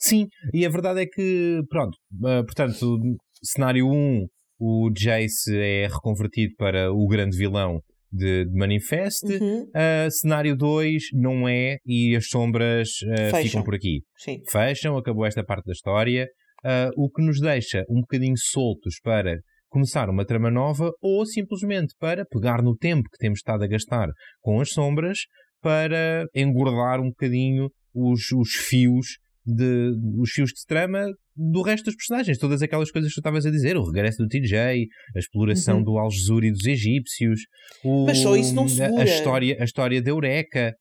[0.00, 2.98] Sim, e a verdade é que, pronto, uh, portanto,
[3.42, 4.26] cenário 1,
[4.58, 7.80] o Jace é reconvertido para o grande vilão
[8.10, 9.24] de, de Manifest.
[9.24, 9.62] Uhum.
[9.64, 14.02] Uh, cenário 2 não é e as sombras uh, ficam por aqui.
[14.16, 14.40] Sim.
[14.50, 16.26] Fecham, acabou esta parte da história.
[16.64, 19.38] Uh, o que nos deixa um bocadinho soltos para
[19.68, 24.08] começar uma trama nova ou simplesmente para pegar no tempo que temos estado a gastar
[24.40, 25.18] com as sombras
[25.60, 31.06] para engordar um bocadinho os, os fios de, os fios de trama
[31.36, 34.28] do resto dos personagens, todas aquelas coisas que tu estavas a dizer, o regresso do
[34.28, 35.84] TJ, a exploração uhum.
[35.84, 36.08] do Al
[36.42, 37.40] e dos egípcios,
[37.84, 39.02] o, Mas só isso não segura.
[39.02, 40.74] A, história, a história da Eureka.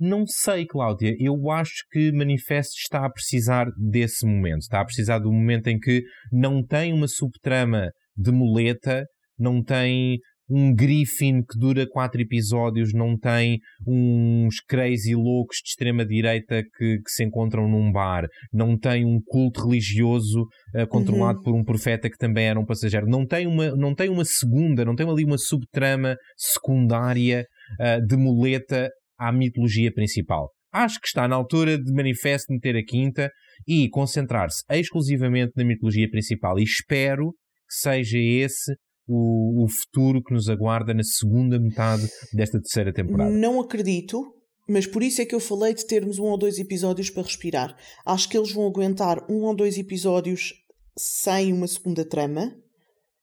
[0.00, 5.20] Não sei, Cláudia, eu acho que Manifesto está a precisar desse momento, está a precisar
[5.20, 6.02] do momento em que
[6.32, 9.04] não tem uma subtrama de muleta,
[9.38, 10.18] não tem
[10.52, 17.10] um Griffin que dura quatro episódios, não tem uns crazy loucos de extrema-direita que, que,
[17.10, 21.44] se encontram num bar, não tem um culto religioso uh, controlado uhum.
[21.44, 24.84] por um profeta que também era um passageiro, não tem uma, não tem uma segunda,
[24.84, 27.46] não tem ali uma subtrama secundária
[27.80, 30.50] uh, de muleta à mitologia principal.
[30.72, 33.30] acho que está na altura de Manifesto meter a quinta
[33.66, 36.58] e concentrar-se exclusivamente na mitologia principal.
[36.58, 38.74] E espero que seja esse
[39.06, 43.30] o, o futuro que nos aguarda na segunda metade desta terceira temporada.
[43.30, 44.34] Não acredito,
[44.68, 47.76] mas por isso é que eu falei de termos um ou dois episódios para respirar.
[48.06, 50.54] Acho que eles vão aguentar um ou dois episódios
[50.96, 52.54] sem uma segunda trama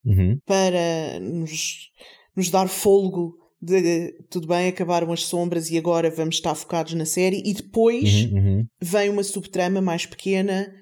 [0.05, 0.37] uhum.
[0.45, 1.91] para nos,
[2.35, 7.05] nos dar fôlego de tudo bem, acabaram as sombras e agora vamos estar focados na
[7.05, 8.65] série e depois uhum, uhum.
[8.81, 10.73] vem uma subtrama mais pequena,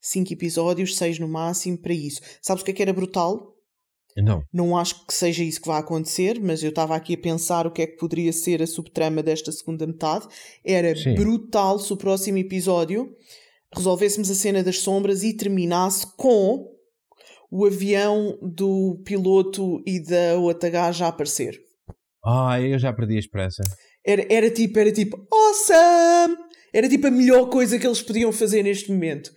[0.00, 2.20] cinco episódios, seis no máximo, para isso.
[2.42, 3.53] Sabes o que é que era brutal?
[4.16, 4.42] Não.
[4.52, 7.70] Não acho que seja isso que vai acontecer, mas eu estava aqui a pensar o
[7.70, 10.28] que é que poderia ser a subtrama desta segunda metade.
[10.64, 11.14] Era Sim.
[11.14, 13.12] brutal se o próximo episódio
[13.74, 16.70] resolvêssemos a cena das sombras e terminasse com
[17.50, 21.58] o avião do piloto e da outra gaja a aparecer.
[22.24, 23.62] Ah, eu já perdi a esperança.
[24.06, 26.36] Era, era tipo, era tipo, awesome!
[26.72, 29.30] Era tipo a melhor coisa que eles podiam fazer neste momento.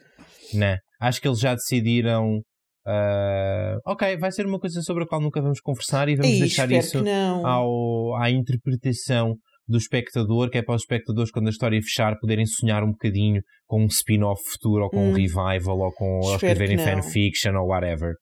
[0.54, 0.78] Né?
[1.00, 2.42] Acho que eles já decidiram.
[2.88, 6.40] Uh, ok, vai ser uma coisa sobre a qual nunca vamos conversar e vamos Ei,
[6.40, 7.04] deixar isso
[7.44, 9.36] ao, à interpretação
[9.68, 13.42] do espectador, que é para os espectadores, quando a história fechar, poderem sonhar um bocadinho
[13.66, 15.16] com um spin-off futuro, ou com um Hum.
[15.16, 18.14] revival, ou com escreverem fanfiction, ou whatever.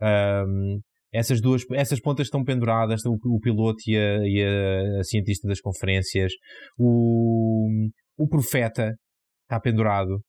[0.00, 0.78] Um,
[1.12, 5.48] essas duas, essas pontas estão penduradas, o, o piloto e, a, e a- a cientista
[5.48, 6.32] das conferências.
[6.78, 7.66] O,
[8.16, 8.94] o profeta
[9.42, 10.20] está pendurado.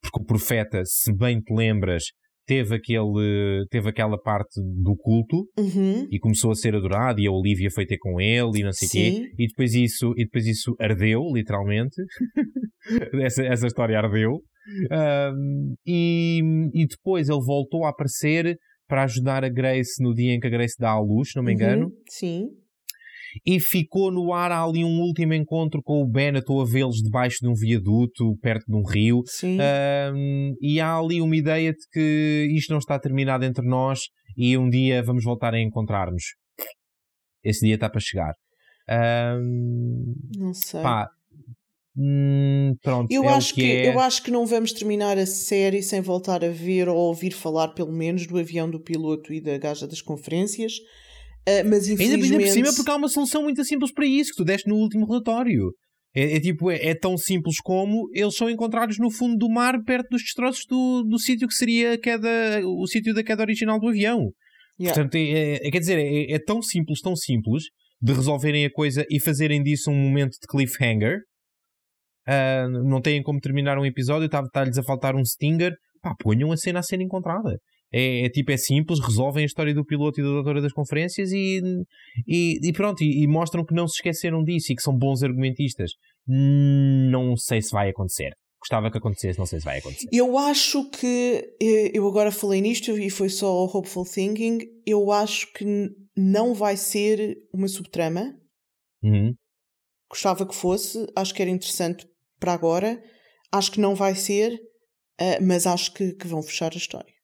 [0.00, 2.04] Porque o profeta, se bem te lembras,
[2.46, 6.06] teve, aquele, teve aquela parte do culto Uhum.
[6.10, 8.88] e começou a ser adorado e a Olivia foi ter com ele e não sei
[8.88, 9.30] o quê.
[9.38, 11.96] E depois isso, e depois isso ardeu, literalmente.
[13.22, 14.40] essa, essa história ardeu.
[14.90, 16.40] Ahm, e,
[16.74, 18.56] e depois ele voltou a aparecer
[18.88, 21.42] para ajudar a Grace no dia em que a Grace dá à luz, se não
[21.44, 21.86] me engano.
[21.86, 21.92] Uhum.
[22.08, 22.48] Sim.
[23.44, 26.34] E ficou no ar ali um último encontro com o Ben.
[26.34, 29.22] Estou a vê-los debaixo de um viaduto, perto de um rio.
[29.26, 29.58] Sim.
[29.60, 34.00] Ahm, e há ali uma ideia de que isto não está terminado entre nós
[34.36, 36.24] e um dia vamos voltar a encontrar-nos.
[37.42, 38.34] Esse dia está para chegar.
[38.88, 40.80] Ahm, não sei.
[40.80, 41.08] pá,
[41.96, 43.92] hum, pronto, eu, é acho que, que, é.
[43.92, 47.68] eu acho que não vamos terminar a série sem voltar a ver ou ouvir falar,
[47.68, 50.74] pelo menos, do avião do piloto e da gaja das conferências.
[51.48, 52.32] Ah, mas Ainda, infelizmente.
[52.32, 54.76] ainda por cima, porque há uma solução muito simples para isso que tu deste no
[54.76, 55.72] último relatório.
[56.14, 59.80] É, é tipo, é, é tão simples como eles são encontrados no fundo do mar,
[59.84, 62.28] perto dos destroços do, do sítio que seria queda,
[62.64, 64.30] o sítio da queda original do avião.
[64.80, 64.94] Yeah.
[64.94, 67.64] Portanto, é, é- é- quer dizer, é, é tão simples, tão simples
[68.00, 71.18] de resolverem a coisa e fazerem disso um momento de cliffhanger.
[72.26, 75.72] Ah, não têm como terminar um episódio, está- está-lhes a faltar um stinger.
[76.02, 77.56] Pá, ponham a cena a ser encontrada.
[77.98, 81.32] É, é tipo, é simples, resolvem a história do piloto e da doutora das conferências
[81.32, 81.62] e,
[82.28, 85.22] e, e pronto, e, e mostram que não se esqueceram disso e que são bons
[85.22, 85.92] argumentistas.
[86.28, 88.32] Não sei se vai acontecer.
[88.60, 90.08] Gostava que acontecesse, não sei se vai acontecer.
[90.12, 91.54] Eu acho que.
[91.62, 94.58] eh, Eu agora falei nisto e foi só hopeful thinking.
[94.84, 95.64] Eu acho que
[96.16, 98.34] não vai ser uma subtrama.
[99.02, 99.32] Uhum.
[100.10, 101.06] Gostava que fosse.
[101.14, 102.06] Acho que era interessante
[102.40, 103.00] para agora.
[103.52, 104.58] Acho que não vai ser.
[105.20, 107.14] ah, mas acho que, que vão fechar a história.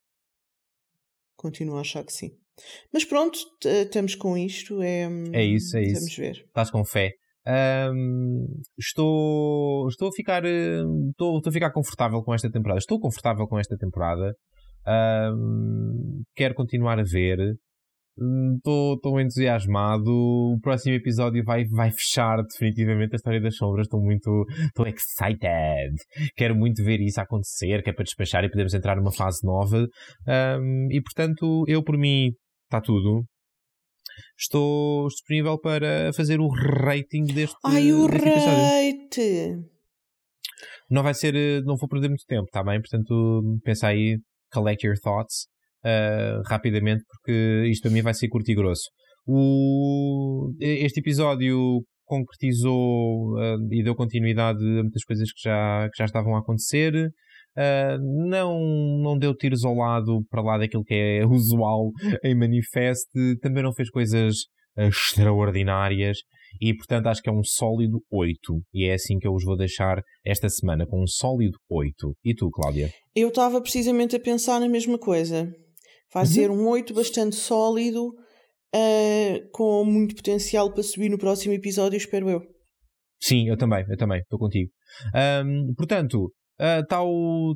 [1.43, 2.31] Continuo a achar que sim.
[2.93, 4.81] Mas pronto, t- estamos com isto.
[4.83, 5.95] É, É isso, é isso.
[6.01, 6.37] Vamos ver.
[6.47, 7.13] Estás com fé.
[7.45, 8.47] Ahm,
[8.79, 12.79] estou, estou a ficar eh, estou, estou a ficar confortável com esta temporada.
[12.79, 14.35] Estou confortável com esta temporada.
[14.87, 17.39] Ahm, quero continuar a ver.
[18.19, 20.11] Hum, Estou, estou entusiasmado.
[20.11, 23.87] O próximo episódio vai, vai fechar definitivamente a história das sombras.
[23.87, 25.95] Estou muito estou excited.
[26.37, 29.87] Quero muito ver isso acontecer, que é para despachar e podemos entrar numa fase nova.
[30.27, 32.33] Ahm, e portanto, eu por mim
[32.65, 33.25] está tudo.
[34.39, 38.63] Estou disponível para fazer o rating deste, Ai, o deste episódio.
[38.63, 39.73] rate!
[40.91, 42.79] Não vai ser, eh, não vou perder muito tempo, está bem?
[42.81, 44.19] Portanto, pensa aí,
[44.53, 45.47] collect your thoughts
[45.85, 48.91] eh, rapidamente, porque isto para mim vai ser curto e grosso.
[49.27, 56.05] O, este episódio concretizou eh, e deu continuidade a muitas coisas que já, que já
[56.05, 57.11] estavam a acontecer.
[57.57, 57.99] Eh,
[58.29, 58.59] não,
[59.03, 61.91] não deu tiros ao lado para lá daquilo que é usual
[62.25, 63.09] em Manifest.
[63.41, 64.37] Também não fez coisas
[64.77, 66.19] extraordinárias
[66.61, 68.39] e portanto acho que é um sólido 8
[68.73, 72.35] e é assim que eu os vou deixar esta semana com um sólido 8 e
[72.35, 72.91] tu Cláudia?
[73.15, 75.53] Eu estava precisamente a pensar na mesma coisa.
[76.13, 76.31] Vai Uhum.
[76.31, 78.13] ser um 8 bastante sólido,
[78.75, 82.41] eh, com muito potencial para subir no próximo episódio, espero eu.
[83.21, 84.71] Sim, eu também, eu também, estou contigo.
[85.15, 86.99] Ahm, portanto, está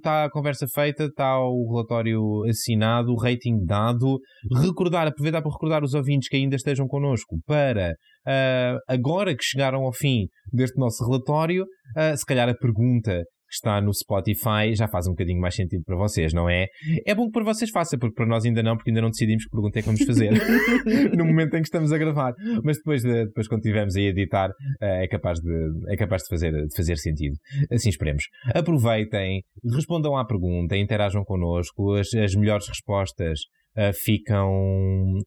[0.03, 4.19] tá a conversa feita, está o relatório assinado, o rating dado.
[4.63, 7.93] Recordar, aproveitar para recordar os ouvintes que ainda estejam connosco para
[8.27, 13.55] uh, agora que chegaram ao fim deste nosso relatório, uh, se calhar a pergunta que
[13.55, 16.67] está no Spotify já faz um bocadinho mais sentido para vocês, não é?
[17.07, 19.45] É bom que para vocês faça, porque para nós ainda não, porque ainda não decidimos
[19.45, 20.31] que pergunta é que vamos fazer
[21.17, 22.35] no momento em que estamos a gravar.
[22.65, 24.51] Mas depois, de, depois quando estivermos a editar,
[24.81, 27.37] eh, é capaz, de, é capaz de, fazer, de fazer sentido.
[27.71, 28.25] Assim esperemos.
[28.55, 29.43] Aproveitem,
[29.75, 33.41] respondam à pergunta, interajam connosco, as, as melhores respostas
[33.77, 34.51] uh, ficam.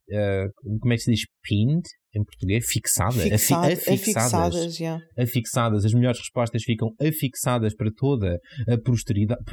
[0.09, 1.21] Uh, como é que se diz?
[1.43, 1.83] Pinned?
[2.15, 5.03] Em português, fixada, Fixado, afixadas, afixadas, yeah.
[5.17, 9.41] afixadas, as melhores respostas ficam afixadas para toda a posteridade,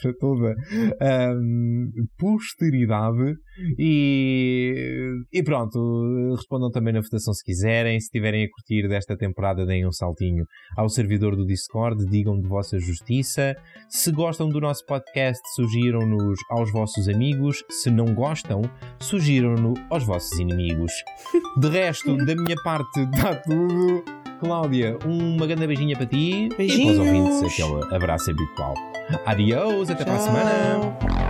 [0.00, 0.54] para toda
[1.00, 3.34] a um, posteridade.
[3.78, 9.64] E, e pronto, respondam também na votação se quiserem, se estiverem a curtir desta temporada
[9.64, 10.44] deem um saltinho
[10.76, 13.54] ao servidor do Discord, digam de vossa justiça,
[13.88, 18.62] se gostam do nosso podcast sugiram-nos aos vossos amigos, se não gostam,
[19.00, 20.92] sugiram-no aos vossos inimigos.
[21.60, 24.04] De resto, da minha parte, está tudo.
[24.38, 26.96] Cláudia, uma grande beijinha para ti Beijinhos.
[26.96, 28.74] e para os ouvintes aquele abraço habitual.
[29.26, 30.14] Adiós, até Tchau.
[30.14, 31.23] para a semana.